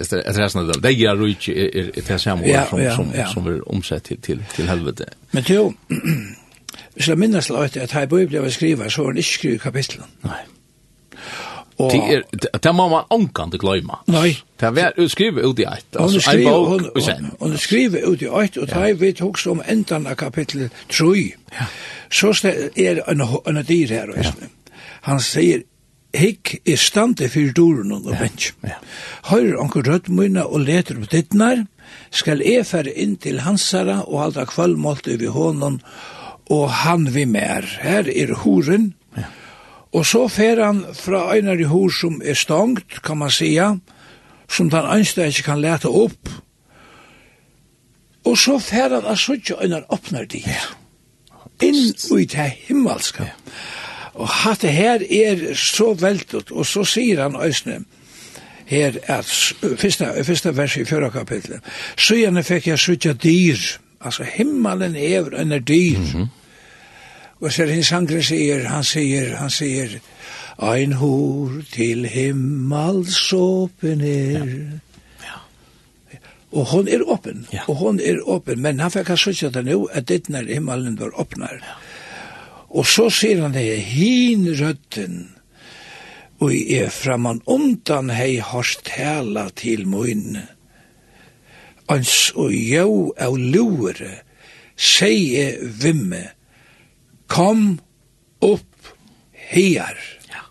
etter 0.00 0.38
resten 0.38 0.62
av 0.62 0.70
det. 0.70 0.78
Det 0.84 0.94
er 0.94 1.26
ikke 1.32 1.66
er 1.66 1.90
til 1.98 2.22
samme 2.22 2.46
år 2.46 2.70
som, 2.94 3.12
som, 3.34 3.50
er 3.50 3.60
omsett 3.66 4.12
til, 4.22 4.42
til, 4.54 4.70
helvete. 4.70 5.10
Men 5.32 5.44
til 5.44 5.60
jo, 5.60 5.68
hvis 6.94 7.08
jeg 7.08 7.18
minnes 7.18 7.50
la 7.50 7.66
etter 7.66 7.86
at 7.86 7.94
her 7.98 8.10
bøy 8.10 8.26
ble 8.30 8.44
skriva, 8.54 8.90
så 8.90 9.06
var 9.06 9.14
han 9.14 9.22
ikke 9.22 9.38
skriva 9.38 9.62
kapitlet. 9.70 10.18
Nei. 10.26 10.42
Og 11.78 11.92
det 11.92 12.00
er 12.52 12.58
det 12.62 12.74
må 12.76 12.88
man 12.92 13.08
ankande 13.10 13.58
gløyma. 13.58 14.02
Nei. 14.12 14.36
Det 14.60 14.70
er 14.78 14.98
å 15.00 15.08
skrive 15.10 15.42
ut 15.42 15.58
i 15.58 15.66
ett. 15.66 15.96
Hon 15.98 16.20
skriver 16.20 16.68
hon, 16.68 16.86
hon, 16.94 17.30
hon 17.40 17.58
skriver 17.58 18.06
ut 18.06 18.22
i 18.22 18.30
ett 18.44 18.58
og 18.60 18.68
tar 18.70 18.92
vet 19.00 19.22
også 19.24 19.56
om 19.56 19.62
endan 19.66 20.06
av 20.06 20.18
kapittel 20.20 20.68
3. 20.92 21.12
Ja. 21.56 21.68
Så 22.12 22.32
er 22.76 23.02
en 23.08 23.22
en 23.22 23.64
dyr 23.66 23.88
her 23.88 24.12
og 24.12 24.48
Han 25.02 25.20
sier 25.20 25.62
Hikk 26.12 26.58
er 26.68 26.76
stande 26.76 27.28
fyrir 27.32 27.54
duren 27.56 27.92
og 27.96 28.10
bensk. 28.12 28.56
Ja, 28.68 28.76
Høyrer 29.30 29.56
rødt 29.56 29.86
rødmøyna 29.88 30.42
og 30.44 30.66
leter 30.66 30.98
på 31.00 31.08
dittnar, 31.08 31.64
skal 32.12 32.42
e 32.44 32.58
fære 32.64 32.92
inn 33.00 33.16
til 33.16 33.40
hansara 33.40 34.02
og 34.04 34.20
halda 34.20 34.44
kvallmålte 34.44 35.14
over 35.16 35.32
hånden, 35.32 35.80
og 36.52 36.68
han 36.84 37.08
vi 37.14 37.24
mer. 37.24 37.64
Her 37.80 38.10
er 38.12 38.34
horen, 38.44 38.92
Og 39.92 40.06
så 40.08 40.24
fer 40.32 40.60
han 40.64 40.84
fra 40.96 41.26
einar 41.34 41.60
i 41.60 41.68
hus 41.68 42.00
som 42.00 42.22
er 42.24 42.36
stangt, 42.38 43.02
kan 43.04 43.20
man 43.20 43.30
sia, 43.30 43.74
som 44.48 44.70
den 44.72 44.88
ønste 44.88 45.26
ikke 45.28 45.50
kan 45.50 45.60
leta 45.60 45.88
opp. 45.88 46.30
Og 48.24 48.38
så 48.38 48.56
fer 48.62 48.94
han 48.94 49.04
av 49.04 49.20
suttje 49.20 49.58
einar 49.60 49.84
åpner 49.92 50.24
de. 50.24 50.40
Inn 51.62 51.92
i 51.92 52.24
det 52.24 52.48
himmelska. 52.68 53.28
Og 54.14 54.28
hatt 54.28 54.64
det 54.64 54.72
her 54.72 55.04
er 55.04 55.52
så 55.56 55.92
veltet, 55.98 56.52
og 56.52 56.66
så 56.66 56.84
sier 56.88 57.22
han 57.22 57.36
øsne, 57.36 57.82
her 58.66 58.96
at 59.10 59.28
fyrsta, 59.28 60.12
fyrsta 60.24 60.52
vers 60.56 60.76
i 60.80 60.84
fyrra 60.88 61.10
kapitlet, 61.12 61.60
så 61.96 62.16
gjerne 62.16 62.44
fikk 62.46 62.70
jeg 62.70 62.80
suttje 62.80 63.12
dyr, 63.20 63.64
altså 64.00 64.24
himmelen 64.24 64.96
er 64.96 65.34
einar 65.36 65.60
dyr, 65.60 65.98
mm 65.98 66.12
-hmm 66.12 66.30
Og 67.42 67.50
så 67.50 67.64
er 67.64 67.72
det 67.72 67.80
en 67.80 67.88
sangre 67.88 68.20
sier, 68.22 68.68
han 68.70 68.84
sier, 68.86 69.32
han 69.34 69.50
sier, 69.50 69.96
ein 70.62 70.92
hor 71.00 71.56
til 71.72 72.06
himmelsåpen 72.06 74.04
er. 74.06 74.52
Ja. 75.24 75.40
ja. 76.12 76.20
Og 76.52 76.68
hon 76.70 76.88
er 76.88 77.02
åpen, 77.02 77.46
ja. 77.50 77.64
og 77.66 77.80
hon 77.80 77.98
er 77.98 78.20
åpen, 78.22 78.62
men 78.62 78.78
han 78.78 78.92
fikk 78.94 79.10
ha 79.10 79.16
suttet 79.18 79.56
det 79.56 79.64
nå, 79.66 79.80
at 79.90 80.06
ditt 80.12 80.30
når 80.30 80.52
himmelen 80.54 80.98
var 81.00 81.16
åpner. 81.18 81.58
Ja. 81.66 81.78
Og 82.72 82.86
så 82.88 83.08
sier 83.12 83.42
han 83.42 83.56
det, 83.56 83.66
hin 83.90 84.46
røtten, 84.60 85.16
og 86.42 86.54
er 86.54 86.88
framan 86.94 87.42
undan 87.50 88.10
hei 88.10 88.38
hårst 88.42 88.86
tala 88.86 89.48
til 89.58 89.84
møyne. 89.90 90.46
Ans 91.90 92.30
og 92.38 92.54
jo 92.54 93.10
av 93.20 93.34
lure, 93.38 94.14
seie 94.78 95.58
vimme, 95.82 96.24
kom 97.32 97.78
opp 98.38 98.88
her, 99.32 99.96
ja. 100.28 100.44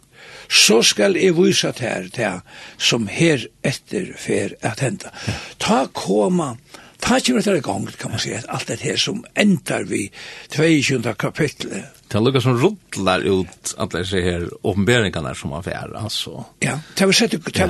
så 0.50 0.82
skal 0.82 1.18
jeg 1.20 1.36
vise 1.38 1.70
til 1.78 2.10
her, 2.18 2.42
som 2.82 3.06
her 3.12 3.46
etter 3.62 4.14
fer 4.18 4.56
at 4.66 4.82
henda. 4.82 5.12
Ja. 5.28 5.36
Ta 5.62 5.82
koma, 5.94 6.56
ta 7.02 7.20
kjøret 7.22 7.46
til 7.46 7.62
gang, 7.66 7.86
kan 8.02 8.16
man 8.16 8.24
si, 8.24 8.34
alt 8.34 8.70
det 8.72 8.80
her 8.82 8.98
som 8.98 9.22
endar 9.38 9.86
vi 9.90 10.08
22. 10.56 11.14
kapitlet. 11.22 12.02
Det 12.12 12.20
lukkar 12.20 12.44
som 12.44 12.58
rullar 12.60 13.24
ut 13.24 13.76
alle 13.78 14.02
disse 14.02 14.24
her 14.26 14.50
åpenberingarna 14.64 15.36
som 15.38 15.54
man 15.54 15.64
fer, 15.64 15.94
altså. 15.96 16.48
Ja, 16.66 16.80
det 16.96 17.06
har 17.06 17.12
vi 17.12 17.20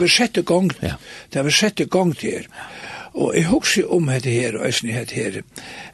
sett 0.08 0.38
i 0.40 0.46
gang, 0.48 0.72
det 0.80 1.36
har 1.36 1.46
vi 1.46 1.52
sett 1.60 1.84
i 1.84 1.90
gang 1.92 2.16
til 2.16 2.40
her. 2.40 2.48
Ja. 2.48 3.01
Og 3.12 3.34
jeg 3.36 3.50
husker 3.52 3.90
om 3.92 4.08
dette 4.08 4.32
her, 4.32 4.56
og 4.56 4.70
jeg 4.70 4.94
hette 4.96 5.16
her, 5.16 5.42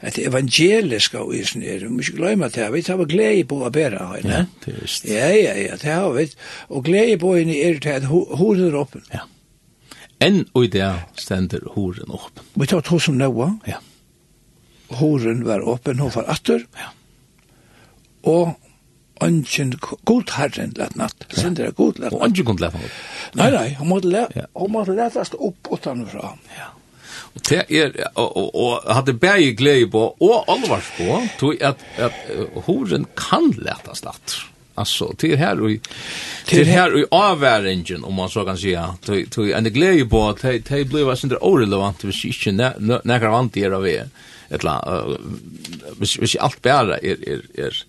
at 0.00 0.14
det 0.14 0.26
evangeliske 0.28 1.18
og 1.18 1.32
jeg 1.34 1.48
her, 1.64 1.80
vi 1.82 1.88
må 1.88 2.04
ikke 2.04 2.20
glemme 2.20 2.46
det 2.46 2.62
her, 2.62 2.70
vi 2.70 2.82
tar 2.86 3.02
glede 3.10 3.46
på 3.50 3.58
å 3.66 3.70
bære 3.74 4.04
her. 4.12 4.28
Ja, 4.28 4.44
det 4.64 4.74
er 4.74 4.78
just. 4.84 5.08
Ja, 5.08 5.32
ja, 5.34 5.56
ja, 5.58 5.80
det 5.80 5.90
har 5.90 6.12
vi. 6.14 6.28
Og 6.68 6.84
glede 6.86 7.18
på 7.18 7.34
henne 7.34 7.58
er 7.58 7.80
til 7.82 7.96
at 7.96 8.06
hodet 8.06 8.68
er 8.68 8.78
åpen. 8.78 9.02
Ja. 9.14 9.26
Enn 10.22 10.44
og 10.54 10.66
i 10.66 10.70
det 10.74 10.86
stender 11.18 11.66
horen 11.74 12.10
åpen. 12.10 12.46
Vi 12.58 12.70
tar 12.70 12.86
to 12.86 12.98
som 13.02 13.18
Noah. 13.18 13.58
Ja. 13.66 13.82
Horen 14.98 15.44
var 15.46 15.66
åpen, 15.66 15.98
hun 15.98 16.14
var 16.14 16.30
atter. 16.30 16.64
Ja. 16.78 16.94
Og 18.30 18.54
ønsken 19.22 19.74
god 20.06 20.34
herren 20.38 20.74
lett 20.78 20.96
natt. 20.98 21.26
Sender 21.34 21.68
er 21.68 21.74
god 21.74 21.98
lett 21.98 22.12
natt. 22.12 22.18
Og 22.18 22.26
ongen 22.30 22.50
god 22.50 22.62
lett 22.62 22.78
natt. 22.78 22.98
Nei, 23.38 23.50
nei, 23.54 23.68
hun 23.78 23.90
måtte 23.90 24.10
lett, 24.10 24.34
hun 24.54 24.74
måtte 24.74 24.98
lettast 24.98 25.38
opp 25.38 25.70
utanfra. 25.74 26.34
Ja. 26.58 26.72
Det 27.48 27.64
er, 27.68 27.92
og, 28.14 28.36
og, 28.36 28.54
og 28.54 28.94
hadde 28.94 29.14
bæg 29.14 29.56
glede 29.56 29.90
på, 29.90 30.16
og 30.20 30.44
alvars 30.48 30.92
på, 30.98 31.22
tog 31.38 31.62
at, 31.62 31.76
at 31.96 32.12
horen 32.66 33.06
kan 33.16 33.52
letas 33.58 34.04
latt. 34.04 34.38
Alltså 34.78 35.14
till 35.18 35.36
här 35.36 35.60
og 35.60 35.78
till 36.46 36.66
här 36.66 36.94
og 36.94 37.06
avværingen, 37.10 38.04
om 38.04 38.14
man 38.14 38.30
så 38.30 38.44
kan 38.44 38.58
säga 38.58 38.94
till 39.04 39.30
till 39.30 39.52
en 39.52 39.64
glede 39.64 40.04
på 40.04 40.28
att 40.28 40.42
det 40.42 40.68
det 40.68 40.84
blev 40.84 41.16
sindre 41.16 41.38
orelevant 41.40 42.04
hvis 42.04 42.24
ikke 42.24 42.52
när 42.52 43.20
jag 43.22 43.30
vant 43.30 43.56
er 43.56 43.70
av 43.70 43.86
er 43.86 44.08
ett 44.50 44.64
la 44.64 45.04
hvis 45.98 46.18
vis 46.18 46.36
allt 46.36 46.62
bättre 46.62 46.98
är 47.02 47.28
är 47.28 47.42
är 47.54 47.84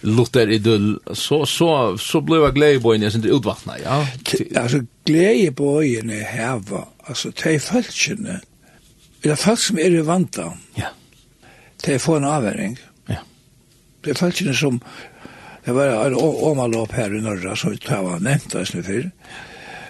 Luther 0.00 0.50
idyll 0.50 0.98
så 1.12 1.46
så 1.46 1.98
så 1.98 2.20
blev 2.20 2.42
jag 2.42 2.54
glädje 2.54 2.80
på 2.80 2.94
innan 2.94 3.20
det 3.20 3.28
utvattna 3.28 3.78
ja. 3.84 4.06
Alltså 4.56 4.80
glädje 5.04 5.52
på 5.52 5.82
inne 5.82 6.14
här 6.14 6.58
var 6.58 6.88
alltså 7.04 7.32
te 7.32 7.58
fältchen 7.58 8.40
det 9.22 9.30
er 9.34 9.40
folk 9.40 9.58
som 9.62 9.78
er 9.78 9.94
i 9.98 10.04
vanta. 10.06 10.52
Ja. 10.78 10.92
Det 11.84 11.94
er 11.94 11.98
få 12.02 12.16
en 12.18 12.24
avværing. 12.28 12.78
Ja. 13.08 13.20
Det 14.04 14.10
er 14.14 14.18
folk 14.18 14.40
som, 14.56 14.80
det 15.66 15.74
var 15.74 16.06
en 16.06 16.14
åmalåp 16.18 16.92
her 16.92 17.14
i 17.14 17.20
Norra, 17.22 17.56
som 17.56 17.70
vi 17.74 17.78
tar 17.82 18.02
var 18.02 18.18
nevnt 18.24 18.54
oss 18.54 18.74
nu 18.74 18.82
før, 18.82 19.10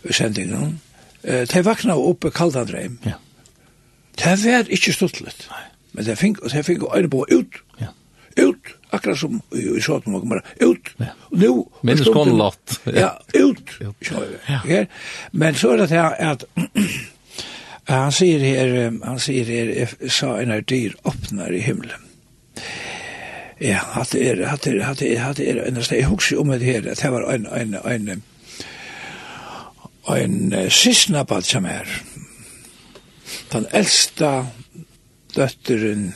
i 0.04 0.12
sendingen. 0.12 0.80
Eh, 1.22 1.44
De 1.48 1.64
vakna 1.64 1.96
opp 1.96 2.24
i 2.24 2.30
kaldandreim. 2.30 2.98
Ja. 3.04 3.16
Det 4.18 4.36
var 4.44 4.68
ikke 4.74 4.92
stuttlet. 4.92 5.48
Men 5.92 6.04
det 6.04 6.18
fikk, 6.18 6.40
det 6.52 6.64
fikk 6.66 6.82
øyne 6.94 7.10
på 7.10 7.24
ut. 7.30 7.60
Ja. 7.80 7.92
Ut, 8.38 8.74
akkurat 8.92 9.18
som 9.18 9.40
i, 9.52 9.64
i 9.76 9.80
Sjåten 9.82 10.14
og 10.14 10.28
bare. 10.28 10.42
Ut. 10.62 10.92
Ja. 10.98 11.12
Nå. 11.30 11.52
Minnes 11.82 12.08
kon 12.14 12.36
lott. 12.38 12.80
Ja, 12.86 13.10
ut. 13.34 13.72
Ja. 13.80 13.92
Ja. 14.68 14.84
Men 15.32 15.54
så 15.54 15.72
er 15.74 15.76
det 15.84 15.88
her 15.90 16.14
at 16.32 16.44
Han 17.88 18.12
sier 18.12 18.42
her, 18.44 18.74
han 19.04 19.20
sier 19.22 19.48
her, 19.48 19.94
sa 20.12 20.34
en 20.42 20.52
av 20.52 20.66
dyr 20.68 20.92
åpner 21.08 21.54
i 21.56 21.62
himmelen. 21.64 22.04
Ja, 23.58 23.80
hatt 23.94 24.12
er, 24.14 24.44
hatt 24.46 24.66
er, 24.68 24.82
hatt 24.84 25.02
er, 25.02 25.16
hatt 25.18 25.40
er, 25.40 25.62
en 25.64 25.80
sted, 25.82 26.02
jeg 26.02 26.10
husker 26.10 26.38
om 26.42 26.52
det 26.52 26.66
her, 26.66 26.84
at 26.86 27.00
det 27.00 27.10
var 27.10 27.24
en, 27.32 27.48
en, 27.48 27.74
en, 27.74 28.22
en 30.14 30.70
sysnabad 30.70 31.48
som 31.48 31.66
er, 31.66 31.88
den 33.52 33.66
eldste 33.72 34.30
døtteren, 35.34 36.12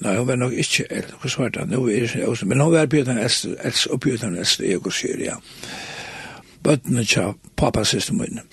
nei, 0.00 0.16
hun 0.16 0.26
var 0.26 0.40
nok 0.40 0.56
ikke 0.64 0.88
eldre, 0.88 1.20
hva 1.20 1.30
svarte 1.30 1.62
han, 1.62 1.70
nå 1.70 1.84
er, 1.92 2.08
det, 2.10 2.48
men 2.48 2.64
hun 2.64 2.74
var 2.74 2.90
bjød 2.90 3.12
den 3.12 3.22
eldste, 3.22 3.54
eldste, 3.60 3.92
og 3.92 4.00
bjød 4.00 4.24
den 4.24 4.38
eldste, 4.42 4.66
jeg 4.68 4.82
går 4.82 4.98
sier, 4.98 5.24
ja. 5.28 5.38
Bøttene 6.64 7.04
tja, 7.04 7.28
pappa 7.60 7.84
siste 7.84 8.16
munnen. 8.16 8.48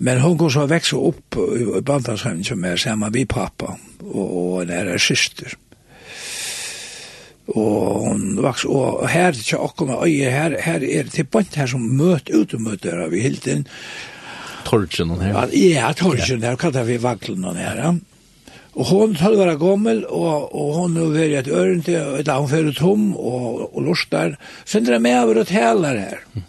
Men 0.00 0.20
hon 0.20 0.36
går 0.36 0.50
så 0.50 0.66
växa 0.66 0.96
upp 0.96 1.36
i 1.36 1.80
Baltasheim 1.80 2.44
som 2.44 2.64
är 2.64 2.76
samma 2.76 3.08
vi 3.08 3.26
pappa 3.26 3.78
och, 4.00 4.52
och 4.52 4.62
en 4.62 4.70
ära 4.70 4.98
syster. 4.98 5.56
Og 7.48 8.04
hon 8.04 8.36
vaks, 8.44 8.66
og 8.68 9.06
her 9.08 9.30
er 9.30 9.38
ikke 9.40 9.58
akkurat 9.64 10.02
øye, 10.04 10.30
her, 10.30 10.56
her 10.60 10.82
er 10.84 11.06
det 11.06 11.14
tilbant 11.14 11.56
her 11.56 11.66
som 11.66 11.86
møt 11.96 12.28
ut 12.28 12.54
og 12.54 12.76
där 12.82 13.04
av 13.06 13.14
i 13.14 13.20
hilden. 13.20 13.66
hon 14.70 15.20
her. 15.20 15.48
Ja, 15.52 15.92
torchen 15.92 16.42
her, 16.42 16.56
kallar 16.56 16.84
vi 16.84 16.98
vaglen 16.98 17.56
her, 17.56 17.76
ja. 17.76 17.94
Og 18.74 18.84
hon 18.86 19.14
tøll 19.14 19.36
var 19.36 19.56
gommel, 19.56 20.04
og, 20.04 20.54
og 20.54 20.74
hon 20.74 20.96
har 20.96 21.10
vært 21.10 21.48
et 21.48 21.48
ørende, 21.48 21.96
og 22.04 22.20
ett 22.20 22.28
anføret 22.28 22.76
tom, 22.76 23.16
og, 23.16 23.74
og 23.74 23.82
lort 23.82 24.06
der. 24.10 24.36
Så 24.64 24.80
det 24.80 25.00
med 25.02 25.22
over 25.24 25.40
og 25.40 25.46
taler 25.46 25.98
her. 25.98 26.20
Mm 26.34 26.44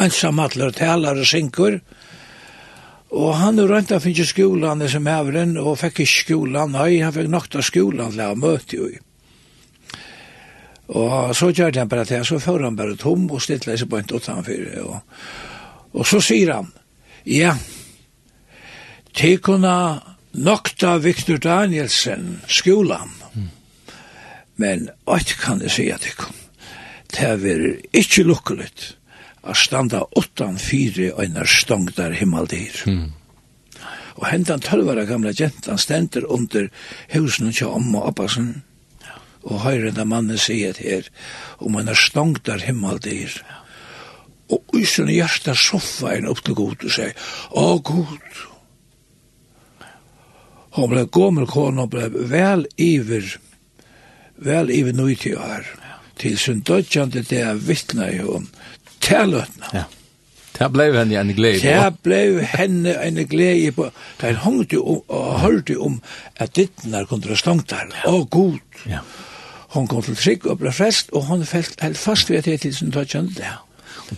ensamallar 0.00 0.72
talar 0.76 1.18
og 1.20 1.28
synkur. 1.28 1.80
Og 3.12 3.34
han 3.36 3.60
er 3.60 3.68
rønta 3.68 3.98
finnes 4.00 4.30
skolan 4.32 4.84
som 4.88 5.08
hevren, 5.10 5.58
og 5.60 5.76
fikk 5.82 6.00
ikke 6.04 6.22
skolan, 6.24 6.72
nei, 6.72 7.02
han 7.02 7.12
fikk 7.12 7.28
nokta 7.32 7.64
skolan 7.64 8.14
til 8.14 8.24
å 8.24 8.38
møte 8.40 8.78
jo. 8.78 8.92
Og 10.92 11.34
så 11.36 11.50
gjør 11.52 11.76
han 11.76 11.88
bare 11.88 12.06
til, 12.08 12.24
så 12.24 12.40
får 12.40 12.64
han 12.66 12.76
bare 12.76 12.96
tom 13.00 13.28
og 13.32 13.42
stittler 13.44 13.76
seg 13.80 13.90
på 13.92 14.00
en 14.00 14.08
utanfyr. 14.12 14.64
Og, 14.84 14.98
og 15.92 16.08
så 16.08 16.20
sier 16.24 16.54
han, 16.56 16.72
ja, 17.28 17.54
tekona 19.16 19.76
nokta 20.32 20.96
Victor 21.04 21.36
Danielsen 21.36 22.40
skolan, 22.48 23.12
mm. 23.36 23.48
men 24.56 24.88
alt 25.04 25.36
kan 25.40 25.60
jeg 25.64 25.76
si 25.76 25.88
at 25.92 26.08
jeg 26.08 26.16
kom. 26.16 26.36
Det 27.12 27.28
er 27.28 27.64
ikke 27.92 28.24
lukkuligt 28.24 28.94
a 29.42 29.54
standa 29.54 30.04
åttan 30.18 30.58
fyre 30.58 31.12
einar 31.18 31.48
stongdar 31.50 32.14
himmaldir. 32.18 32.82
Mm. 32.86 33.10
Og 34.20 34.26
hendan 34.28 34.62
tølvara 34.62 35.04
gamla 35.08 35.32
gentan 35.34 35.80
stender 35.80 36.26
under 36.30 36.68
husen 37.14 37.50
og 37.50 37.74
om 37.74 37.94
og 37.96 38.12
oppasen, 38.12 38.62
og 39.42 39.64
høyre 39.64 39.90
enda 39.90 40.04
mannen 40.06 40.38
sier 40.38 40.78
her, 40.78 41.08
om 41.58 41.76
einar 41.80 41.98
stongdar 41.98 42.62
himmaldir. 42.62 43.40
Og 44.52 44.62
usen 44.76 45.10
i 45.10 45.22
soffa 45.24 46.14
en 46.14 46.28
upp 46.28 46.44
til 46.44 46.54
god 46.54 46.84
og 46.84 46.90
sier, 46.92 47.14
Å 47.50 47.78
god! 47.78 48.48
Hon 50.72 50.88
ble 50.88 51.04
gommel 51.12 51.46
kona, 51.46 51.86
ble 51.86 52.08
vel 52.08 52.64
iver, 52.80 53.26
vel 54.40 54.70
iver 54.72 54.94
nøyti 54.96 55.34
her, 55.36 55.66
til 56.16 56.38
sin 56.38 56.62
dødjande 56.64 57.24
det 57.28 57.42
er 57.44 57.60
vittna 57.60 58.08
i 58.08 58.22
hon, 58.24 58.46
tærløtene. 59.02 59.72
Ja. 59.74 59.84
Det 60.58 60.68
blev 60.72 60.96
henne 60.98 61.20
en 61.20 61.34
glede. 61.34 61.60
Det 61.60 61.98
blev 62.02 62.40
henne 62.40 62.94
en 63.06 63.26
glede 63.28 63.72
på. 63.72 63.90
Det 64.20 64.36
hongte 64.36 64.78
om, 64.78 65.02
og 65.08 65.40
hørte 65.40 65.76
om 65.80 66.02
at 66.36 66.56
dittene 66.56 67.06
kunne 67.06 67.28
være 67.28 67.36
slangt 67.36 67.70
der. 67.70 67.92
Å, 68.06 68.24
god. 68.24 68.60
Ja. 68.86 69.02
Hon 69.72 69.88
kom 69.88 70.02
til 70.04 70.16
trygg 70.16 70.46
og 70.46 70.58
ble 70.60 70.72
frest, 70.72 71.12
og 71.12 71.24
hon 71.30 71.46
felt 71.48 71.80
helt 71.80 71.98
fast 71.98 72.30
ved 72.30 72.42
det 72.42 72.60
til 72.60 72.74
sin 72.76 72.92
tøtjende 72.92 73.34
det. 73.40 73.52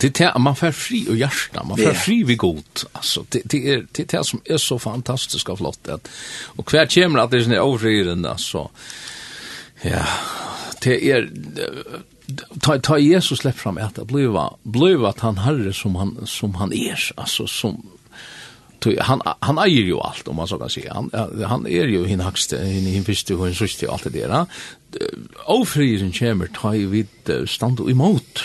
Det 0.01 0.21
är 0.21 0.39
man 0.39 0.55
får 0.55 0.71
fri 0.71 1.05
och 1.09 1.15
hjärta, 1.15 1.63
man 1.63 1.77
får 1.77 1.93
fri 1.93 2.23
vid 2.23 2.37
god. 2.37 2.63
Alltså 2.91 3.25
det 3.29 3.41
det 3.45 3.73
är 3.73 3.87
det 3.91 4.13
är 4.13 4.23
som 4.23 4.41
är 4.45 4.57
så 4.57 4.79
fantastiskt 4.79 5.49
och 5.49 5.57
flott 5.57 5.87
att 5.87 6.07
och 6.45 6.65
kvar 6.65 6.85
kommer 6.85 7.19
att 7.19 7.31
det 7.31 7.37
är 7.37 7.43
såna 7.43 7.55
övrigren 7.55 8.25
alltså. 8.25 8.69
Ja, 9.81 10.05
det 10.81 11.11
är 11.11 11.29
ta, 12.59 12.79
ta 12.79 12.97
Jesus 12.97 13.39
släpp 13.39 13.57
fram 13.57 13.77
att 13.77 14.07
bliva 14.07 14.53
bliva 14.63 15.09
att 15.09 15.19
han 15.19 15.37
herre 15.37 15.73
som 15.73 15.95
han 15.95 16.17
som 16.25 16.55
han 16.55 16.73
är 16.73 17.11
alltså 17.15 17.47
som 17.47 17.85
han 18.99 19.21
han 19.39 19.57
äger 19.57 19.83
ju 19.83 19.99
allt 19.99 20.27
om 20.27 20.35
man 20.35 20.47
så 20.47 20.57
kan 20.57 20.69
säga. 20.69 20.93
Han 20.93 21.43
han 21.43 21.67
är 21.67 21.85
ju 21.85 22.05
hin 22.05 22.19
högste 22.19 22.57
hin 22.57 22.85
hin 22.85 23.03
förste 23.03 23.35
och 23.35 23.45
hin 23.45 23.55
sista 23.55 23.91
allt 23.91 24.03
det 24.03 24.27
där. 24.27 24.45
Ofrisen 25.45 26.11
kommer 26.11 26.47
ta 26.47 26.69
vid 26.69 27.07
stand 27.47 27.79
och 27.79 27.91
emot. 27.91 28.39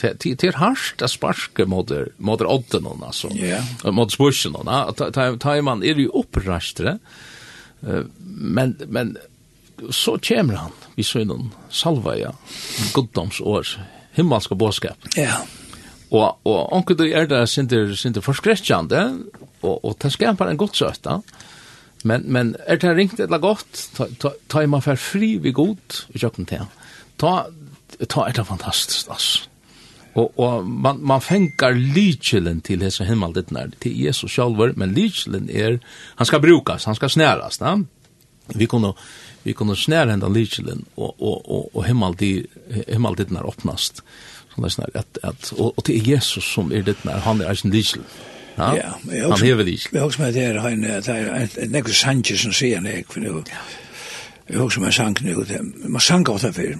Det 0.00 0.20
det 0.24 0.44
är 0.44 0.52
harst 0.52 1.02
att 1.02 1.10
sparka 1.10 1.66
mot 1.66 1.90
mot 2.16 2.40
odden 2.40 2.86
alltså. 3.02 3.28
Ja. 3.30 3.92
Mot 3.92 4.12
spursen 4.12 4.52
då. 4.52 4.92
Ta 5.12 5.36
ta 5.36 5.62
man 5.62 5.82
är 5.82 5.94
ju 5.94 6.08
upprastre. 6.08 6.98
Men 8.38 8.76
men 8.88 9.16
så 9.90 10.16
kommer 10.18 10.54
han, 10.54 10.74
vi 10.94 11.04
så 11.04 11.20
innan 11.20 11.50
salva, 11.70 12.16
ja, 12.18 12.32
goddomsår, 12.94 13.76
himmelska 14.16 14.54
bådskap. 14.54 15.08
Ja. 15.16 15.42
Og, 16.10 16.38
og 16.46 16.72
onkel 16.72 16.98
du 16.98 17.04
er 17.08 17.26
det 17.30 17.42
sinter, 17.50 17.90
sinter 17.98 18.24
forskrettjande, 18.24 19.02
og, 19.62 19.74
og 19.84 19.96
det 20.02 20.12
skapar 20.14 20.50
en 20.50 20.60
godsøtta, 20.60 21.20
men, 22.06 22.28
men 22.30 22.54
er 22.66 22.78
det 22.78 22.94
ringt 22.94 23.20
eller 23.20 23.42
godt, 23.42 23.82
ta, 23.96 24.06
ta, 24.22 24.32
ta 24.52 24.62
man 24.70 24.84
fer 24.84 24.98
fri 25.00 25.34
vi 25.42 25.52
god, 25.56 26.04
vi 26.12 26.22
kjøkken 26.22 26.48
til, 26.48 26.64
ta, 27.18 27.34
ta 28.06 28.26
er 28.28 28.36
det 28.36 28.46
fantastisk, 28.46 29.10
altså. 29.10 29.50
Og, 30.16 30.32
og 30.40 30.64
man, 30.64 31.02
man 31.04 31.20
fengar 31.20 31.74
lykjelen 31.76 32.62
til 32.64 32.80
hese 32.86 33.04
himmeldittnar, 33.04 33.74
til 33.84 33.98
Jesus 34.00 34.32
sjálfur, 34.32 34.72
men 34.80 34.94
lykjelen 34.96 35.50
er, 35.52 35.76
han 36.16 36.28
skal 36.28 36.40
brukas, 36.40 36.86
han 36.88 36.96
skal 36.96 37.12
snæras, 37.12 37.60
da? 37.60 37.74
Ja? 37.74 37.82
vi 38.46 38.66
kunde 38.66 38.92
vi 39.42 39.52
kunde 39.52 39.76
snära 39.76 40.12
ända 40.12 40.28
litchen 40.28 40.84
och 40.94 41.22
och 41.22 41.50
och 41.50 41.76
och 41.76 41.84
himmeldi 41.84 42.46
himmeldi 42.86 43.24
när 43.28 43.48
öppnast 43.48 44.02
så 44.54 44.60
där 44.60 44.68
snär 44.68 44.90
att 44.94 45.18
att 45.22 45.52
och, 45.52 45.78
och 45.78 45.84
till 45.84 46.06
Jesus 46.06 46.54
som 46.54 46.72
är 46.72 46.82
det 46.82 47.04
när 47.04 47.18
han 47.18 47.40
är 47.40 47.64
en 47.64 47.70
litchen 47.70 48.02
Ja, 48.58 48.76
ja 49.12 49.30
han 49.30 49.42
hever 49.42 49.64
litchen. 49.64 49.90
Jag 49.94 50.06
också 50.06 50.20
med 50.20 50.34
det 50.34 50.40
här 50.40 50.54
han 50.54 50.80
det 50.80 51.08
är 51.08 51.48
en 51.56 51.70
nekre 51.70 51.92
Sanchez 51.92 52.40
som 52.42 52.52
ser 52.52 52.80
när 52.80 52.90
jag 52.90 53.06
för 53.06 53.20
nu. 53.20 53.42
Jag 54.46 54.64
också 54.64 54.80
med 54.80 54.94
sank 54.94 55.20
nu 55.20 55.34
det 55.34 55.62
man 55.88 56.00
sank 56.00 56.28
åt 56.28 56.40
för. 56.40 56.78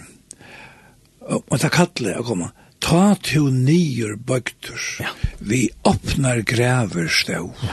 Och 1.21 1.61
ta 1.61 1.69
kalle 1.69 2.15
att 2.15 2.27
komma. 2.27 2.51
Ta 2.79 3.15
till 3.15 3.53
nyer 3.53 4.15
bøkter. 4.15 4.81
Ja. 4.99 5.07
Vi 5.39 5.71
öppnar 5.85 6.39
gräver 6.39 7.09
stå. 7.09 7.55
Ja. 7.61 7.69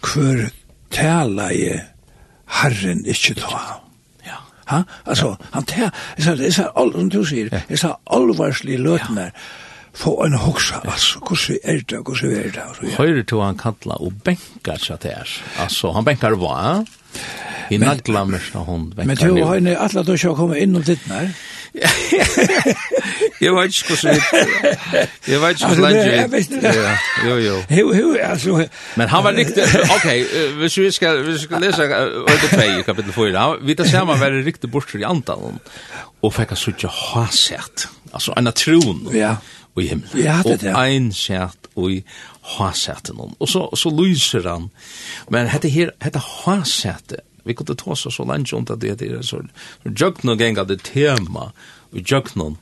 Kvar 0.00 0.50
tala 0.90 1.52
i 1.52 1.80
Herren 2.62 3.04
ikke 3.06 3.36
ta. 3.40 3.60
Ja. 4.26 4.40
Ha? 4.70 4.82
Altså, 5.06 5.34
ja. 5.34 5.52
han 5.56 5.68
tar, 5.70 5.92
jeg 6.16 6.26
sa, 6.26 6.34
jeg 6.40 6.56
sa, 6.56 6.70
som 6.96 7.12
du 7.12 7.22
sier, 7.28 7.52
jeg 7.68 7.80
sa 7.80 7.94
alvarslig 8.14 8.78
løten 8.82 9.20
der, 9.20 9.32
få 9.94 10.16
en 10.24 10.34
hoksa, 10.42 10.80
altså, 10.90 11.20
hvordan 11.22 11.58
er 11.62 11.82
det, 11.86 12.00
hvordan 12.02 12.32
er 12.34 12.50
det? 12.56 12.94
Høyre 12.96 13.22
til 13.22 13.42
han 13.44 13.58
kalla 13.60 13.98
og 14.02 14.16
benkar 14.26 14.80
seg 14.82 15.04
til 15.04 15.14
altså, 15.62 15.92
han 15.94 16.06
benkar 16.06 16.34
hva, 16.40 16.54
ja? 16.64 17.03
I 17.70 17.78
naglammer 17.78 18.38
mørsta 18.38 18.58
hon. 18.58 18.92
Men 18.96 19.16
du 19.16 19.42
har 19.42 19.56
en 19.56 19.76
alla 19.76 20.02
då 20.02 20.16
ska 20.16 20.34
komma 20.36 20.58
in 20.58 20.76
och 20.76 20.84
tittar. 20.84 21.30
Jag 23.40 23.54
vet 23.54 23.74
inte 23.86 24.08
hur 24.08 25.32
Jag 25.32 25.40
vet 25.40 25.60
inte 25.60 25.76
hur 25.76 25.82
länge. 25.82 26.02
Ja, 26.02 26.96
jo 27.28 27.36
jo. 27.38 27.62
Hur 27.68 27.94
hur 27.94 28.20
alltså 28.22 28.68
Men 28.94 29.08
han 29.14 29.24
var 29.24 29.32
riktigt 29.32 29.74
okej, 29.96 30.26
hvis 30.58 30.78
vi 30.78 30.92
ska 30.92 31.12
vi 31.12 31.38
ska 31.38 31.58
läsa 31.58 31.82
under 31.82 32.80
i 32.80 32.82
kapitel 32.82 33.12
4. 33.12 33.56
Vi 33.62 33.76
tar 33.76 33.84
samma 33.84 34.14
var 34.14 34.30
riktigt 34.30 34.70
bort 34.70 34.94
i 34.94 35.04
antalen 35.04 35.58
och 36.20 36.34
fick 36.34 36.48
så 36.54 36.70
ju 36.70 36.88
hasert. 36.88 37.88
Alltså 38.12 38.32
en 38.36 38.44
natron. 38.44 39.08
Ja 39.12 39.36
og 39.74 39.82
i 39.82 39.86
himmelen. 39.90 40.24
Ja, 40.24 40.40
det 40.44 40.62
er. 40.62 40.74
Og 40.74 40.88
ein 40.88 41.12
sett 41.12 41.70
og 41.74 41.90
i 41.92 42.02
hasæten 42.54 43.18
hon. 43.18 43.34
Og 43.40 43.48
så, 43.48 43.68
så 43.76 43.90
lyser 43.90 44.48
han. 44.48 44.68
Men 45.30 45.50
hette 45.50 45.68
her, 45.68 45.90
hette 46.02 46.22
hasæte, 46.22 47.22
vi 47.44 47.56
kunne 47.56 47.76
ta 47.76 47.90
oss 47.92 48.06
så 48.10 48.24
langt 48.24 48.52
om 48.52 48.64
det, 48.64 48.98
det 49.00 49.10
er 49.10 49.22
så, 49.22 49.42
jøkna 49.84 50.36
genga 50.40 50.64
det 50.64 50.80
tema, 50.86 51.50
og 51.92 52.12
jøkna 52.12 52.54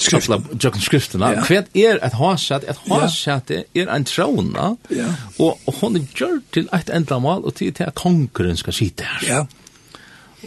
skriftla 0.00 0.38
jøkna 0.54 0.80
skriften, 0.80 1.20
Ja. 1.20 1.42
Hva 1.44 1.64
er 1.74 1.98
et 2.06 2.14
hasæt? 2.16 2.64
Et 2.68 2.78
hasæt 2.88 3.50
er 3.50 3.94
en 3.94 4.04
trona, 4.04 4.76
ja. 4.90 5.08
og, 5.38 5.58
og 5.66 5.74
hon 5.80 5.96
er 5.96 6.06
gjør 6.14 6.40
til 6.52 6.68
et 6.72 6.90
endamal, 6.94 7.44
og 7.44 7.54
til 7.54 7.74
at 7.78 7.94
kongren 7.94 8.56
skal 8.56 8.72
sitte 8.72 9.04
her. 9.04 9.26
Ja. 9.28 9.40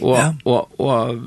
Og, 0.02 0.16
ja. 0.18 0.32
og, 0.44 0.80
og, 0.80 0.88
og 0.88 1.20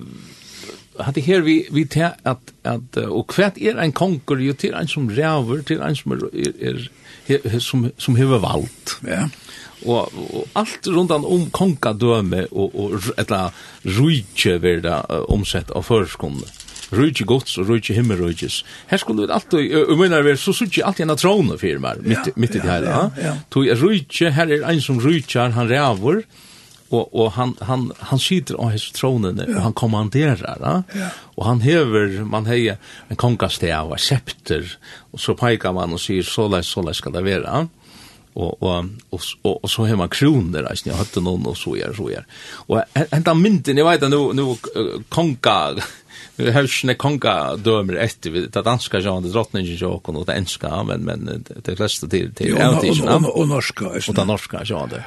hade 0.99 1.21
här 1.21 1.41
vi 1.41 1.67
vi 1.71 1.87
tar 1.87 2.11
att 2.23 2.53
att 2.63 2.97
och 2.97 3.29
kvärt 3.29 3.57
er 3.57 3.77
en 3.77 3.91
konkur 3.91 4.39
ju 4.39 4.53
till 4.53 4.73
en 4.73 4.87
som 4.87 5.09
räver 5.09 5.61
till 5.61 5.81
en 5.81 5.95
som 5.95 6.11
är, 6.11 6.89
er 7.27 7.59
som 7.59 7.91
som 7.97 8.15
huvud 8.15 8.41
valt. 8.41 8.99
Ja. 9.07 9.29
Och, 9.85 10.13
och 10.33 10.47
allt 10.53 10.87
runt 10.87 11.11
om 11.11 11.49
konkadöme 11.49 12.45
och 12.51 12.75
och 12.75 12.91
eller 13.17 13.51
rike 13.81 14.57
verda 14.57 15.01
omsett 15.27 15.69
av 15.71 15.81
förskonde. 15.83 16.47
Rujtje 16.89 17.25
gods 17.27 17.57
og 17.59 17.67
rujtje 17.67 17.95
himmelrujtjes. 17.97 18.61
Her 18.87 18.97
skulle 19.01 19.25
vi 19.25 19.33
alltid, 19.33 19.73
og 19.75 19.97
mener 19.99 20.23
vi, 20.23 20.37
så 20.39 20.53
sutje 20.55 20.85
alltid 20.87 21.03
en 21.03 21.09
av 21.17 21.19
trone 21.19 21.57
firmar, 21.59 21.99
mitt, 21.99 22.29
mitt 22.39 22.55
i 22.55 22.61
det 22.61 22.69
her. 22.69 22.85
Ja, 22.87 23.01
ja, 23.17 23.23
ja. 23.25 23.33
Tog 23.51 23.67
rujtje, 23.81 24.31
her 24.31 24.53
er 24.55 24.63
en 24.69 24.79
som 24.81 25.01
rujtjar, 25.03 25.51
han 25.57 25.67
ræver, 25.67 26.21
och 26.89 27.15
og 27.15 27.31
han 27.31 27.55
han 27.61 27.91
han 27.99 28.19
sitter 28.19 28.55
på 28.55 28.69
hans 28.69 28.91
tronen 28.91 29.39
og 29.39 29.55
och 29.55 29.61
han 29.61 29.73
kommanderar 29.73 30.59
va? 30.59 30.83
Ja. 30.93 31.09
och 31.35 31.45
han 31.45 31.61
hever 31.61 32.23
man 32.23 32.45
hejer 32.45 32.77
en 33.09 33.15
konkastea 33.15 33.83
och 33.83 33.99
scepter 33.99 34.77
och 35.11 35.19
så 35.19 35.33
peikar 35.33 35.73
man 35.73 35.93
och 35.93 36.01
säger 36.01 36.23
så 36.23 36.47
där 36.47 36.61
så 36.61 36.81
där 36.81 36.93
ska 36.93 37.09
det 37.09 37.21
vara 37.21 37.67
och 38.33 38.63
och 38.63 38.85
och 39.09 39.21
og, 39.43 39.63
og 39.63 39.69
så 39.69 39.85
hemma 39.85 40.07
kroner 40.07 40.63
där 40.63 40.79
jag 40.85 40.93
hade 40.93 41.21
någon 41.21 41.45
och 41.45 41.57
så 41.57 41.77
gör 41.77 41.93
så 41.93 42.11
gör 42.11 42.25
och 42.67 42.81
enda 43.11 43.33
mynten 43.33 43.77
jag 43.77 43.85
vet 43.85 44.03
inte 44.03 44.17
nu 44.17 44.33
nu 44.33 44.55
konka 45.09 45.75
nu 46.35 46.51
hälsne 46.57 46.93
konka 46.93 47.55
dömer 47.55 47.93
efter 47.93 48.29
vid 48.29 48.51
det 48.51 48.61
danska 48.61 48.99
Jean 48.99 49.23
det 49.23 49.29
drottningen 49.29 49.77
Jakob 49.77 50.17
och 50.17 50.25
det 50.25 50.33
enska 50.33 50.83
men 50.83 51.01
men 51.01 51.45
det 51.63 51.75
flesta 51.75 52.07
till 52.07 52.33
till 52.33 52.53
och 53.33 53.47
norska 53.47 53.85
och 53.87 54.27
norska 54.27 54.61
Jean 54.63 54.89
det. 54.89 55.03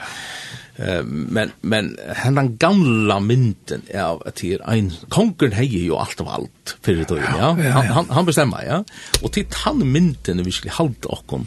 Eh 0.81 1.03
men 1.05 1.53
men 1.61 1.97
hendan 2.16 2.57
gamla 2.57 3.20
mynten 3.20 3.83
av 3.95 4.22
att 4.26 4.37
det 4.37 4.55
är 4.55 4.70
en 4.70 4.93
kongen 5.09 5.53
hejer 5.53 5.81
ju 5.81 5.95
allt 5.95 6.20
av 6.20 6.28
allt 6.28 6.76
för 6.83 6.95
det 6.95 7.09
då 7.09 7.16
ja. 7.16 7.57
Han 7.72 7.87
han, 7.87 8.11
han 8.11 8.26
bestämmer 8.26 8.64
ja. 8.64 8.85
Och 9.22 9.33
till 9.33 9.47
han 9.51 9.93
mynten 9.93 10.43
vi 10.43 10.53
skulle 10.53 10.72
hålla 10.72 10.95
och 11.05 11.41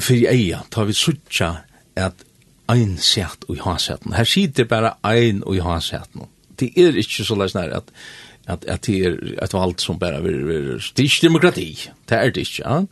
för 0.00 0.14
eja 0.14 0.62
tar 0.70 0.84
vi 0.84 0.92
sucha 0.92 1.56
att 1.96 2.24
ein 2.66 2.96
sætt 2.98 3.44
og 3.48 3.58
han 3.64 3.78
sætt. 3.78 4.06
Her 4.16 4.24
sitter 4.24 4.64
bara 4.64 4.96
ein 5.04 5.42
og 5.44 5.62
han 5.62 5.80
sætt. 5.80 6.10
Det 6.60 6.72
er 6.76 6.96
ikke 6.96 7.24
så 7.24 7.34
læs 7.34 7.54
nær 7.54 7.76
at 7.76 7.90
at 8.46 8.64
at 8.68 8.86
det 8.86 9.06
er 9.06 9.14
et 9.42 9.54
valg 9.54 9.80
som 9.80 9.98
bare 9.98 10.14
er, 10.14 10.26
er, 10.26 10.74
er, 10.76 11.18
demokrati. 11.22 11.90
Det 12.08 12.18
er 12.18 12.30
det 12.30 12.36
ikke, 12.36 12.62
ja 12.64 12.84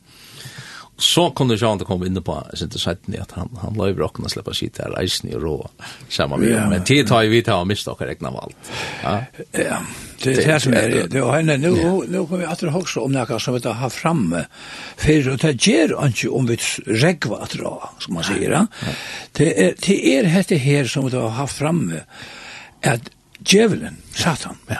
så 1.02 1.30
kunde 1.30 1.54
jag 1.54 1.72
inte 1.72 1.84
komma 1.84 2.06
in 2.06 2.22
på 2.22 2.46
så 2.54 2.64
inte 2.64 2.78
sett 2.78 3.06
ni 3.06 3.18
att 3.18 3.32
han 3.32 3.58
han 3.62 3.74
la 3.74 3.88
ju 3.88 3.94
rocken 3.94 4.28
släppa 4.28 4.52
skit 4.52 4.74
där 4.74 5.02
isen 5.02 5.30
rå 5.30 5.68
samma 6.08 6.36
med 6.36 6.48
yeah, 6.48 6.70
men 6.70 6.84
tid 6.84 7.06
tar 7.06 7.22
ju 7.22 7.28
vi 7.28 7.42
ta 7.42 7.64
miste 7.64 7.90
och 7.90 8.00
räkna 8.00 8.28
allt 8.28 8.56
ja 9.02 9.24
ja 9.50 9.78
det 10.22 10.30
är 10.32 10.52
det 10.52 10.60
som 10.60 10.72
är 10.72 11.08
det 11.08 11.22
och 11.22 11.34
henne 11.34 11.56
nu 11.56 11.70
nu 12.08 12.26
kommer 12.26 12.38
vi 12.38 12.44
att 12.44 12.62
också 12.62 13.00
om 13.00 13.12
några 13.12 13.38
som 13.38 13.54
vi 13.54 13.68
har 13.68 13.90
framme 13.90 14.46
för 14.96 15.30
att 15.30 15.40
det 15.40 15.66
ger 15.66 16.06
inte 16.06 16.28
om 16.28 16.46
vi 16.46 16.58
regva 16.86 17.36
att 17.36 17.50
dra 17.50 17.90
som 17.98 18.14
man 18.14 18.24
säger 18.24 18.66
det 19.32 19.66
är 19.66 19.74
det 19.86 20.18
är 20.18 20.22
det 20.48 20.56
här 20.56 20.84
som 20.84 21.08
vi 21.08 21.16
har 21.16 21.28
haft 21.28 21.56
framme 21.56 22.00
att 22.82 23.10
djävulen 23.38 23.96
satan 24.14 24.56
ja. 24.66 24.76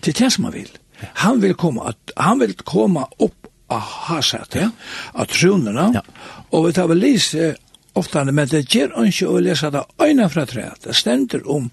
Det 0.00 0.20
är 0.20 0.24
det 0.24 0.30
som 0.30 0.42
man 0.42 0.52
vill 0.52 0.68
Han 1.14 1.40
vill 1.40 1.54
komma 1.54 1.94
han 2.16 2.38
vill 2.38 2.54
komma 2.54 3.08
upp 3.18 3.39
aha 3.70 4.22
sagt 4.22 4.54
ja. 4.54 4.70
av 5.12 5.24
tronerna. 5.24 5.90
Ja. 5.94 6.02
Och 6.50 6.68
vi 6.68 6.72
tar 6.72 6.88
väl 6.88 6.98
lise 6.98 7.56
ofta 7.92 8.24
men 8.24 8.48
det 8.48 8.74
ger 8.74 9.04
inte 9.04 9.28
att 9.28 9.42
läsa 9.42 9.70
det 9.70 9.84
ena 9.98 10.28
från 10.28 10.46
träet. 10.46 10.82
Det 10.82 10.94
ständer 10.94 11.50
om 11.50 11.70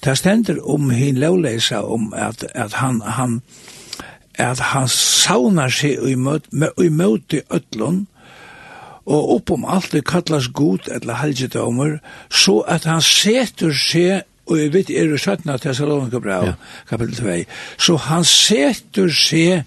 det 0.00 0.16
ständer 0.16 0.68
om 0.68 0.90
hin 0.90 1.20
lovläsa 1.20 1.82
om 1.82 2.14
att, 2.16 2.44
att 2.56 2.72
han, 2.72 3.00
han 3.00 3.40
att 4.38 4.58
han 4.58 4.88
saunar 4.88 5.68
sig 5.68 6.12
i 6.12 6.16
möte 6.16 6.46
med 6.50 6.70
i 6.76 6.90
möte 6.90 7.42
öllon 7.50 8.06
och 9.04 9.36
upp 9.36 9.50
om 9.50 9.64
allt 9.64 9.90
det 9.90 10.04
kallas 10.04 10.46
god 10.46 10.88
eller 10.88 11.14
helgedomer 11.14 12.00
så 12.30 12.60
att 12.60 12.84
han 12.84 13.02
sätter 13.02 13.72
sig 13.72 14.22
og 14.48 14.58
jeg 14.58 14.72
vet 14.72 14.90
er 14.90 15.10
det 15.10 15.20
17 15.20 15.50
av 15.50 15.58
Thessalonika 15.58 16.20
brev, 16.20 16.44
ja. 16.44 16.52
kapitel 16.88 17.14
2, 17.14 17.36
så 17.78 17.96
han 17.96 18.24
setur 18.24 19.12
seg 19.12 19.64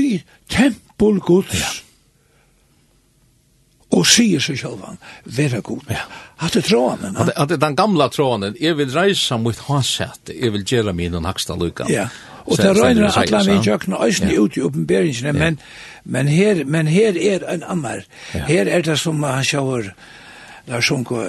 i 0.00 0.16
tempel 0.50 1.20
Guds 1.24 1.54
ja. 1.60 1.70
og 3.96 4.06
sier 4.06 4.42
seg 4.42 4.58
selv 4.60 4.84
han, 4.86 4.98
være 5.24 5.62
god. 5.66 5.86
Ja. 5.90 6.04
Hatt 6.40 6.56
det 6.56 6.64
tråden. 6.70 7.16
at 7.20 7.48
det 7.48 7.60
den 7.60 7.76
gamla 7.76 8.08
tråden, 8.08 8.56
jeg 8.60 8.76
vil 8.78 8.92
reise 8.94 9.36
mot 9.36 9.58
hasett, 9.68 10.32
jeg 10.32 10.52
vil 10.54 10.64
gjøre 10.64 10.94
min 10.96 11.18
og 11.18 11.26
haksta 11.28 11.56
lykka. 11.60 11.88
Ja, 11.92 12.06
og 12.46 12.56
det 12.56 12.70
røyner 12.78 13.10
at 13.10 13.30
la 13.30 13.42
meg 13.44 13.66
jøkna 13.66 14.00
øyne 14.06 14.38
ut 14.38 14.56
i 14.56 14.62
oppenberingsene, 14.64 15.34
men, 15.36 15.58
men, 16.04 16.28
her, 16.28 16.64
men 16.64 16.88
her 16.88 17.18
er 17.18 17.44
en 17.52 17.62
annar. 17.62 18.06
Her 18.32 18.70
er 18.70 18.82
det 18.86 18.98
som 18.98 19.22
han 19.22 19.44
sjåer, 19.44 19.92
Lars 20.68 20.86
Sunko, 20.86 21.22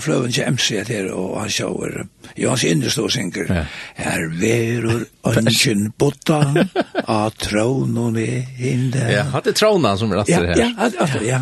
fløven 0.00 0.32
til 0.32 0.52
MC 0.52 0.82
her, 0.88 1.10
og 1.12 1.40
han 1.40 1.50
sjåver, 1.50 2.02
i 2.36 2.46
hans 2.48 2.64
innerstå 2.64 3.08
synker, 3.12 3.52
her 3.98 4.26
verur 4.40 5.04
ønsken 5.36 5.92
botta, 5.98 6.40
av 7.20 7.30
trånen 7.38 8.18
i 8.18 8.30
hinde. 8.58 9.06
Ja, 9.12 9.28
hadde 9.36 9.54
trånen 9.56 9.98
som 10.00 10.12
ratser 10.14 10.48
her. 10.52 10.56
Ja, 10.56 10.66
ja, 10.66 10.90
altså, 11.00 11.22
ja. 11.26 11.40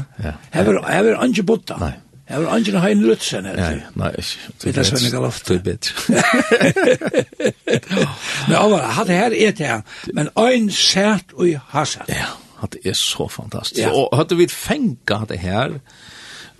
Her 0.52 0.72
var 0.72 1.24
ønsken 1.24 1.46
botta. 1.46 1.78
Nei. 1.80 1.94
Her 2.30 2.44
var 2.44 2.56
ønsken 2.56 2.78
hein 2.78 3.00
lutsen, 3.02 3.46
her. 3.48 3.56
Nei, 3.58 3.80
nei, 3.98 4.11
ikke. 4.18 4.52
Det 4.62 4.76
er 4.78 4.86
svennig 4.86 5.11
galoft. 5.11 5.48
Det 5.48 5.56
er 5.56 5.62
bedre. 5.66 5.90
Men, 8.50 8.78
hadde 8.94 9.12
her 9.12 9.34
et 9.34 9.58
her, 9.58 9.80
men 10.14 10.28
øyn 10.38 10.70
sært 10.70 11.34
og 11.34 11.50
hasat. 11.74 12.08
Ja, 12.08 12.14
ja 12.14 12.30
at 12.62 12.74
det 12.76 12.80
er 12.86 12.96
så 12.98 13.28
fantastisk. 13.28 13.80
Ja. 13.80 13.92
Og 13.92 14.16
hadde 14.16 14.36
vi 14.36 14.48
fengt 14.52 15.12
det 15.28 15.38
her, 15.38 15.78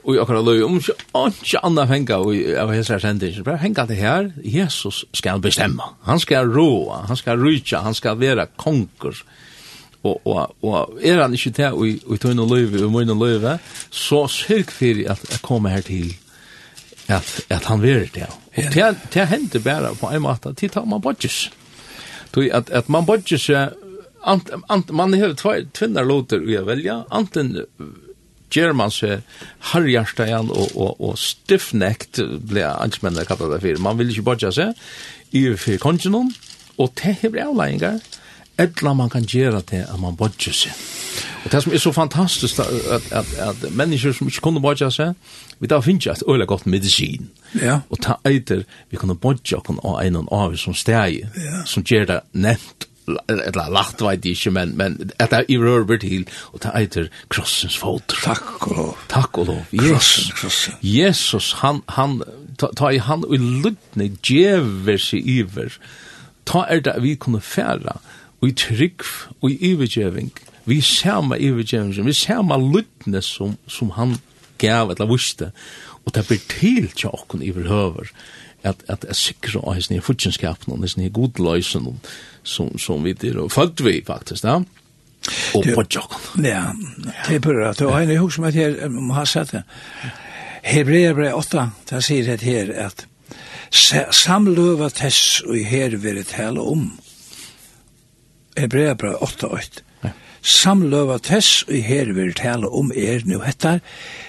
og 0.05 0.16
jeg 0.16 0.26
kan 0.26 0.44
løye 0.44 0.64
om 0.64 0.78
ikke, 0.80 0.94
ikke 1.42 1.61
annet 1.66 1.90
fengt 1.90 2.11
av 2.14 2.72
hese 2.72 2.94
her 2.94 3.03
sendinger, 3.05 3.44
bare 3.44 3.61
fengt 3.61 3.82
det 3.90 3.98
her, 4.01 4.30
Jesus 4.40 5.05
skal 5.12 5.42
bestemme. 5.44 5.92
Han 6.09 6.22
skal 6.22 6.48
råa, 6.48 7.05
han 7.11 7.20
skal 7.20 7.40
rydja, 7.40 7.82
han 7.84 7.94
skal 7.94 8.20
være 8.20 8.48
konger. 8.57 9.22
Og, 10.01 10.20
og, 10.24 10.55
og 10.64 10.96
er 11.05 11.20
han 11.20 11.34
ikke 11.36 11.53
til 11.53 11.84
i 11.84 12.16
tøyne 12.16 12.46
løyve, 12.48 12.80
i 12.80 12.88
møyne 12.88 13.12
løyve, 13.12 13.59
så 13.92 14.24
sørg 14.32 14.72
for 14.72 15.05
at 15.12 15.24
jeg 15.30 15.42
kommer 15.44 15.76
her 15.76 15.84
til 15.84 16.14
at, 17.09 17.40
at 17.51 17.64
han 17.68 17.82
vil 17.82 18.09
det. 18.14 18.26
Og 18.57 18.72
det, 18.74 18.96
det 19.14 19.28
hender 19.28 19.61
bare 19.61 19.94
på 20.01 20.09
en 20.09 20.22
måte, 20.24 20.55
til 20.57 20.72
tar 20.72 20.88
man 20.88 21.03
bodges. 21.05 21.51
Tui 22.32 22.48
at 22.48 22.70
at 22.70 22.88
man 22.88 23.07
bodger 23.07 23.38
seg 23.38 23.76
ant, 24.23 24.51
ant, 24.68 24.91
man 24.91 25.14
har 25.14 25.35
två 25.35 25.55
tvinnar 25.73 26.05
låter 26.05 26.39
vi 26.39 26.57
välja 26.57 27.05
antingen 27.11 27.66
ger 28.51 28.73
man 28.73 28.91
sig 28.91 29.23
harjarsta 29.59 30.27
igen 30.27 30.51
och 30.51 30.77
och 30.77 31.01
och 31.01 31.18
stiffnäckt 31.18 32.18
blir 32.41 32.64
ansmännen 32.64 33.25
kallar 33.25 33.51
det 33.51 33.61
för 33.61 33.77
man 33.77 33.99
vill 33.99 34.11
ju 34.11 34.23
bara 34.23 34.53
säga 34.53 34.75
i 35.31 35.57
för 35.57 35.77
kontinent 35.77 36.35
och 36.77 36.93
det 36.95 37.16
här 37.23 37.31
blir 37.31 37.43
avlägningar 37.43 38.01
eller 38.61 38.95
man 38.95 39.11
kan 39.11 39.23
gjøre 39.23 39.62
det 39.71 39.87
at 39.89 40.01
man 40.01 40.16
bodger 40.16 40.53
seg. 40.53 40.73
Og 41.45 41.53
det 41.53 41.62
som 41.62 41.73
er 41.73 41.79
så 41.79 41.93
fantastisk 41.93 42.59
at, 42.59 42.66
at, 42.66 43.12
at, 43.12 43.27
at 43.39 43.73
mennesker 43.73 44.12
som 44.12 44.29
ikke 44.29 44.41
kunne 44.45 44.61
bodger 44.61 44.91
seg, 44.93 45.14
vi 45.61 45.66
da 45.66 45.81
finner 45.81 46.12
et 46.12 46.23
øyelig 46.29 46.47
godt 46.47 46.66
medisin. 46.66 47.31
Ja. 47.62 47.81
Og 47.91 48.03
ta 48.03 48.18
eiter, 48.25 48.64
vi 48.91 48.97
kunne 48.97 49.16
bodger 49.16 49.57
oss 49.57 49.81
av 49.85 50.01
en 50.05 50.16
av 50.21 50.57
som 50.57 50.75
steg, 50.75 51.25
ja. 51.37 51.64
som 51.64 51.85
gjør 51.87 52.05
det 52.07 52.21
nevnt 52.33 52.89
eller 53.28 53.70
lagt 53.72 54.02
vet 54.04 54.24
ikke, 54.24 54.52
men, 54.54 54.76
men 54.78 55.12
at 55.22 55.32
jeg 55.32 55.61
rører 55.61 56.00
til, 56.02 56.26
og 56.52 56.62
det 56.64 56.72
eiter 56.76 57.08
krossens 57.32 57.78
fot. 57.80 58.14
Takk 58.22 58.68
og 58.68 58.76
lov. 58.76 58.92
Takk 59.12 59.40
og 59.42 59.50
lov. 59.52 59.62
Krossen, 59.74 60.32
krossen. 60.36 60.78
Jesus, 60.82 61.52
han, 61.62 61.82
han, 61.96 62.20
ta, 62.61 62.72
ta 62.76 62.92
i 62.94 63.02
han 63.02 63.26
og 63.26 63.36
i 63.36 63.42
luttne 63.64 64.11
djever 64.26 65.00
seg 65.00 65.26
iver, 65.26 65.76
ta 66.48 66.64
er 66.68 66.82
det 66.86 66.96
vi 67.04 67.16
kunne 67.20 67.42
færa, 67.44 67.98
og 68.40 68.48
i 68.48 68.56
trygg, 68.56 69.04
og 69.40 69.50
i 69.52 69.72
ivergjeving, 69.72 70.32
vi 70.68 70.80
sama 70.84 71.36
ivergjeving, 71.36 72.06
vi 72.06 72.16
sama 72.16 72.56
luttne 72.61 73.22
som, 73.24 73.56
som 73.68 73.92
han 73.96 74.18
gav, 74.61 74.92
eller 74.92 75.08
visste, 75.11 75.50
og 76.04 76.14
det 76.16 76.26
blir 76.28 76.40
til 76.48 76.88
til 76.96 77.12
okken 77.12 77.42
iverhøver, 77.44 78.08
og 78.08 78.39
at 78.62 78.82
at 78.88 79.04
er 79.08 79.16
sikra 79.16 79.62
av 79.64 79.78
hesni 79.78 80.00
futjenskapen 80.04 80.74
og 80.74 80.84
hesni 80.84 81.08
godløysen 81.08 81.88
som, 82.42 82.70
som 82.78 83.04
vi 83.04 83.14
dyr 83.16 83.40
og 83.44 83.52
følt 83.52 83.82
vi 83.84 84.00
faktisk 84.06 84.44
da. 84.44 84.61
Og 85.54 85.66
på 85.74 85.84
jokken. 85.84 86.44
Ja, 86.44 86.70
det 87.28 87.36
er 87.36 87.44
bra. 87.44 87.72
Det 87.76 87.86
var 87.86 88.00
en 88.00 88.16
hos 88.16 88.38
som 88.38 88.48
at 88.48 88.56
her 88.56 88.88
må 88.88 89.14
ha 89.14 89.26
sett 89.28 89.52
det. 89.52 89.62
Hebreer 90.64 91.14
brev 91.16 91.36
8 91.36 91.68
det 91.90 92.02
sier 92.04 92.26
det 92.28 92.44
her 92.44 92.72
at 92.88 93.06
samløva 93.70 94.90
tess 94.92 95.40
og 95.46 95.56
her 95.56 95.96
vil 96.00 96.20
det 96.20 96.30
tale 96.32 96.61
om. 96.61 96.90
Hebreer 98.58 98.96
brev 98.98 99.20
8 99.24 99.52
8 99.61 99.86
samløva 100.42 101.18
tess 101.22 101.62
og 101.68 101.76
her 101.84 102.12
vil 102.16 102.32
det 102.32 102.40
tale 102.40 102.68
om 102.68 102.92
er 102.96 103.24
nu 103.28 103.40
hettar 103.44 103.80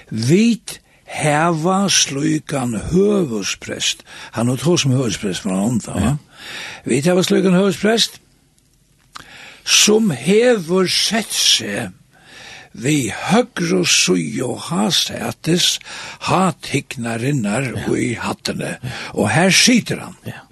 vit 0.10 0.80
heva 1.12 1.86
slukan 1.92 2.76
høvusprest. 2.92 4.04
Han 4.38 4.52
har 4.52 4.60
tog 4.62 4.80
som 4.80 4.96
høvusprest 4.96 5.46
fra 5.46 5.60
han 5.60 5.80
da, 5.84 5.96
ja. 6.00 6.18
Vi 6.88 7.02
heva 7.06 7.24
slukan 7.24 7.58
høvusprest, 7.58 8.22
som 9.68 10.10
hever 10.16 10.88
sett 10.90 11.34
seg 11.36 11.98
vi 12.72 13.12
høgru 13.12 13.84
sujo 13.84 14.54
hasætis, 14.56 15.80
hatiknarinnar 16.28 17.68
og 17.88 17.98
i 18.00 18.14
hattene, 18.16 18.78
og 19.12 19.28
her 19.34 19.52
sitter 19.52 20.06
han. 20.06 20.16
Ja. 20.26 20.46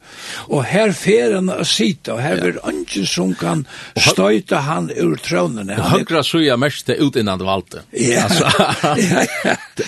Og 0.49 0.63
her 0.69 0.93
fer 0.97 1.35
han 1.37 1.51
å 1.53 1.63
sitte, 1.67 2.15
og 2.15 2.21
her 2.23 2.39
vil 2.43 2.59
ønsken 2.63 3.07
som 3.09 3.33
kan 3.39 3.65
støyte 3.97 4.61
han 4.65 4.89
ur 4.91 5.17
trånene. 5.23 5.77
Høyre 5.93 6.23
suja 6.25 6.57
mest 6.59 6.89
ut 6.89 7.19
innan 7.19 7.41
det 7.41 7.47
valgte. 7.47 7.83
Ja. 7.93 8.27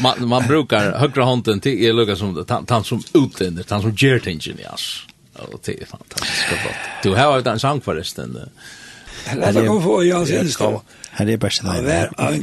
man, 0.05 0.27
man 0.29 0.47
brukar 0.49 0.93
høyre 1.01 1.27
hånden 1.27 1.63
til 1.63 1.79
er 1.85 1.95
lukka 1.97 2.17
som 2.19 2.35
han 2.37 2.87
som 2.87 3.01
utender, 3.13 3.65
han 3.69 3.85
som 3.85 3.95
gjør 3.95 4.23
tingen, 4.27 4.61
oss. 4.71 5.05
Og 5.41 5.59
det 5.65 5.77
er 5.81 5.89
fantastisk 5.89 6.51
flott. 6.61 6.87
Du 7.03 7.13
har 7.15 7.31
jo 7.31 7.51
en 7.51 7.59
sang 7.59 7.81
forresten. 7.83 8.35
Eller 9.31 9.53
det 9.53 9.67
kom 9.67 9.81
få, 9.83 10.03
ja, 10.03 10.25
synes 10.25 10.57
det. 10.57 10.79
Her 11.11 11.29
er 11.29 11.37
best 11.37 11.61
det. 11.61 11.83
Det 11.83 11.93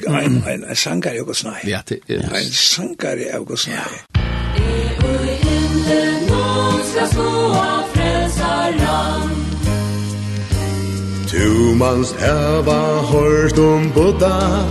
er 0.07 0.53
en 0.53 0.77
sanger 0.77 1.13
i 1.13 1.19
August 1.19 1.47
Ja, 1.65 1.81
det 1.89 2.01
er. 2.09 2.29
En 2.37 2.53
sanger 2.53 3.17
i 3.17 3.31
August 3.35 3.69
Nei. 3.69 3.77
Ja. 3.77 4.25
I 4.59 4.61
himmelen, 5.43 6.27
nå 6.29 6.45
skal 6.91 7.13
slå 7.13 7.53
av 7.53 7.78
Tu 11.29 11.75
mans 11.75 12.13
hava 12.21 13.03
hørt 13.13 13.59
om 13.59 13.91
Buddha 13.93 14.65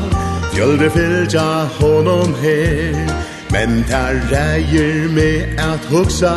Fjölde 0.53 0.89
fylgja 0.89 1.69
honom 1.79 2.33
her. 2.41 2.95
Men 3.51 3.83
tar 3.89 4.15
reier 4.31 5.09
med 5.09 5.41
at 5.57 5.85
hugsa 5.85 6.33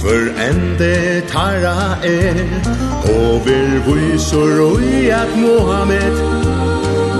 Hver 0.00 0.28
ende 0.48 1.22
tarra 1.32 1.96
er. 2.04 2.44
Over 3.08 3.64
vil 3.86 4.60
og 4.60 4.82
i 4.82 5.08
at 5.08 5.32
Mohammed 5.36 6.16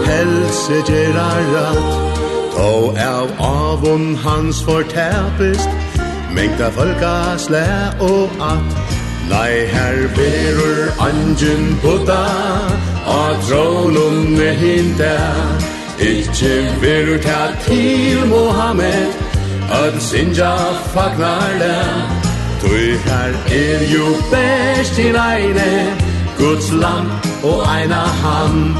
Helse 0.06 0.82
gjerra 0.88 1.30
rat 1.54 2.12
Tå 2.52 2.72
av 3.00 3.32
avon 3.38 4.16
hans 4.16 4.62
fortapest 4.62 5.68
Mengta 6.36 6.68
folka 6.76 7.38
slæ 7.38 7.66
og 8.00 8.28
at 8.40 8.81
Nei, 9.28 9.66
her 9.66 10.08
verur 10.16 10.92
angen 10.98 11.80
buddha, 11.82 12.26
a 13.06 13.22
dronum 13.46 14.36
ne 14.38 14.50
hinda 14.62 15.18
Ikki 15.98 16.54
verur 16.82 17.18
ta 17.22 17.52
til 17.64 18.26
Mohammed, 18.26 19.12
ad 19.70 20.00
sinja 20.00 20.56
fagnar 20.94 21.52
da, 21.62 21.78
tui 22.60 22.96
her 23.06 23.32
er 23.62 23.80
jo 23.94 24.06
best 24.32 24.94
til 24.94 25.16
eine 25.16 25.96
Guds 26.38 26.72
lam 26.72 27.06
og 27.44 27.60
eina 27.76 28.04
ham. 28.22 28.76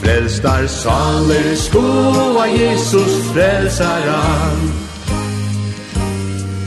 Frelstar 0.00 0.66
saler 0.66 1.56
skoa 1.56 2.46
Jesus 2.46 3.14
frelsaran. 3.32 4.85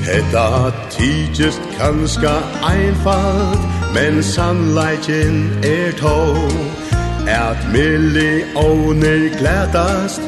Hetta 0.10 0.72
tíkist 0.90 1.62
kanska 1.78 2.42
einfalt 2.64 3.60
Men 3.94 4.24
sannleikin 4.24 5.52
er 5.64 5.92
tó. 5.92 6.36
At 7.28 7.58
millioner 7.74 9.30
glætast 9.40 10.22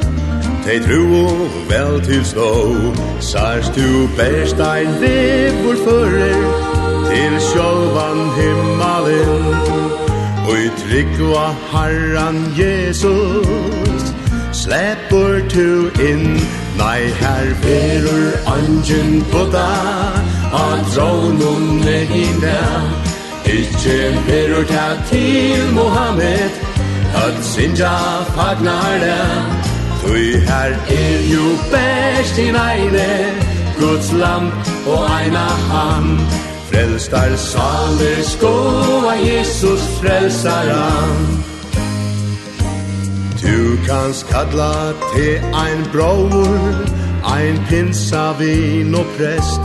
Tei 0.66 0.80
tru 0.80 1.26
vel 1.70 2.02
til 2.06 2.26
stå 2.26 2.54
Sars 3.20 3.70
du 3.70 4.08
best 4.18 4.60
ein 4.60 4.94
vevur 5.02 5.78
fyrir 5.86 6.44
Til 7.10 7.34
sjolvan 7.50 8.22
himmalen 8.38 9.46
Ui 10.52 10.70
tryggva 10.82 11.48
harran 11.72 12.38
Jesus 12.58 14.14
Sleppur 14.54 15.42
tu 15.50 15.90
inn 16.10 16.61
Nei, 16.78 17.02
her 17.22 17.48
verur 17.64 18.32
angen 18.56 19.24
buda 19.32 19.70
A 20.54 20.68
dronum 20.94 21.82
nehina 21.86 22.62
Ikke 23.46 24.00
verur 24.28 24.66
ta 24.74 24.88
til 25.12 25.74
Mohammed 25.74 26.52
At 27.24 27.44
sinja 27.44 27.96
fagnare 28.36 29.22
Tui 30.02 30.40
her 30.50 30.72
er 31.00 31.18
jo 31.34 31.48
best 31.72 32.38
i 32.38 32.52
neine 32.52 33.12
Guds 33.82 34.12
lam 34.12 34.52
og 34.88 35.06
eina 35.10 35.48
ham. 35.72 36.20
Frelstar 36.70 37.36
saler 37.36 38.22
skoa 38.24 39.16
Jesus 39.26 39.82
frelsaran 40.00 41.51
Du 43.42 43.78
kanst 43.88 44.30
kalla 44.30 44.94
te 45.14 45.42
ein 45.54 45.84
bror 45.92 46.56
Ein 47.24 47.60
pinsa 47.70 48.34
vin 48.40 48.96
og 48.96 49.06
prest. 49.18 49.62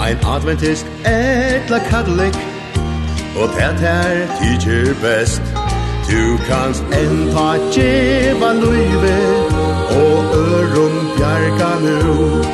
Ein 0.00 0.18
adventist 0.24 0.86
etla 1.04 1.78
katolik 1.90 2.36
Og 3.36 3.48
det 3.56 3.80
her 3.80 4.26
tidsjer 4.40 4.94
best. 5.02 5.42
Du 6.08 6.38
kanst 6.48 6.84
enda 6.92 7.56
djeva 7.74 8.52
luive 8.52 9.18
Og 9.90 10.24
ørum 10.36 10.96
bjarga 11.16 11.72
nu 11.80 12.44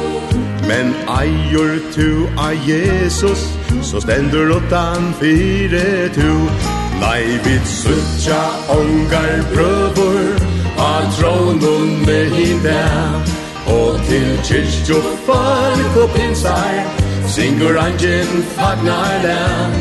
Men 0.68 0.94
eier 1.20 1.78
tu 1.94 2.26
a 2.38 2.50
Jesus 2.68 3.48
Så 3.82 4.00
stendur 4.00 4.56
utan 4.56 5.14
fire 5.20 6.08
tu 6.14 6.48
Nei, 7.02 7.24
vi 7.44 7.56
suttja 7.66 8.42
ongar 8.70 9.40
brøvur 9.50 10.36
A 10.78 10.92
tronen 11.16 11.88
med 12.06 12.30
hinda 12.30 12.84
Og 13.66 13.98
til 14.06 14.28
kyrkjo 14.46 15.00
folk 15.26 15.96
og 16.02 16.14
pinsar 16.14 16.78
Singur 17.26 17.78
angin 17.86 18.44
fagnar 18.54 19.18
den 19.26 19.74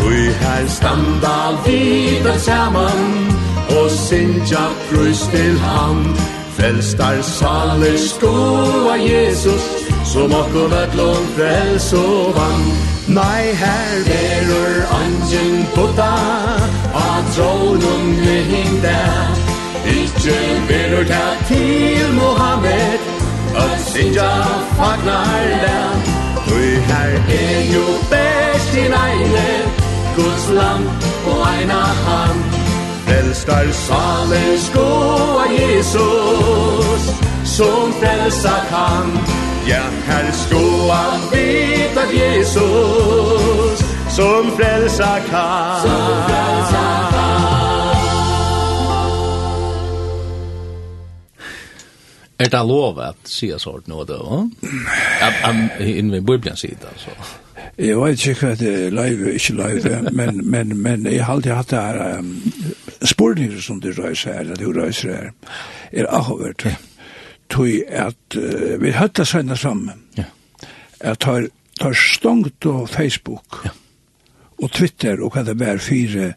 Tui 0.00 0.26
her 0.42 0.66
standa 0.76 1.38
vidar 1.66 2.38
saman 2.38 3.02
Og 3.78 3.90
sinja 3.90 4.66
prus 4.90 5.22
til 5.30 5.58
hand 5.58 6.06
Frelstar 6.56 7.22
saler 7.22 7.98
skoa 7.98 8.94
Jesus 8.98 9.83
som 10.14 10.32
okkom 10.32 10.72
ötlån 10.72 11.24
frels 11.36 11.92
og 11.92 12.34
vann. 12.36 12.66
Nei, 13.06 13.44
her 13.62 13.94
verur 14.06 14.76
angen 14.98 15.66
putta, 15.74 16.12
a 16.94 17.08
trånum 17.34 18.04
vi 18.20 18.36
hinde. 18.50 19.00
Ikki 19.94 20.38
verur 20.68 21.04
ta 21.10 21.24
til 21.48 22.14
Mohammed, 22.20 23.02
at 23.64 23.80
sinja 23.90 24.30
fagnar 24.78 25.50
den. 25.64 26.06
Tui 26.46 26.70
her 26.90 27.12
er 27.42 27.60
jo 27.74 27.84
best 28.12 28.74
i 28.82 28.88
neine, 28.96 29.46
Guds 30.16 30.48
land 30.58 30.90
og 31.26 31.46
eina 31.50 31.84
hand. 32.06 32.60
Frelstar 33.06 33.72
salen 33.86 34.52
skoa 34.68 35.48
Jesus, 35.58 37.10
som 37.56 37.98
frelsa 37.98 38.60
kan. 38.70 39.43
Ja, 39.68 39.82
her 40.06 40.32
sko 40.32 40.60
vet 41.32 41.96
at 41.96 42.10
Jesus 42.12 43.78
Som 44.16 44.50
frelsa 44.56 45.18
kan 45.30 45.80
Som 45.82 46.14
frelsa 46.28 46.84
Er 52.38 52.48
det 52.50 52.62
lov 52.66 52.98
att 52.98 53.26
säga 53.26 53.58
sånt 53.58 53.86
nå 53.86 54.04
då? 54.04 54.50
Ja, 55.20 55.52
in 55.78 56.14
i 56.14 56.20
Bibeln 56.20 56.56
säger 56.56 56.76
det 56.80 56.88
alltså. 56.88 57.10
Jeg 57.76 57.96
vet 58.00 58.26
ikke 58.26 58.46
hva 58.46 58.54
det 58.54 58.72
er 58.86 58.90
live, 58.90 59.32
ikke 59.34 59.52
live, 59.52 60.10
men, 60.12 60.50
men, 60.50 60.76
men 60.82 61.06
jeg 61.06 61.24
har 61.24 61.34
alltid 61.34 61.52
hatt 61.52 61.70
det 61.70 61.78
her 61.78 62.18
um, 62.18 62.52
spurninger 63.02 63.60
som 63.60 63.80
du 63.80 63.92
røyser 63.92 64.32
her, 64.32 64.52
at 64.52 64.60
du 64.60 64.72
røyser 64.72 65.12
her, 65.12 65.30
er 65.92 66.06
avhørt. 66.10 66.64
Ja 66.64 66.74
tui 67.52 67.82
at 67.88 68.36
uh, 68.38 68.74
vi 68.82 68.92
høtta 68.94 69.24
søgna 69.24 69.56
sammen. 69.56 70.04
Ja. 70.18 70.28
At 71.00 71.20
tar, 71.24 71.48
tar 71.80 71.96
stångt 71.98 72.66
og 72.66 72.88
Facebook 72.88 73.60
ja. 73.64 73.74
og 74.62 74.72
Twitter 74.72 75.20
og 75.20 75.34
hva 75.34 75.44
det 75.46 75.58
var 75.60 75.82
fire 75.82 76.32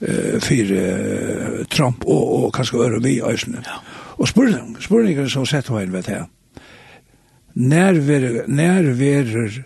uh, 0.00 0.40
fire 0.42 0.82
uh, 0.82 1.62
Trump 1.70 2.06
og, 2.06 2.44
og 2.44 2.52
kanskje 2.56 2.82
øre 2.86 3.02
vi 3.02 3.20
øysene. 3.22 3.62
Ja. 3.66 3.80
Og 4.18 4.28
spurning, 4.28 4.76
spurning 4.82 5.22
som 5.30 5.46
sett 5.46 5.70
hva 5.70 5.84
enn 5.84 5.94
vet 5.94 6.10
jeg. 6.10 6.26
Nær 7.58 7.96
verer, 8.06 8.44
nær 8.46 8.86
verer, 8.98 9.62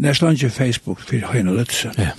nær 0.00 0.16
slange 0.18 0.50
Facebook 0.50 1.02
for 1.02 1.32
høyne 1.32 1.54
løtse. 1.54 1.92
Ja 1.98 2.14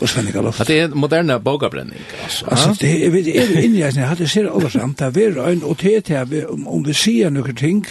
og 0.00 0.08
svenninga 0.08 0.42
loft. 0.44 0.66
Det 0.68 0.80
er 0.80 0.88
en 0.88 0.98
moderne 0.98 1.38
bogabrenning, 1.40 2.00
altså. 2.24 2.46
Altså, 2.50 2.76
det 2.80 3.06
er, 3.06 3.10
vi 3.10 3.36
er 3.36 3.62
innreisende, 3.62 4.02
jeg 4.04 4.08
hadde 4.08 4.28
sier 4.28 4.50
alle 4.50 4.70
samt, 4.70 4.98
det 4.98 5.22
er 5.22 5.38
en, 5.48 5.62
og 5.64 5.78
det 5.80 6.10
er 6.10 6.24
det, 6.24 6.46
om 6.46 6.84
vi 6.86 6.94
sier 6.96 7.30
noen 7.30 7.56
ting 7.56 7.86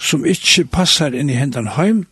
som 0.00 0.24
ikke 0.24 0.64
passar 0.72 1.14
inn 1.14 1.30
i 1.30 1.36
hendene 1.36 1.76
heim, 1.76 2.06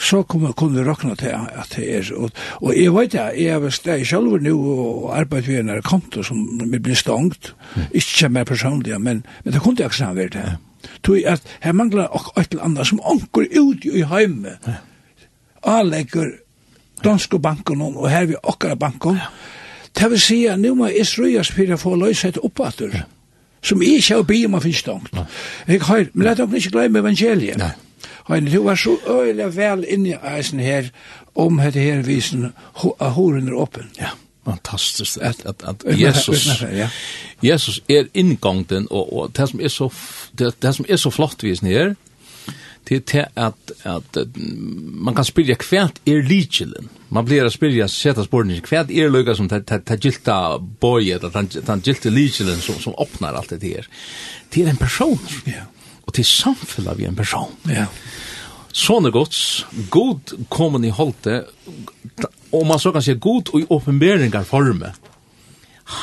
så 0.00 0.22
kunne 0.22 0.48
vi 0.74 0.84
råkna 0.84 1.14
til 1.14 1.34
at 1.36 1.74
det 1.76 1.84
er. 1.96 2.08
Og, 2.16 2.30
og 2.60 2.76
jeg 2.76 2.94
vet 2.94 3.12
det, 3.12 3.24
jeg 3.36 3.60
er 3.60 3.74
steg 3.74 4.06
selv 4.08 4.40
nå 4.42 4.54
og 4.56 5.10
arbeider 5.18 5.46
ved 5.46 5.58
en 5.76 5.82
konto 5.84 6.24
som 6.24 6.40
blir 6.72 6.96
stangt, 6.96 7.52
ikke 7.92 8.28
mer 8.28 8.48
personlig, 8.48 8.96
men, 9.00 9.24
men 9.44 9.54
det 9.54 9.60
kunne 9.60 9.76
jeg 9.78 9.92
ikke 9.92 10.14
være 10.16 10.34
det. 10.38 10.46
Tui 11.04 11.24
at 11.28 11.42
her 11.60 11.76
manglar 11.76 12.08
ok 12.16 12.32
eitt 12.40 12.54
eller 12.54 12.64
annet 12.64 12.88
som 12.88 13.02
anker 13.04 13.44
ut 13.60 13.84
i 13.84 14.04
heime. 14.08 14.56
Anlegger 15.68 16.38
danske 17.04 17.38
banken 17.38 17.82
og 17.82 18.10
her 18.10 18.28
vi 18.30 18.38
okkara 18.42 18.74
banken. 18.74 19.20
Ja. 19.20 19.30
Det 19.98 20.10
vil 20.10 20.20
si 20.22 20.44
at 20.46 20.60
nå 20.60 20.74
må 20.78 20.88
jeg 20.92 21.06
strøyes 21.06 21.50
for 21.50 21.74
å 21.74 21.78
få 21.80 21.94
løshet 21.98 22.38
oppater, 22.46 22.92
ja. 22.94 23.06
som 23.62 23.82
jeg 23.82 24.00
ikke 24.00 24.20
har 24.20 24.26
bygd 24.28 24.48
om 24.48 24.58
å 24.58 24.64
finne 24.64 24.82
stångt. 24.82 25.14
Ja. 25.16 25.24
Jeg 25.68 25.82
har, 25.88 26.10
men 26.14 26.28
la 26.28 26.34
dere 26.38 26.60
ikke 26.60 26.74
glemme 26.76 27.02
evangeliet. 27.02 27.58
Nei. 27.60 27.72
Og 28.30 28.46
du 28.46 28.60
var 28.62 28.78
så 28.78 28.94
øyla 29.10 29.48
vel 29.50 29.84
inne 29.88 30.12
i 30.12 30.18
eisen 30.36 30.60
her, 30.62 30.90
om 31.34 31.58
dette 31.58 31.82
her 31.82 32.02
visen, 32.06 32.52
at 33.00 33.10
horen 33.16 33.48
er 33.48 33.56
åpen. 33.58 33.90
Ja, 33.98 34.12
fantastisk. 34.46 35.18
At, 35.20 35.42
at, 35.46 35.64
at 35.66 35.82
Jesus, 36.00 36.62
Jesus 37.42 37.80
er 37.88 38.06
inngångten, 38.14 38.86
og, 38.90 39.12
og 39.12 39.32
det, 39.36 39.48
som 39.50 39.60
er 39.60 39.68
så, 39.68 39.90
det, 40.38 40.54
det 40.62 40.74
som 40.76 40.86
er 40.88 40.96
så 40.96 41.10
flott 41.10 41.42
visen 41.42 41.68
her, 41.68 41.94
det 42.90 43.14
är 43.14 43.28
att, 43.34 43.70
att 43.82 44.16
man 44.92 45.14
kan 45.14 45.24
spyrja 45.24 45.54
kvärt 45.54 46.00
är 46.04 46.22
likelen. 46.22 46.88
Man 47.08 47.24
blir 47.24 47.44
att 47.44 47.52
spyrja 47.52 47.88
sätta 47.88 48.24
spåren 48.24 48.60
kvärt 48.60 48.90
är 48.90 49.10
lycka 49.10 49.34
som 49.34 49.48
tar 49.48 50.04
gilta 50.04 50.58
bojet, 50.58 51.24
att 51.24 51.34
han 51.66 51.80
gilta 51.84 52.08
likelen 52.08 52.60
som, 52.60 52.74
som 52.74 52.94
öppnar 52.98 53.34
allt 53.34 53.48
det 53.48 53.62
här. 53.62 53.88
Det 54.48 54.62
en 54.62 54.76
person. 54.76 55.18
Ja. 55.44 55.52
Yeah. 55.52 55.64
Och 56.04 56.14
till 56.14 56.24
samfället 56.24 56.98
vi 56.98 57.04
en 57.04 57.16
person. 57.16 57.52
Ja. 57.62 57.70
Yeah. 57.70 57.88
Sånne 58.72 59.10
gods, 59.10 59.66
god 59.90 60.30
kommer 60.48 60.84
i 60.86 60.92
hållte, 60.94 61.44
og 62.54 62.66
man 62.66 62.78
så 62.78 62.92
kan 62.94 63.02
se 63.02 63.16
god 63.18 63.50
og 63.50 63.60
i 63.60 63.66
åpenberingar 63.66 64.46
forme. 64.46 64.92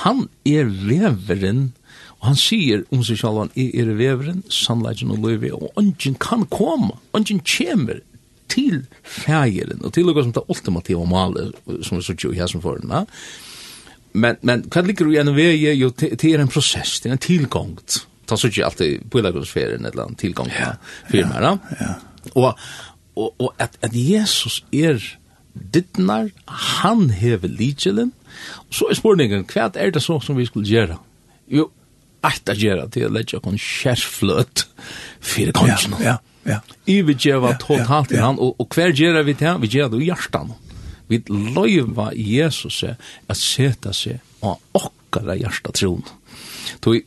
Han 0.03 0.25
er 0.45 0.67
leveren, 0.67 1.71
Og 2.17 2.31
han 2.31 2.39
sier 2.39 2.83
om 2.93 3.03
seg 3.05 3.19
selv, 3.21 3.43
han 3.43 3.51
er 3.61 3.91
veveren, 3.97 4.43
sannleggen 4.49 5.13
og 5.13 5.21
løyve, 5.25 5.53
og 5.53 5.77
ungen 5.77 6.17
kan 6.21 6.45
komme, 6.49 6.97
ungen 7.13 7.43
kommer 7.45 8.01
til 8.49 8.85
fægeren, 9.03 9.83
og 9.83 9.93
til 9.93 10.09
å 10.09 10.15
gå 10.15 10.23
som 10.23 10.33
det 10.33 10.45
ultimative 10.49 11.05
malet, 11.09 11.53
som 11.85 11.99
vi 11.99 12.05
så 12.05 12.15
tjo 12.17 12.31
i 12.33 12.39
hæsen 12.39 12.63
for 12.63 12.79
den, 12.81 12.93
men, 14.17 14.39
men 14.41 14.63
hva 14.71 14.81
ligger 14.81 15.05
du 15.05 15.13
gjennom 15.13 15.37
vei, 15.37 15.51
jo, 15.77 15.91
det 15.93 16.17
er 16.25 16.41
en 16.41 16.51
prosess, 16.51 16.97
det 17.03 17.11
er 17.11 17.17
en 17.17 17.23
tilgångt, 17.27 17.99
ta 18.27 18.37
så 18.39 18.49
ikke 18.49 18.65
alltid 18.65 19.07
på 19.11 19.21
lagåndsferien, 19.21 19.85
eller 19.85 20.07
en 20.07 20.17
tilgångt, 20.19 20.55
ja, 20.57 20.73
firma, 21.11 21.41
ja, 21.43 21.53
ja. 21.81 21.93
Og, 22.33 22.49
og, 23.15 23.29
og 23.37 23.51
at, 23.61 23.77
at 23.85 23.93
Jesus 23.95 24.63
er 24.73 25.03
dittnar, 25.53 26.31
han 26.47 27.09
hever 27.13 27.51
lidjelen, 27.51 28.13
og 28.67 28.79
så 28.79 28.89
er 28.89 28.97
spurningen, 28.99 29.45
hva 29.51 29.69
er 29.75 29.93
det 29.93 30.03
så 30.03 30.19
som 30.23 30.37
vi 30.37 30.47
skulle 30.49 30.69
gjøre? 30.69 30.97
Jo, 31.51 31.69
att 32.49 32.57
göra 32.57 32.87
till 32.87 33.05
att 33.05 33.11
lägga 33.11 33.39
kon 33.39 33.57
skärflöt 33.57 34.67
för 35.19 35.51
kongen. 35.51 35.95
Ja, 36.03 36.17
ja. 36.43 36.59
Ivi 36.85 37.15
geva 37.19 37.53
totalt 37.53 38.11
i 38.11 38.17
han 38.17 38.39
och 38.39 38.61
och 38.61 38.69
kvar 38.69 38.89
gera 38.89 39.23
vi 39.23 39.35
till 39.35 39.55
vi 39.59 39.67
gera 39.67 39.87
då 39.87 40.01
hjärtan. 40.01 40.53
Vi 41.07 41.23
lojva 41.27 42.13
Jesus 42.13 42.83
att 43.27 43.37
sätta 43.37 43.93
sig 43.93 44.19
och 44.39 44.61
okkara 44.71 45.35
hjärta 45.35 45.71
tron. 45.71 46.03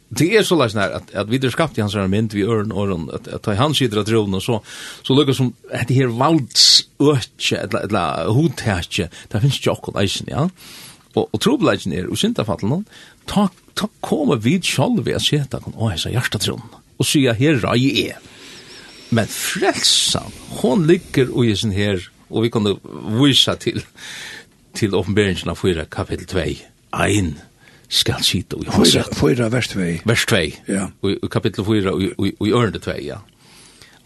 Det 0.09 0.37
är 0.37 0.43
så 0.43 0.57
läs 0.57 0.77
att 0.77 1.15
att 1.15 1.29
vi 1.29 1.39
det 1.39 1.51
skapt 1.51 1.79
i 1.79 1.81
hans 1.81 1.95
moment 1.95 2.35
vi 2.35 2.43
örn 2.43 2.73
och 2.73 3.15
att 3.15 3.29
att 3.29 3.43
ta 3.43 3.55
han 3.55 3.75
sitter 3.75 3.97
av 3.99 4.05
tron 4.05 4.35
och 4.35 4.43
så 4.43 4.63
så 5.03 5.15
lukar 5.15 5.33
som 5.33 5.53
det 5.89 5.95
här 5.95 6.07
valds 6.07 6.89
ötche 6.99 7.57
eller 7.57 7.79
eller 7.79 8.29
hotätche. 8.29 9.09
Där 9.29 9.41
finns 9.41 9.67
ju 9.67 9.71
också 9.71 9.93
ja. 10.27 10.51
Och 11.15 11.35
och 11.35 11.41
troblagen 11.41 11.93
är 11.93 12.07
och 12.07 12.19
syndafallen 12.19 12.85
ta, 13.31 13.49
ta 13.79 13.89
kommer 14.03 14.41
vi 14.43 14.59
selv 14.65 15.05
ved 15.07 15.21
å 15.21 15.23
se 15.23 15.41
at 15.45 15.55
han 15.55 15.79
har 15.79 15.99
seg 16.01 16.17
hjertetron, 16.17 16.65
og 16.99 17.07
sier 17.07 17.39
her 17.39 17.61
rai 17.63 17.79
e. 17.87 18.09
er. 18.11 18.19
Men 19.11 19.31
frelsan, 19.31 20.31
hon 20.61 20.87
ligger 20.87 21.33
i 21.43 21.55
sin 21.59 21.75
her, 21.75 22.03
og 22.31 22.45
vi 22.45 22.51
kan 22.55 22.67
vise 23.19 23.55
til, 23.63 23.83
til 24.79 24.95
åpenberingen 24.95 25.51
av 25.51 25.59
4 25.59 25.89
kapittel 25.91 26.29
2, 26.31 26.45
1, 26.95 27.33
skal 27.91 28.23
sitte 28.23 28.59
i 28.59 28.71
håndsetten. 28.71 29.19
4 29.19 29.51
vers 29.51 29.73
2. 29.73 29.89
Vers 30.07 30.27
2, 30.31 30.45
ja. 30.71 30.87
og 31.03 31.27
kapittel 31.31 31.67
4 31.67 31.95
og 31.97 32.31
i 32.31 32.55
ørende 32.55 32.83
2, 32.83 32.97
ja. 33.03 33.19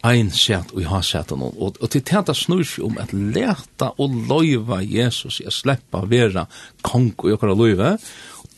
Ein 0.05 0.29
sett 0.33 0.69
og 0.73 0.81
i 0.83 0.85
håndsetten, 0.85 1.41
og, 1.41 1.77
og 1.81 1.89
til 1.89 2.03
tenta 2.05 2.33
snur 2.37 2.65
seg 2.65 2.85
om 2.85 2.97
at 3.01 3.13
leta 3.13 3.91
og 4.01 4.17
loiva 4.29 4.81
Jesus 4.85 5.39
i 5.41 5.47
å 5.49 5.53
sleppa 5.53 6.03
vera 6.09 6.45
kong 6.85 7.13
og 7.17 7.31
jokkara 7.33 7.57
loiva, 7.57 7.95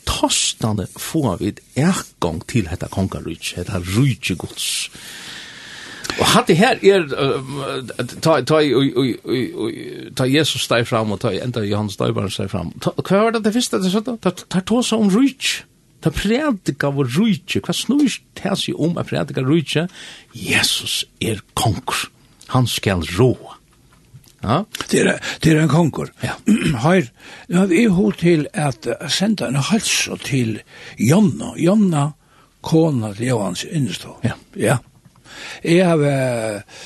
tostande 0.08 0.88
få 0.98 1.36
vi 1.42 1.54
ergång 1.76 2.42
til 2.48 2.68
detta 2.70 2.90
kongarrike, 2.92 3.60
detta 3.60 3.82
rike 3.84 4.38
gods. 4.40 4.90
Og 6.18 6.26
hatt 6.32 6.48
det 6.50 6.58
her 6.58 6.80
er, 6.82 7.04
ta, 8.24 8.40
ta, 8.42 8.62
ta 10.18 10.28
Jesus 10.32 10.66
steg 10.66 10.88
fram, 10.90 11.12
og 11.14 11.22
ta 11.22 11.34
enda 11.36 11.62
Johannes 11.68 12.00
Døybaren 12.00 12.34
steg 12.34 12.50
fram. 12.54 12.72
Hva 12.82 13.26
var 13.28 13.36
det 13.36 13.44
det 13.46 13.54
første 13.58 13.82
det 13.84 13.92
sånn? 13.94 14.18
Ta 14.24 14.34
ta 14.34 14.62
seg 14.82 15.04
om 15.04 15.12
rich. 15.14 15.60
Ta 16.02 16.14
predika 16.14 16.90
var 16.96 17.12
rich. 17.12 17.60
Hva 17.60 17.76
snur 17.76 18.18
ta 18.40 18.56
seg 18.58 18.80
om 18.80 18.98
a 18.98 19.06
predika 19.06 19.44
rich? 19.46 19.78
Jesus 20.34 21.04
er 21.22 21.44
konger. 21.60 22.08
Han 22.56 22.70
skal 22.72 23.04
råa. 23.18 23.57
Ja. 24.44 24.62
Det 24.92 25.02
er, 25.02 25.18
det 25.44 25.54
er 25.54 25.64
en 25.64 25.72
konkur. 25.72 26.12
Ja. 26.24 26.36
Her, 26.86 27.10
nå 27.50 27.64
har 27.64 27.72
vi 27.72 27.86
hod 27.86 28.20
til 28.22 28.46
at 28.54 28.88
senda 29.12 29.50
en 29.50 29.60
hals 29.70 29.96
til 30.26 30.60
Jonna. 31.00 31.56
Jonna, 31.58 32.12
kona 32.62 33.14
til 33.18 33.32
Johans 33.32 33.66
innestå. 33.66 34.20
Ja. 34.28 34.38
Ja. 34.56 34.78
Jeg 35.64 35.86
har 35.86 36.00
vært 36.02 36.78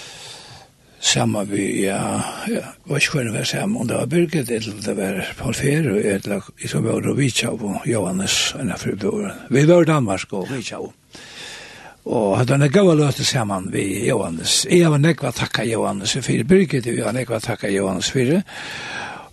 samma 1.02 1.42
vi, 1.50 1.86
ja, 1.86 2.22
ja, 2.48 2.62
var 2.86 3.02
ikke 3.02 3.16
kunne 3.16 3.34
være 3.34 3.48
samma, 3.50 3.80
om 3.82 3.88
det 3.90 3.98
var 3.98 4.10
Birgit, 4.12 4.52
eller 4.54 4.82
det 4.86 4.94
var 4.98 5.22
Paul 5.40 5.56
Fer, 5.58 5.88
og 5.90 5.98
eller, 5.98 6.50
jeg 6.62 6.70
tror 6.70 6.84
vi 6.86 6.92
var 6.92 7.08
Rovitsjau 7.08 7.56
og 7.58 7.88
Johannes, 7.90 8.36
en 8.60 8.72
av 8.72 8.84
fru 8.84 8.94
Vi 9.50 9.68
var 9.68 9.82
i 9.82 9.90
Danmark 9.90 10.34
og 10.34 10.50
Rovitsjau. 10.50 10.92
Ja. 10.92 11.20
Og 12.06 12.38
hadde 12.40 12.58
han 12.58 12.72
gav 12.74 12.90
løte 12.98 13.24
saman 13.26 13.70
vi 13.72 14.08
Johannes. 14.08 14.66
Jeg 14.70 14.90
var 14.90 14.98
nekva 14.98 15.32
takka 15.32 15.64
Johannes 15.68 16.16
fyrir 16.26 16.48
Birgit, 16.50 16.86
jeg 16.86 17.06
var 17.06 17.14
nekva 17.14 17.40
takka 17.40 17.70
Johannes 17.70 18.10
fyrir. 18.12 18.42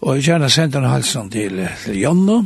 Og 0.01 0.19
jeg 0.19 0.29
kjenner 0.29 0.53
sendt 0.53 0.77
han 0.77 0.87
halsen 0.87 1.31
til, 1.33 1.63
til 1.85 1.97
Jonno, 1.99 2.43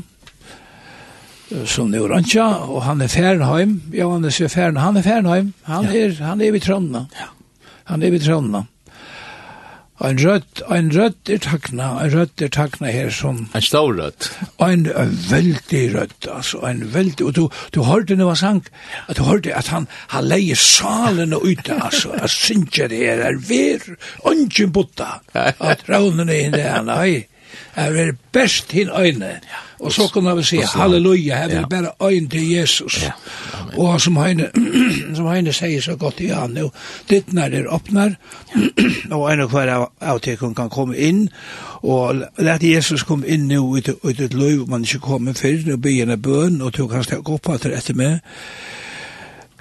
som 1.69 1.91
nu 1.91 2.07
rantja, 2.09 2.47
og 2.65 2.85
han 2.87 3.03
er 3.03 3.11
Fernheim, 3.13 3.81
Johannes 3.93 4.41
er 4.41 4.49
Fernheim, 4.49 4.81
han 4.81 4.97
er 4.97 5.03
Fernheim, 5.03 5.53
han 5.69 5.91
er, 5.91 6.15
han 6.23 6.41
er 6.41 6.55
vid 6.55 6.65
Trondna. 6.65 7.05
Han 7.91 8.03
er 8.03 8.15
vid 8.15 8.25
Trondna. 8.25 8.65
Ein 10.03 10.19
rødt, 10.19 10.63
ein 10.67 10.91
rødt 10.91 11.31
er 11.31 11.39
takna, 11.39 11.93
ein 12.03 12.11
rødt 12.11 12.43
er 12.43 12.49
takna 12.51 12.91
her 12.91 13.11
som... 13.15 13.45
Ein 13.55 13.63
stor 13.63 13.93
rødt? 13.95 14.33
Ein 14.59 14.89
veldig 15.31 15.83
rødt, 15.95 16.27
altså, 16.27 16.59
ein 16.67 16.83
veldig... 16.95 17.27
Og 17.29 17.37
du, 17.37 17.45
du 17.75 17.85
hørte 17.87 18.17
når 18.19 18.33
han 18.33 18.41
sang, 18.41 18.63
at 19.07 19.21
du 19.21 19.23
hørte 19.29 19.55
at 19.55 19.71
han, 19.71 19.87
han 20.11 20.27
leier 20.27 20.59
salene 20.59 21.39
ute, 21.39 21.79
altså, 21.79 22.17
at 22.19 22.35
synkje 22.35 22.89
det 22.91 22.99
her, 22.99 23.23
er 23.31 23.39
ver, 23.47 23.87
ungen 24.27 24.73
butta, 24.75 25.21
at 25.39 25.87
raunene 25.87 26.41
inne, 26.49 26.67
nei, 26.91 27.29
Jeg 27.77 28.09
er 28.09 28.13
best 28.33 28.73
hin 28.73 28.89
øyne. 28.89 29.27
Ja. 29.27 29.61
Og 29.83 29.93
så 29.93 30.09
kan 30.15 30.37
vi 30.37 30.43
si, 30.43 30.57
halleluja, 30.75 31.37
jeg 31.37 31.51
vil 31.51 31.67
bare 31.71 32.11
øyne 32.13 32.29
til 32.29 32.51
Jesus. 32.51 33.05
Og 33.77 34.01
som 34.01 34.17
Heine, 34.17 34.49
som 35.17 35.27
Heine 35.27 35.53
sier 35.53 35.81
så 35.81 35.97
godt 35.97 36.21
i 36.21 36.27
han 36.27 36.57
jo, 36.57 36.71
ditt 37.11 37.33
når 37.33 37.49
det 37.49 37.67
åpner, 37.67 38.15
og 39.11 39.33
en 39.33 39.41
av 39.41 39.51
hver 39.51 39.73
av 40.01 40.21
hun 40.41 40.55
kan 40.55 40.71
komme 40.71 40.97
inn, 40.97 41.29
og 41.83 42.23
lette 42.39 42.71
Jesus 42.71 43.03
komme 43.03 43.27
inn 43.27 43.49
nå 43.49 43.59
ut, 43.77 43.89
ut 44.03 44.21
et 44.21 44.35
løy, 44.35 44.63
man 44.69 44.87
ikke 44.87 45.03
kommer 45.03 45.35
før, 45.35 45.73
og 45.73 45.83
begynner 45.83 46.17
bøn, 46.17 46.63
og 46.63 46.73
tog 46.73 46.95
han 46.95 47.05
stekke 47.05 47.35
opp 47.35 47.51
etter 47.51 47.75
etter 47.75 47.99
meg. 47.99 48.21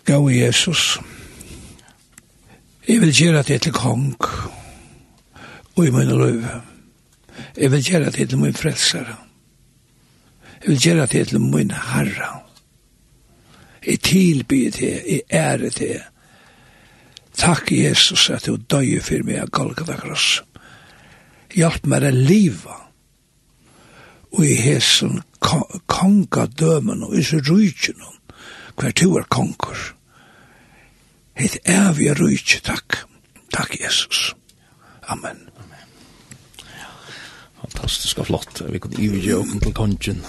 Gå 0.05 0.29
Jesus. 0.29 0.99
Jeg 2.87 3.01
vil 3.01 3.13
gjøre 3.13 3.43
det 3.43 3.61
til 3.61 3.73
kong, 3.73 4.13
og 5.75 5.87
i 5.87 5.89
min 5.89 6.13
løyve. 6.13 6.70
Jeg 7.57 7.71
vil 7.71 7.83
gjøre 7.83 8.11
det 8.11 8.29
til 8.29 8.39
min 8.39 8.53
frelsere. 8.53 9.17
Jeg 10.61 10.69
vil 10.69 10.79
gjøre 10.79 11.05
det 11.05 11.27
til 11.27 11.41
min 11.41 11.71
herre. 11.71 12.31
Jeg 13.85 13.99
tilbyr 13.99 14.71
det, 14.71 14.93
jeg 15.07 15.21
ære 15.33 15.69
det. 15.69 16.01
Takk 17.37 17.71
Jesus 17.71 18.29
at 18.29 18.45
du 18.45 18.55
døy 18.55 18.99
for 19.01 19.23
meg 19.25 19.41
av 19.41 19.49
Golgata 19.49 19.95
Kross. 19.97 20.41
Hjelp 21.55 21.87
meg 21.89 22.05
å 22.05 22.11
liva. 22.15 22.77
Og 24.31 24.45
i 24.47 24.55
hesen 24.55 25.23
konga 25.41 26.45
dømen 26.45 27.03
og 27.03 27.17
isu 27.19 27.41
rujtjen 27.47 27.99
hver 28.77 28.93
tu 28.95 29.09
er 29.17 29.27
konger. 29.33 29.81
Hitt 31.37 31.57
evige 31.65 32.13
rujtje, 32.19 32.61
takk. 32.63 33.01
Takk 33.51 33.75
Jesus. 33.81 34.31
Amen 35.09 35.49
fantastisk 37.72 38.19
og 38.19 38.28
flott. 38.28 38.61
Vi 38.69 38.80
kunde 38.80 39.01
ju 39.01 39.36
åka 39.36 39.59
til 39.59 39.74
kongen. 39.74 40.26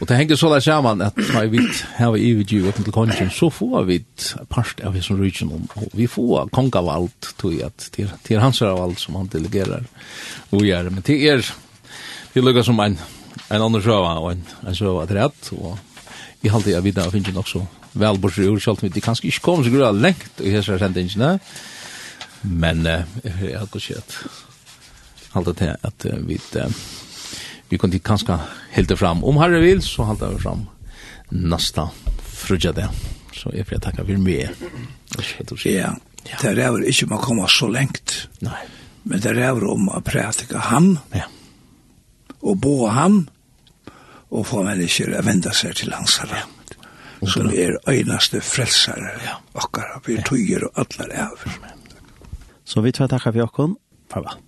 Og 0.00 0.08
det 0.08 0.16
henger 0.16 0.36
så 0.36 0.48
der 0.48 0.60
sammen 0.60 1.00
at 1.02 1.16
når 1.16 1.46
vi 1.46 1.58
har 1.96 2.10
här 2.10 2.12
vi 2.12 2.44
til 2.44 2.92
kongen 2.92 3.30
så 3.30 3.50
får 3.50 3.84
vi 3.84 3.94
et 3.94 4.36
part 4.48 4.80
av 4.84 5.00
som 5.02 5.68
Og 5.76 5.90
Vi 5.94 6.06
får 6.06 6.48
kong 6.48 6.70
av 6.76 6.88
alt, 6.88 7.34
tror 7.38 7.52
jag 7.52 7.66
att 7.66 7.92
till 7.92 8.10
till 8.22 8.40
hans 8.40 8.62
av 8.62 8.82
alt 8.82 8.98
som 8.98 9.14
han 9.14 9.26
delegerer 9.26 9.84
og 10.50 10.62
gjør. 10.62 10.90
men 10.90 11.02
till 11.02 11.22
er 11.22 11.54
det 12.34 12.44
lukar 12.44 12.62
som 12.62 12.80
en 12.80 12.98
en 13.50 13.62
annen 13.62 13.82
sjøa 13.82 14.18
og 14.18 14.32
en, 14.32 14.44
en 14.66 14.74
sjøa 14.74 15.06
til 15.06 15.16
rett, 15.16 15.52
og 15.52 15.78
i 16.42 16.48
halte 16.48 16.70
jeg 16.70 16.84
videre 16.84 17.06
og 17.06 17.12
finner 17.12 17.32
nok 17.32 17.48
så 17.48 17.66
vel 17.92 18.18
bort 18.18 18.38
i 18.38 18.48
ord, 18.48 18.60
selv 18.60 18.82
om 18.82 18.88
vi 18.94 19.00
kanskje 19.00 19.28
ikke 19.28 19.40
kom 19.40 19.64
så 19.64 19.70
grunn 19.70 20.00
lengt 20.00 20.40
i 20.40 20.50
hessere 20.50 20.78
sendingene, 20.78 21.38
men 22.42 22.86
eh, 22.86 23.04
jeg 23.24 23.58
har 23.58 23.68
ikke 23.68 23.80
sett 23.80 24.16
halda 25.32 25.56
til 25.58 25.74
at 25.74 26.06
vi 26.28 26.38
vi 27.72 27.78
kunne 27.80 27.98
kanskje 28.04 28.36
helt 28.76 28.92
fram. 28.98 29.24
Om 29.24 29.38
herre 29.40 29.60
vil, 29.62 29.80
så 29.82 30.04
halda 30.04 30.28
vi 30.34 30.42
fram 30.42 30.66
nasta 31.32 31.88
frugja 32.22 32.72
det. 32.72 32.88
Så 33.32 33.50
jeg 33.56 33.66
får 33.66 33.80
takka 33.80 34.04
for 34.04 34.20
meg. 34.20 34.50
Ja, 35.72 35.94
det 36.42 36.52
er 36.52 36.72
vel 36.74 36.84
ikke 36.86 37.08
man 37.10 37.22
kommer 37.22 37.50
så 37.50 37.68
lengt. 37.72 38.28
Nei. 38.44 38.60
Men 39.08 39.22
det 39.24 39.32
er 39.34 39.64
om 39.66 39.88
å 39.90 40.02
prætika 40.04 40.60
ham. 40.68 40.98
Ja. 41.16 41.26
Og 42.42 42.60
bo 42.60 42.86
ham. 42.92 43.24
Og 44.32 44.46
få 44.48 44.62
mennesker 44.64 45.16
å 45.16 45.24
vende 45.24 45.52
seg 45.56 45.74
til 45.80 45.92
hans 45.96 46.20
herre. 46.22 46.44
Som 47.22 47.50
er 47.54 47.78
øynaste 47.88 48.40
frelsare. 48.44 49.16
Ja. 49.24 49.40
Akkara, 49.58 50.00
vi 50.06 50.20
tøyer 50.26 50.68
og 50.68 50.84
allar 50.84 51.12
er. 51.26 51.58
Så 52.64 52.84
vi 52.84 52.92
tar 52.92 53.10
takka 53.10 53.32
for 53.32 53.46
jokken. 53.46 53.76
Farvel. 54.12 54.40